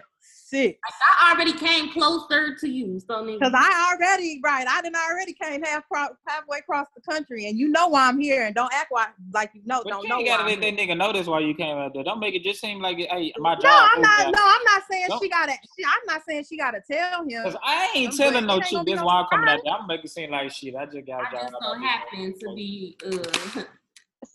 [0.55, 0.79] six.
[1.21, 3.25] I already came closer to you, so.
[3.25, 7.57] Because I already, right, I didn't already came half pro- halfway across the country, and
[7.57, 10.09] you know why I'm here, and don't act like, like you know, But don't you
[10.09, 10.71] know ain't why gotta I'm let here.
[10.71, 12.03] that nigga know this why you came out there.
[12.03, 13.63] Don't make it just seem like, hey, my job.
[13.63, 14.17] No, I'm not.
[14.17, 14.31] that.
[14.33, 15.53] No, I'm not saying Don't- she gotta.
[15.77, 17.43] She, I'm not saying she gotta tell him.
[17.43, 19.59] Cause I ain't But telling no ain't chick gonna that's no why I'm coming out
[19.63, 19.73] there.
[19.73, 20.75] I'm making it seem like shit.
[20.75, 21.41] I just got a I job.
[21.41, 23.63] just so out happen to be uh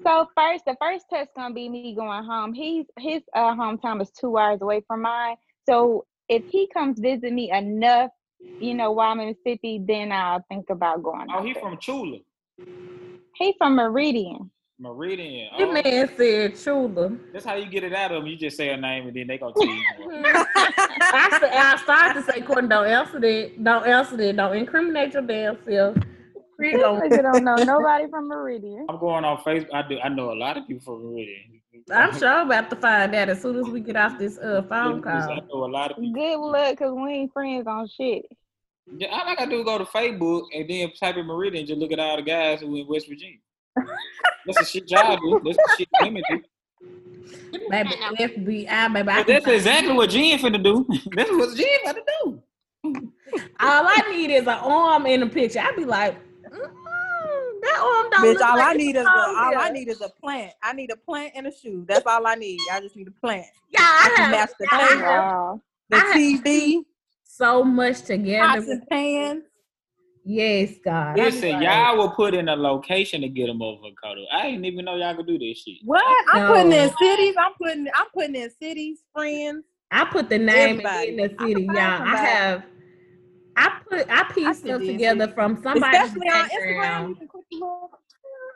[0.05, 2.53] So first, the first test gonna be me going home.
[2.53, 5.37] He's his uh, hometown is two hours away from mine.
[5.69, 8.11] So if he comes visit me enough,
[8.61, 11.27] you know, while I'm in Mississippi, then I'll think about going.
[11.31, 11.61] Oh, out he there.
[11.63, 12.19] from Chula,
[13.37, 14.51] He from Meridian.
[14.79, 15.51] Meridian.
[15.59, 17.11] That Oh, man said Chula.
[17.35, 18.31] that's how you get it out of them.
[18.31, 19.83] You just say a name and then they gonna tell you.
[20.03, 23.63] I, said, I started to say, Courtney, don't answer that.
[23.63, 24.37] Don't answer that.
[24.37, 25.97] Don't incriminate your damn self.
[26.57, 28.87] Chris This don't- nigga don't know nobody from Meridian.
[28.89, 29.75] I'm going on Facebook.
[29.75, 29.99] I do.
[29.99, 31.60] I know a lot of people from Meridian.
[31.93, 34.63] I'm sure I'm about to find out as soon as we get off this uh,
[34.69, 35.37] phone I call.
[35.49, 36.13] know a lot of people.
[36.21, 38.25] Good luck, cause we ain't friends on shit.
[38.97, 41.69] Yeah, all I gotta do is go to Facebook and then type in Meridian and
[41.69, 43.39] just look at all the guys who in West Virginia.
[44.47, 45.41] That's the shit y'all do.
[45.45, 46.43] That's the shit women do.
[47.71, 48.67] Baby, FBI, baby.
[48.69, 50.87] I But can that's exactly what Jen finna do.
[51.15, 52.43] That's what Jen finna do.
[53.61, 55.61] All I need is an arm in the picture.
[55.61, 56.17] I'd be like,
[56.51, 56.73] mm, that arm
[57.29, 60.09] don't Bitch, oh, look all like I need is a, all I need is a
[60.09, 60.53] plant.
[60.63, 61.85] I need a plant and a shoe.
[61.89, 62.59] That's all I need.
[62.73, 63.47] I just need a plant.
[63.71, 65.63] Yeah, I I can have, match the I table, have Wow.
[65.91, 66.85] the I have- TV,
[67.25, 68.47] so much together.
[68.61, 69.45] pots and pans.
[70.25, 71.17] Yes, God.
[71.17, 74.25] Listen, y'all will put in a location to get them over Kodo.
[74.31, 75.79] I didn't even know y'all could do this shit.
[75.85, 76.05] What?
[76.33, 76.53] I'm No.
[76.53, 77.35] putting in cities.
[77.39, 77.87] I'm putting.
[77.95, 79.65] I'm putting in cities, friends.
[79.91, 81.09] I put the name Everybody.
[81.09, 81.77] in the city, find y'all.
[81.77, 82.63] I have.
[83.57, 87.09] I put I pieced them it, together from somebody's Especially background.
[87.09, 87.91] you can click the little.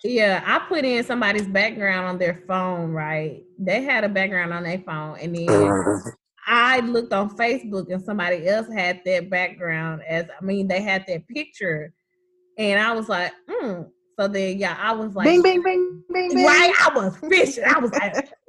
[0.03, 3.43] Yeah, I put in somebody's background on their phone, right?
[3.59, 6.03] They had a background on their phone, and then
[6.47, 11.05] I looked on Facebook, and somebody else had that background as I mean, they had
[11.09, 11.93] that picture,
[12.59, 13.83] and I was like, hmm.
[14.19, 16.47] So then, yeah, I was like, bing, bing, bing, bing, bing.
[16.47, 16.73] right?
[16.81, 17.65] I was fishing.
[17.65, 18.15] I was like,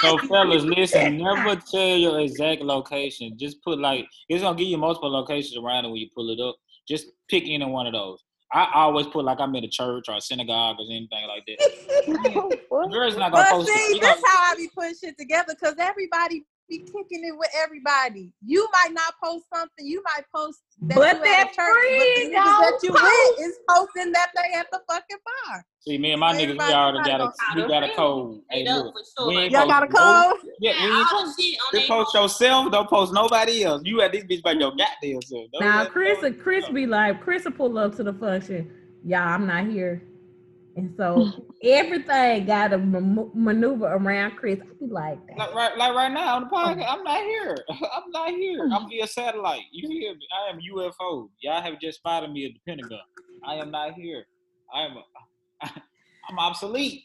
[0.00, 3.36] So fellas, listen, never tell your exact location.
[3.38, 6.40] Just put like it's gonna give you multiple locations around it when you pull it
[6.40, 6.56] up.
[6.88, 8.22] Just pick any one of those.
[8.52, 12.58] I always put like I'm in a church or a synagogue or anything like that.
[12.92, 14.02] Girls not gonna But post see, it.
[14.02, 18.32] That's gonna- how I be putting shit together because everybody be kicking it with everybody.
[18.44, 19.86] You might not post something.
[19.86, 22.90] You might post that But you that at a church, but the niggas that you
[22.90, 23.02] post.
[23.38, 25.16] with is posting that they at the fucking
[25.48, 25.64] bar.
[25.80, 28.40] See, me and my niggas, we Everybody- already got a gonna we got a code.
[28.50, 29.42] Hey, Straight look, for we sure.
[29.42, 30.50] ain't Y'all got a post no- code?
[30.60, 31.36] Yeah, we ain't post.
[31.36, 32.72] the shit on Just they post yourself.
[32.72, 33.82] Don't post nobody else.
[33.84, 35.44] You at this bitch by your goddamn self.
[35.52, 38.70] Don't now Chris, nobody Chris be like, Chris will pull up to the function.
[39.04, 40.02] Yeah, I'm not here,
[40.76, 41.30] and so
[41.62, 44.58] everything got to man- maneuver around Chris.
[44.60, 46.56] I be like, Like right, like right now on the oh.
[46.56, 47.56] podcast, I'm not here.
[47.70, 48.68] I'm not here.
[48.70, 48.76] Oh.
[48.76, 49.62] I'm via satellite.
[49.72, 50.26] You hear me?
[50.36, 51.28] I am UFO.
[51.40, 52.98] Y'all have just spotted me at the Pentagon.
[53.46, 54.24] I am not here.
[54.74, 54.96] I am.
[56.28, 57.02] I'm obsolete.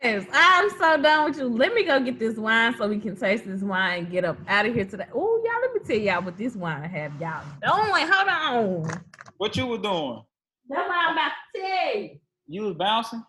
[0.00, 1.48] Chris, I'm so done with you.
[1.48, 4.38] Let me go get this wine so we can taste this wine and get up
[4.48, 5.04] out of here today.
[5.14, 8.08] Oh, y'all, let me tell y'all what this wine I have y'all Don't doing.
[8.10, 9.02] Hold on.
[9.36, 10.22] what you were doing?
[10.70, 12.10] That's what I'm about to tell you.
[12.50, 13.22] You was bouncing.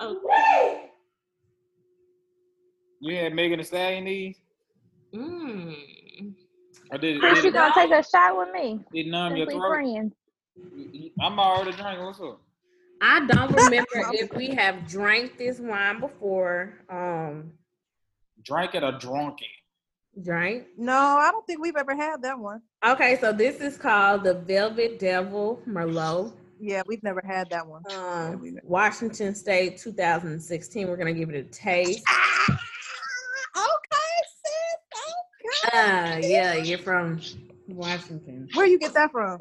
[0.00, 0.80] Oh,
[3.00, 4.36] You had Megan Thee Stallion these.
[5.14, 5.76] mm.
[6.90, 8.80] Or did, did, you gonna take a shot with me?
[8.92, 9.68] did it numb your throat?
[9.70, 10.12] friends.
[11.20, 12.04] I'm already drinking.
[12.04, 12.40] What's up?
[13.00, 16.74] I don't remember if we have drank this wine before.
[16.90, 17.52] Um,
[18.44, 20.22] Drink it or drunk it?
[20.24, 20.64] drank.
[20.76, 22.60] No, I don't think we've ever had that one.
[22.84, 26.32] Okay, so this is called the Velvet Devil Merlot.
[26.58, 27.82] Yeah, we've never had that one.
[27.94, 30.88] Um, Washington State 2016.
[30.88, 32.02] We're going to give it a taste.
[32.08, 32.58] Ah,
[33.56, 35.68] okay, sis.
[35.68, 35.78] Okay.
[35.78, 37.20] Uh, yeah, you're from
[37.68, 38.48] Washington.
[38.54, 39.38] Where you get that from?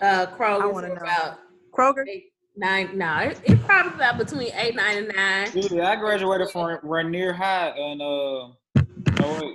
[0.00, 0.62] Uh, Kroger.
[0.62, 1.00] I want to know.
[1.00, 1.38] About
[1.72, 2.06] Kroger?
[2.08, 5.80] Eight, nine, no, it, probably about between eight, nine, and nine.
[5.82, 8.48] I graduated from Rainier High and uh.
[9.20, 9.54] Oh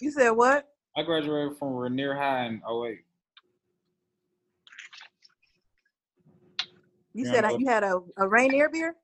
[0.00, 0.68] you said what?
[0.96, 2.98] I graduated from Rainier High in 08.
[7.14, 8.96] You Yeah, said but- you had a, a Rainier beer?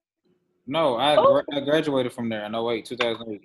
[0.67, 3.41] No, I gra- I graduated from there in 08, 2008.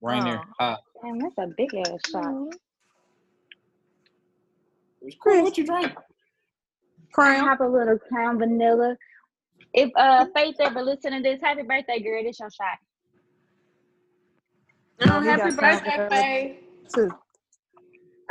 [0.00, 0.52] Rainier Oh.
[0.58, 0.76] high.
[1.02, 2.54] Damn, that's a big ass shot.
[5.02, 5.42] It's cool.
[5.42, 5.92] What you drink?
[5.96, 7.46] I Crown.
[7.46, 8.96] have a little crown vanilla.
[9.72, 12.22] If uh Faith ever listen to this, happy birthday, girl.
[12.22, 12.78] This your shot.
[15.02, 16.10] Oh, happy birthday, Vanilla.
[16.10, 16.58] Faye.
[16.94, 17.10] Too.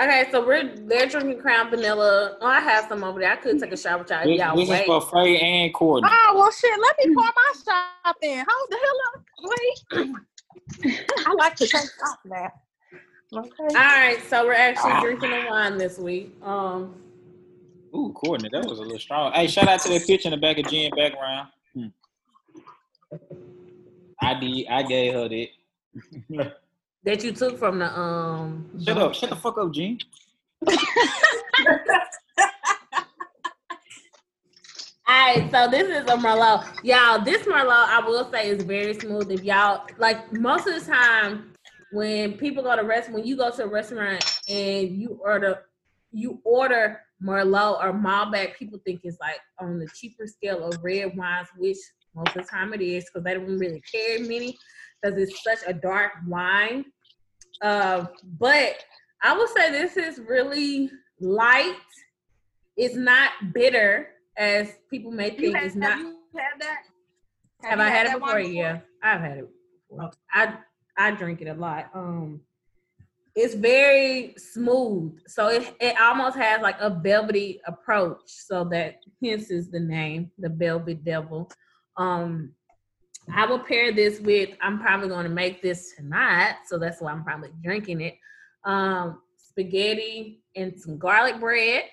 [0.01, 2.37] Okay, so we're they're drinking Crown Vanilla.
[2.41, 3.31] Oh, I have some over there.
[3.31, 4.25] I could take a shot with y'all.
[4.25, 6.09] This, y'all this is for Faye and Courtney.
[6.11, 6.77] Oh well, shit.
[6.79, 8.45] Let me pour my shot in.
[8.47, 9.23] Hold the hell up.
[10.83, 10.99] Wait.
[11.25, 12.51] I like to take shots now.
[13.33, 13.49] Okay.
[13.59, 16.33] All right, so we're actually drinking a wine this week.
[16.43, 16.95] Um,
[17.95, 19.31] Ooh, Courtney, that was a little strong.
[19.33, 21.49] Hey, shout out to that picture in the back of Jen background.
[21.73, 21.87] Hmm.
[24.21, 24.67] I did.
[24.67, 26.53] I gave her that.
[27.05, 28.69] that you took from the um.
[28.83, 29.15] Shut up.
[29.15, 29.99] Shut the fuck up, Gene.
[35.07, 36.65] All right, so this is a Merlot.
[36.83, 39.31] Y'all, this Merlot, I will say, is very smooth.
[39.31, 41.53] If y'all, like, most of the time,
[41.91, 45.59] when people go to rest, when you go to a restaurant and you order,
[46.11, 51.15] you order Merlot or Malbec, people think it's like on the cheaper scale of red
[51.15, 51.77] wines, which
[52.15, 54.57] most of the time it is, because they don't really carry many,
[55.01, 56.83] because it's such a dark wine.
[57.61, 58.05] Uh,
[58.39, 58.83] but
[59.23, 61.75] I would say this is really light.
[62.77, 65.55] It's not bitter as people may think.
[65.55, 65.99] had, it's have not.
[65.99, 66.81] you had that?
[67.63, 68.39] Have, you I had it that before?
[68.39, 69.49] Yeah, I've had it.
[69.89, 70.11] Before.
[70.33, 70.57] I
[70.97, 71.89] I drink it a lot.
[71.93, 72.41] Um,
[73.35, 78.21] it's very smooth, so it it almost has like a velvety approach.
[78.27, 81.49] So that hence is the name, the Velvet Devil.
[81.97, 82.51] Um,
[83.33, 84.49] I will pair this with.
[84.61, 88.15] I'm probably going to make this tonight, so that's why I'm probably drinking it.
[88.63, 91.83] Um, spaghetti and some garlic bread.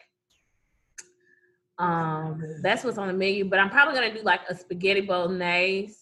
[1.79, 5.95] Um, that's what's on the menu, but I'm probably gonna do like a spaghetti bolognese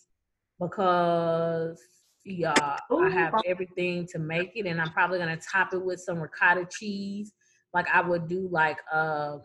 [0.61, 1.81] because
[2.25, 2.55] yeah,
[2.91, 6.67] I have everything to make it, and I'm probably gonna top it with some ricotta
[6.71, 7.33] cheese.
[7.73, 9.39] Like I would do like a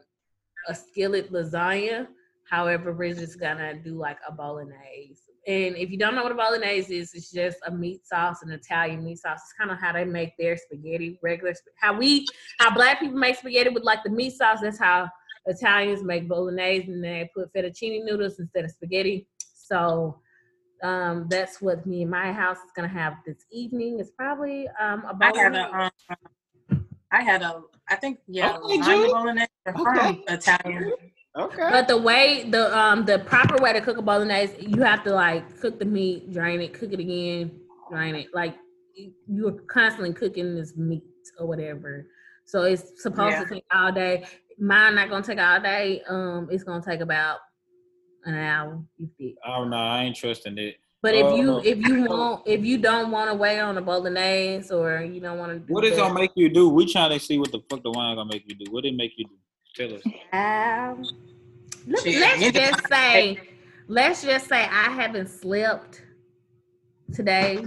[0.68, 2.08] a skillet lasagna.
[2.50, 5.22] However, we're gonna do like a bolognese.
[5.48, 8.52] And if you don't know what a bolognese is, it's just a meat sauce, an
[8.52, 9.42] Italian meat sauce.
[9.44, 11.54] It's kind of how they make their spaghetti, regular.
[11.80, 12.26] How we,
[12.60, 14.60] how black people make spaghetti with like the meat sauce.
[14.62, 15.08] That's how
[15.46, 19.28] Italians make bolognese, and they put fettuccine noodles instead of spaghetti.
[19.38, 20.20] So
[20.82, 24.00] um, that's what me and my house is gonna have this evening.
[24.00, 25.60] It's probably um, a I had bolognese.
[25.60, 25.92] a,
[26.72, 30.94] um, I had a, I think, yeah, Okay, lasagna bolognese from Italian.
[31.38, 31.70] Okay.
[31.70, 35.14] But the way the um the proper way to cook a bolognese, you have to
[35.14, 37.52] like cook the meat, drain it, cook it again,
[37.92, 38.28] drain it.
[38.34, 38.56] Like
[38.96, 41.04] you- you're constantly cooking this meat
[41.40, 42.08] or whatever.
[42.46, 43.44] So it's supposed Yeah.
[43.44, 44.26] to take all day.
[44.60, 46.02] Mine not gonna take all day.
[46.08, 47.40] Um, it's gonna take about
[48.24, 48.82] an hour.
[49.46, 50.76] Oh no, I ain't trusting it.
[51.02, 51.58] But if you Oh.
[51.64, 55.38] if you want if you don't want to wait on a bolognese or you don't
[55.38, 56.70] want to do What is gonna make you do?
[56.70, 58.72] We trying to see what the fuck the wine gonna make you do.
[58.72, 59.36] What did it make you do?
[59.76, 60.02] Tell us.
[60.32, 61.04] Um,
[61.88, 63.40] let, Shit, let's just say,
[63.88, 66.02] let's just say I haven't slept
[67.14, 67.66] today.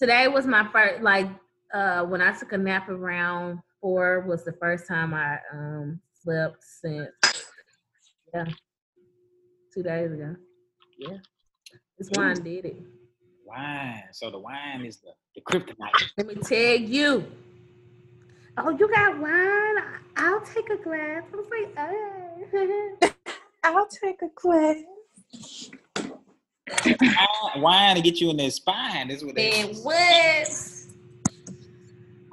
[0.00, 1.28] Today was my first, like,
[1.72, 6.62] uh, when I took a nap around four was the first time I um slept
[6.62, 7.08] since,
[8.34, 8.44] yeah,
[9.72, 10.36] two days ago.
[10.98, 11.18] Yeah,
[11.98, 12.76] this wine did it.
[13.44, 14.04] Wine.
[14.12, 16.10] So the wine is the, the kryptonite.
[16.16, 17.26] Let me tell you.
[18.58, 19.76] Oh, you got wine?
[20.16, 21.22] I'll take a glass.
[21.32, 23.12] I was like, oh.
[23.64, 24.76] I'll take a glass.
[26.84, 29.08] wine, wine to get you in that spine.
[29.08, 30.48] That's what they Man, what?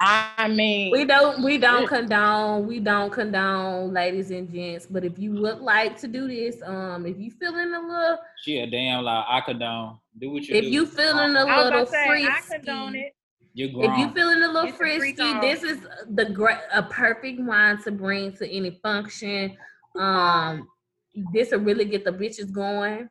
[0.01, 5.19] I mean, We don't we don't condone we don't condone ladies and gents, but if
[5.19, 9.03] you would like to do this, um, if you feeling a little, She a damn
[9.03, 9.97] like I condone.
[10.17, 10.69] Do what you if do.
[10.69, 13.13] you feeling a I was little free, to say, I condone it.
[13.53, 13.91] You're grown.
[13.91, 15.41] if you feeling a little Get the freak frisky, on.
[15.41, 19.57] this is the great a perfect wine to bring to any function.
[19.97, 20.67] Um,
[21.34, 23.09] this will really get the bitches going.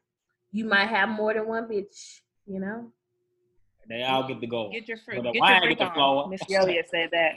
[0.53, 2.93] You might have more than one bitch, you know.
[3.89, 4.71] they all get to go.
[4.71, 5.23] Get your But freak.
[5.25, 6.19] the Get wine your get the flow.
[6.21, 6.31] on.
[6.31, 7.33] Missy Elliott said that.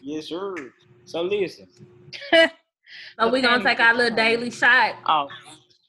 [0.00, 0.54] Yes, sir.
[1.04, 1.66] So listen.
[3.18, 4.96] So we gonna take our little daily shot.
[5.06, 5.28] Oh,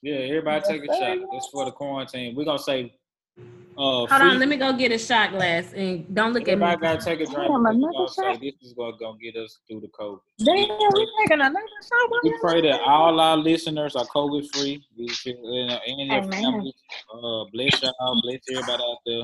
[0.02, 1.18] Yeah, everybody take a shot.
[1.34, 2.36] It's for the quarantine.
[2.36, 2.94] We're gonna say
[3.80, 6.60] uh Hold free, on, let me go get a shot glass and don't look at
[6.60, 6.66] me.
[6.66, 7.48] I gotta take a drink.
[7.48, 8.42] Damn, because we another shot?
[8.42, 10.20] this is gonna, gonna get us through the COVID.
[10.40, 12.20] damn, we taking another shot.
[12.22, 14.86] We pray that all our listeners are COVID free.
[14.98, 16.32] We feel and, uh, and your Amen.
[16.44, 16.74] families.
[17.14, 19.24] Uh, bless y'all, bless everybody out there.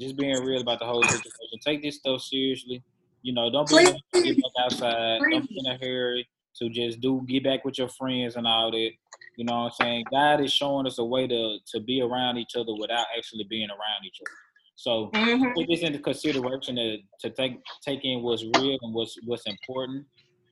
[0.00, 1.58] Just being real about the whole situation.
[1.64, 2.82] Take this stuff seriously.
[3.22, 5.20] You know, don't be in a hurry to get back outside.
[5.30, 8.72] Don't be in a hurry to just do get back with your friends and all
[8.72, 8.90] that.
[9.36, 10.04] You know what I'm saying?
[10.10, 13.68] God is showing us a way to to be around each other without actually being
[13.70, 14.30] around each other.
[14.76, 15.54] So Mhm.
[15.54, 20.06] take this into consideration to, to take take in what's real and what's what's important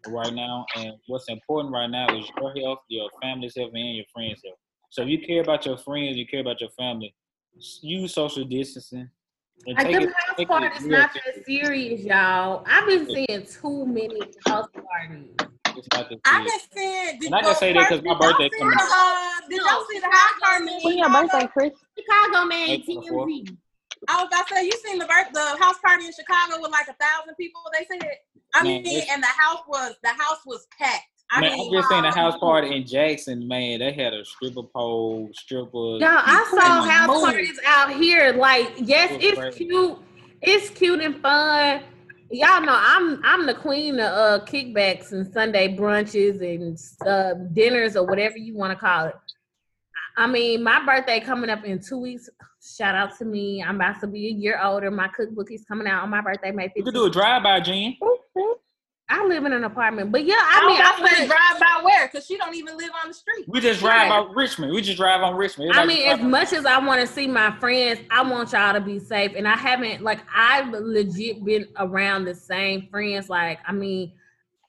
[0.06, 0.64] right now.
[0.76, 4.58] And what's important right now is your health, your family's health, and your friends' health.
[4.90, 7.14] So if you care about your friends, you care about your family,
[7.82, 9.10] use social distancing.
[9.66, 12.64] Like them it- house parties not that serious, y'all.
[12.66, 15.36] I've been seeing too many house parties.
[15.76, 16.52] It's not that I serious.
[16.52, 17.18] been seeing.
[17.20, 18.90] Did, And I can say that 'cause my did birthday see coming the, up.
[18.90, 20.72] Uh, did y'all see the house party?
[20.72, 21.72] in When your birthday, Chris?
[21.98, 23.28] Chicago man, April fourth.
[23.30, 23.56] TMZ.
[24.08, 26.70] I was about to say, you seen the birth, the house party in Chicago with
[26.70, 27.60] like a thousand people.
[27.72, 28.08] They said.
[28.54, 31.04] I Man, mean, and the house was the house was packed.
[31.30, 33.46] I Man, mean, I just seen a house party in Jackson.
[33.46, 36.00] Man, they had a stripper pole, strippers.
[36.00, 38.32] Y'all, I saw house parties out here.
[38.32, 39.66] Like, yes, It's it's crazy.
[39.66, 39.98] cute.
[40.42, 41.82] It's cute and fun.
[42.32, 47.96] Y'all know I'm I'm the queen of uh, kickbacks and Sunday brunches and uh, dinners
[47.96, 49.16] or whatever you want to call it.
[50.16, 52.28] I mean, my birthday coming up in two weeks.
[52.62, 53.62] Shout out to me.
[53.62, 54.92] I'm about to be a year older.
[54.92, 56.72] My cookbook is coming out on my birthday, May 15th.
[56.76, 57.96] You could do a drive by, Jen.
[59.10, 61.28] I live in an apartment, but yeah, I I mean, mean, I I was went-
[61.28, 62.06] drive by where?
[62.08, 63.44] Because she don't even live on the street.
[63.48, 64.72] We just drive by Richmond.
[64.72, 65.72] We just drive on Richmond.
[65.72, 68.72] I Everybody mean, as much as I want to see my friends, I want y'all
[68.72, 69.32] to be safe.
[69.36, 73.28] And I haven't, like, I've legit been around the same friends.
[73.28, 74.12] Like, I mean,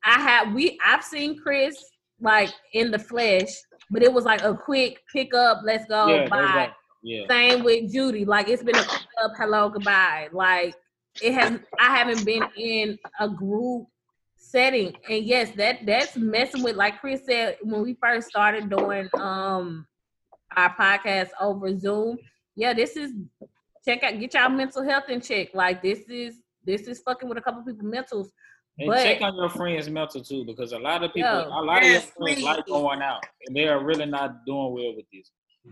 [0.04, 1.78] I have, we, I've seen Chris,
[2.20, 3.48] like, in the flesh,
[3.92, 6.72] but it was like a quick pick up, let's go, yeah, bye.
[7.04, 7.28] Yeah.
[7.28, 8.26] Same with Judy.
[8.26, 10.30] Like, it's been a pick up, hello, goodbye.
[10.32, 10.74] Like,
[11.22, 13.86] it has, I haven't been in a group
[14.52, 14.94] setting.
[15.10, 19.86] And yes, that that's messing with, like Chris said, when we first started doing, um,
[20.56, 22.18] our podcast over Zoom.
[22.56, 23.14] Yeah, this is
[23.86, 25.54] check out get y'all mental health in check.
[25.54, 28.28] Like this is this is fucking with a couple people mentals.
[28.80, 31.62] And But- check on your friends' mental too, because a lot of people, Yo, a
[31.64, 32.44] lot of your friends please.
[32.44, 35.30] like going out, and they are really not doing well with this.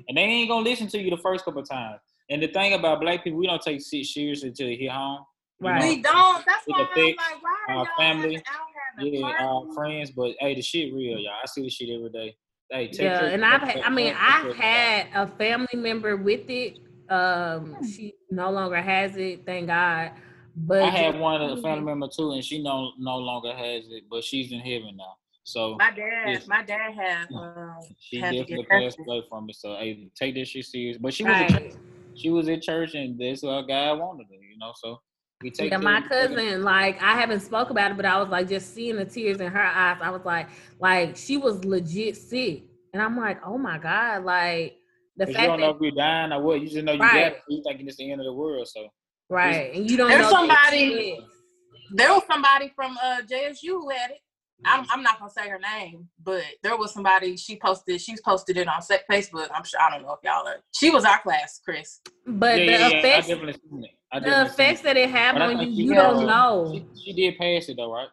[0.07, 1.99] And they ain't gonna listen to you the first couple of times.
[2.29, 5.25] And the thing about black people, we don't take shit seriously until you hit home.
[5.61, 5.81] Right.
[5.81, 6.45] We don't.
[6.45, 8.21] That's why I'm like, why are y'all family.
[8.21, 8.68] having out having
[9.01, 9.75] Yeah, our parties?
[9.75, 11.33] friends, but hey, the shit real, y'all.
[11.41, 12.35] I see the shit every day.
[12.71, 16.79] Hey, take Yeah, and I've had, I mean I've had a family member with it.
[17.09, 17.85] Um Hmm.
[17.85, 20.11] she no longer has it, thank God.
[20.55, 23.85] But I had one of the family member too, and she no no longer has
[23.89, 25.15] it, but she's in heaven now.
[25.43, 26.47] So My dad, Yes.
[26.47, 27.27] my dad had.
[27.33, 29.07] Um, she had to definitely get passed tested.
[29.07, 29.55] away from it.
[29.55, 30.97] So hey, take this shit serious.
[30.99, 31.51] But she was at Right.
[31.51, 31.73] church.
[32.15, 34.35] She was at church, and that's what God wanted her.
[34.43, 34.99] You know, so
[35.41, 35.71] we take.
[35.71, 38.49] yeah, care my of cousin, like I haven't spoke about it, but I was like
[38.49, 39.97] just seeing the tears in her eyes.
[40.01, 40.49] I was like,
[40.79, 42.63] like she was legit sick,
[42.93, 44.75] and I'm like, oh my god, like
[45.17, 46.61] the fact that you don't know if you're dying or what.
[46.61, 47.13] You just know you Right.
[47.23, 47.41] got it.
[47.49, 48.67] You thinking it's the end of the world.
[48.67, 48.87] So
[49.29, 51.19] right, and you don't There's know somebody-
[51.95, 54.17] there was somebody from uh, JSU who had it.
[54.65, 57.37] I'm, I'm not gonna say her name, but there was somebody.
[57.37, 58.01] She posted.
[58.01, 59.47] She's posted it on Facebook.
[59.53, 59.79] I'm sure.
[59.79, 60.57] I don't know if y'all are.
[60.73, 62.01] She was our class, Chris.
[62.25, 62.85] But yeah, the yeah, yeah.
[62.85, 63.91] I effects, definitely seen it.
[64.11, 64.83] I the definitely seen effects it.
[64.83, 66.85] that it have But I on you, you don't know.
[66.95, 68.09] She, she did pass it though, right?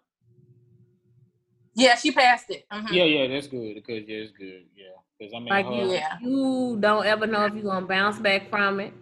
[1.75, 2.65] Yeah, she passed it.
[2.73, 2.91] Mhm.
[2.91, 3.75] Yeah, yeah, that's good.
[3.75, 4.65] Because yeah, it's good.
[4.75, 4.87] Yeah,
[5.19, 6.17] because I mean, Like her, you, Yeah.
[6.23, 8.95] you don't ever know if you're gonna bounce back from it.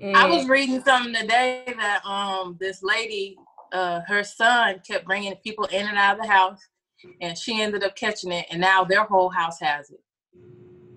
[0.00, 3.38] And I was reading something today that um this lady,
[3.72, 6.60] uh, her son kept bringing people in and out of the house,
[7.20, 10.00] and she ended up catching it, and now their whole house has it.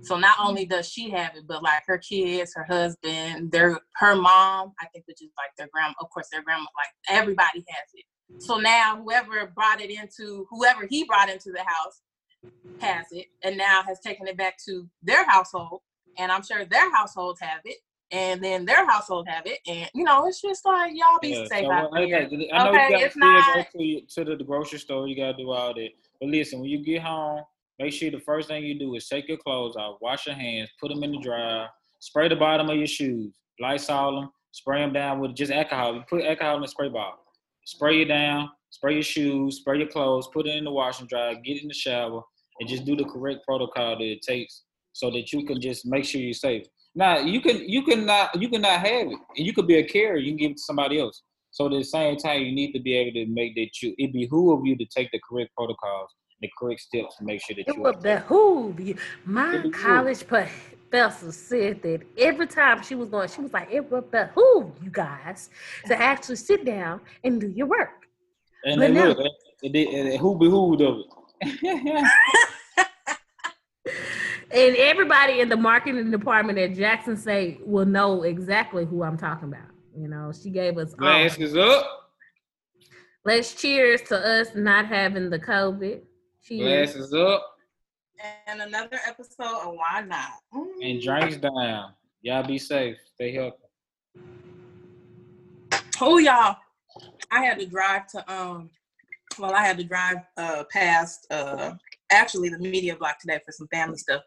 [0.01, 0.69] So not only mm.
[0.69, 5.05] does she have it, but like her kids, her husband, their her mom, I think,
[5.07, 5.93] which is like their grandma.
[5.99, 8.05] Of course, their grandma, like everybody has it.
[8.37, 12.01] So now whoever brought it into whoever he brought into the house
[12.79, 15.81] has it, and now has taken it back to their household,
[16.17, 17.77] and I'm sure their households have it
[18.15, 21.45] and then their household have it, and you know, it's just like y'all be Yeah,
[21.45, 22.03] safe so out there.
[22.03, 25.07] okay, I know Okay, you it's not- go to, to the grocery store.
[25.07, 25.89] You gotta do all that.
[26.19, 27.41] But listen, when you get home,
[27.79, 30.69] make sure the first thing you do is take your clothes off, wash your hands,
[30.79, 31.67] put them in the dryer,
[31.99, 35.95] spray the bottom of your shoes, Lysol them, spray them down with just alcohol.
[35.95, 37.19] You put alcohol in the spray bottle.
[37.65, 41.35] Spray it down, spray your shoes, spray your clothes, put it in the washing dryer,
[41.43, 42.21] get in the shower,
[42.59, 44.63] and just do the correct protocol that it takes
[44.93, 46.65] so that you can just make sure you're safe.
[46.95, 49.83] Now you can you can not you cannot have it, and you could be a
[49.83, 50.17] carrier.
[50.17, 51.21] You can give it to somebody else.
[51.51, 54.13] So at the same time, you need to be able to make that you it
[54.13, 56.09] behoove you to take the correct protocols,
[56.41, 57.81] and the correct steps to make sure that It you.
[57.81, 58.95] would behoove you.
[59.25, 59.73] My behoove.
[59.73, 64.71] college professor said that every time she was going, she was like, it would behoove
[64.81, 65.49] you guys
[65.87, 68.07] to actually sit down and do your work.
[68.63, 69.07] and but then no.
[69.09, 69.19] look,
[69.63, 69.75] it, it,
[70.13, 71.07] it, who behooved of it?
[74.55, 79.49] And everybody in the marketing department at Jackson State will know exactly who I'm talking
[79.49, 79.67] about.
[79.97, 80.99] You know, she gave us all.
[80.99, 81.85] Glasses up,
[83.25, 86.01] Let's cheers to us not having the COVID.
[86.41, 86.93] Cheers.
[86.93, 87.57] glasses up,
[88.47, 90.29] and another episode of Why Not?
[90.53, 90.67] Mm.
[90.81, 91.93] and drinks down.
[92.21, 92.97] Y'all be safe.
[93.15, 93.57] Stay healthy.
[95.99, 96.55] Oh y'all,
[97.29, 98.69] I had to drive to um
[99.37, 101.73] well I had to drive uh past uh
[102.11, 104.21] actually the media block today for some family stuff.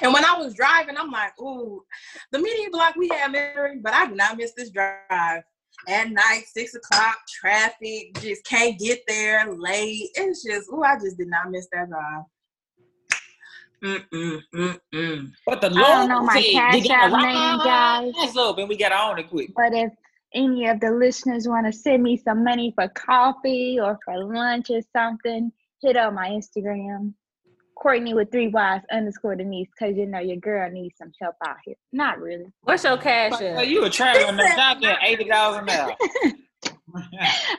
[0.00, 1.82] And when I was driving, I'm like, ooh,
[2.30, 5.42] the media block we have Mary, but I do not miss this drive.
[5.88, 10.10] At night, six o'clock, traffic, just can't get there late.
[10.14, 12.24] It's just, ooh, I just did not miss that drive.
[13.82, 15.32] Mm-mm, mm-mm.
[15.44, 18.12] But the I don't know my loyalty, Cash we got App name, guys.
[18.16, 19.50] rise up and we got on it quick.
[19.56, 19.90] But if
[20.34, 24.70] any of the listeners want to send me some money for coffee or for lunch
[24.70, 25.50] or something,
[25.80, 27.14] hit up my Instagram.
[27.82, 31.56] Courtney with three Y's underscore Denise, cause you know your girl needs some help out
[31.64, 31.74] here.
[31.92, 32.46] Not really.
[32.62, 35.96] What's your cash Well, you a traveling nurse out there, eighty dollars an hour.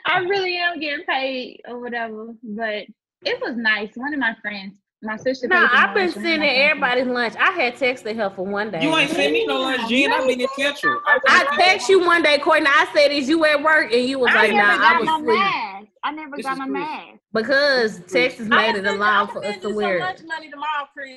[0.05, 2.85] I really am getting paid or whatever, but
[3.25, 3.89] it was nice.
[3.95, 5.47] One of my friends, my sister.
[5.49, 7.33] No, I've been lunch, sending my friends- everybody lunch.
[7.37, 8.81] I had texted her for one day.
[8.81, 10.11] you ain't send me no lunch, Jen.
[10.13, 11.01] I've been in Central.
[11.05, 12.67] I text you one day, Courtney.
[12.69, 15.05] I said, "Is you at work?" And you was I like, never "Nah, I was
[15.05, 15.72] my asleep." mask.
[16.03, 16.79] I never This got is my Chris.
[16.79, 17.19] mask.
[17.33, 20.27] Because Texas made it allowed for us to wear much it.
[20.27, 21.09] money tomorrow, Chris.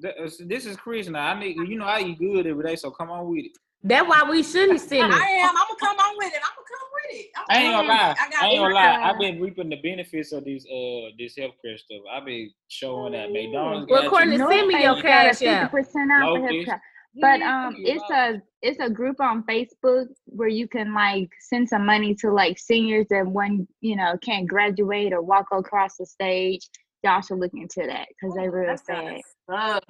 [0.00, 1.26] Th- This is Chris now.
[1.28, 3.52] I need you know I eat good every day, so come on with it.
[3.84, 5.16] That's why we shouldn't send it.
[5.20, 5.48] I am.
[5.50, 6.40] I'm gonna come on with it.
[6.42, 7.26] I'm gonna come with it.
[7.36, 8.14] I'm I ain't gonna lie.
[8.18, 8.86] I got I ain't gonna lie.
[9.02, 12.00] uh, I've been reaping the benefits of these uh this healthcare stuff.
[12.10, 14.38] I've been showing that McDonald's Well, got Courtney, you.
[14.38, 15.72] North send me your got a cash app.
[15.72, 16.68] 50% off for Locust.
[16.70, 16.80] healthcare.
[17.20, 21.84] But um, it's a it's a group on Facebook where you can like send some
[21.84, 26.68] money to like seniors that one you know can't graduate or walk across the stage.
[27.02, 28.96] Y'all should look into that because they real That's sad.
[28.96, 29.20] kinda
[29.50, 29.84] suck.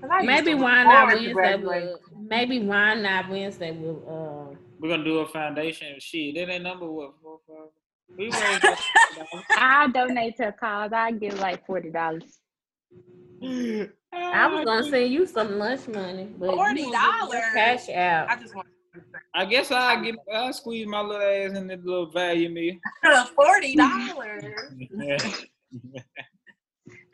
[0.00, 1.98] 'Cause I used Maybe why not Wednesday will.
[2.18, 4.02] Maybe why not Wednesday will.
[4.52, 5.98] Uh, We're gonna do a foundation.
[5.98, 7.70] Shit, that ain't number what four five.
[8.18, 8.30] We
[9.56, 10.92] I donate to a cause.
[10.92, 12.38] I give like forty dollars.
[14.16, 17.20] I was uh, gonna send you some lunch money, but Forty gonna give me your
[17.20, 17.54] dollars.
[17.54, 18.68] cash I just want
[19.34, 22.74] I guess I get I squeeze my little ass in that little value meal.
[23.36, 24.44] forty dollars.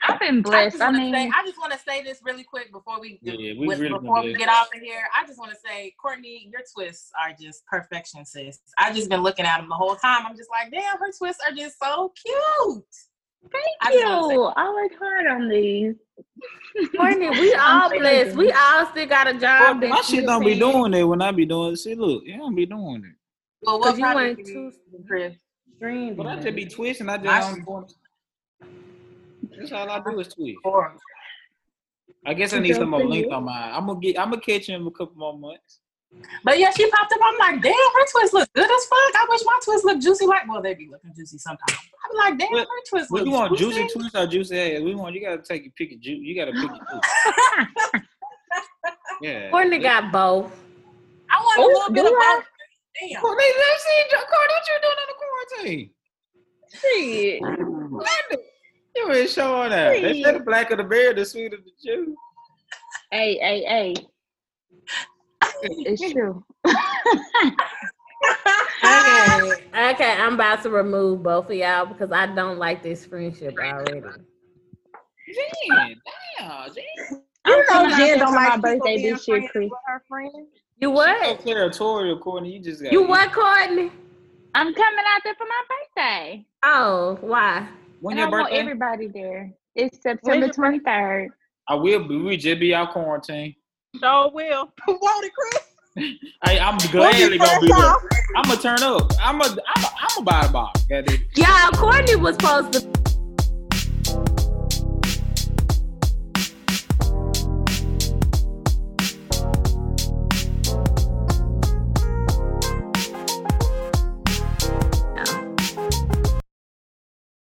[0.03, 0.79] I've been blessed.
[0.79, 2.99] just I want to mean, say, I just want to say this really quick before
[3.01, 5.03] we Yeah, we with- really before we get off of here.
[5.15, 8.61] I just want to say, Courtney, your twists are just perfection, sis.
[8.79, 10.25] I've just been looking at them the whole time.
[10.27, 12.85] I'm just like, damn, her twists are just so cute.
[13.51, 14.01] Thank I you.
[14.01, 15.95] just I work hard on these.
[16.97, 18.37] Courtney, we all blessed.
[18.37, 19.83] We all still got a job.
[19.83, 21.77] my shit don't be doing that when I be doing it.
[21.77, 23.15] See, look, you don't be doing it.
[23.63, 25.35] Well, what you project ain't you too do, Chris?
[25.77, 26.17] streamed.
[26.17, 27.09] But I just be twisting.
[27.09, 27.93] I just My don't shit- want.
[29.59, 30.59] That's all I do is twist.
[32.27, 33.73] I guess I need some more length on mine.
[33.75, 34.19] I'm gonna get.
[34.19, 35.81] I'm gonna catch him a couple more months.
[36.45, 37.19] But yeah, she popped up.
[37.25, 38.99] I'm like, damn, her twist look good as fuck.
[39.15, 40.27] I wish my twist looked juicy.
[40.27, 41.79] Like, well, they be looking juicy sometimes.
[42.05, 44.81] I'm like, damn, What- her twist We want juicy twist or juicy ass.
[44.83, 46.01] We want you gotta take your pick.
[46.01, 48.05] Ju- you gotta pick your twist.
[49.23, 49.51] Yeah.
[49.51, 50.51] Courtney got both.
[51.29, 52.45] I want a Oh, little bit of both.
[52.99, 53.21] Damn.
[53.21, 55.91] Courtney, let's see, Courtney, what you doing on the quarantine?
[56.73, 57.41] Shit.
[58.97, 60.01] You ain't showing that.
[60.01, 62.17] They said the blacker the berry, the sweeter the juice.
[63.13, 63.95] Hey, hey, hey.
[65.63, 66.45] It's true.
[68.83, 73.59] Okay, okay, I'm about to remove both of y'all because I don't like this friendship
[73.59, 74.01] already.
[75.35, 76.01] Jen,
[76.39, 76.85] damn, Jen.
[77.45, 79.71] I'm know coming out Jen there don't like my birthday this year, friends Chris.
[79.71, 80.49] with her friends.
[80.79, 81.41] You So what?
[81.45, 82.55] territorial, Courtney.
[82.55, 83.91] You just got You what, Courtney?
[84.55, 86.47] I'm coming out there for my birthday.
[86.65, 87.69] Oh, why?
[88.01, 89.53] When And I your want everybody there.
[89.75, 91.29] It's September 23rd.
[91.69, 92.17] I will be.
[92.17, 93.55] We just be out quarantine.
[93.99, 94.73] Sure will.
[94.89, 96.17] Won't it, Chris?
[96.45, 98.21] Hey, I'm We'll gladly gonna be first there.
[98.37, 99.13] I'm gonna turn up.
[99.21, 99.45] I'm a.
[99.45, 99.89] I'm a.
[99.99, 100.87] I'm a buy the box.
[101.35, 103.10] Yeah, Courtney was supposed to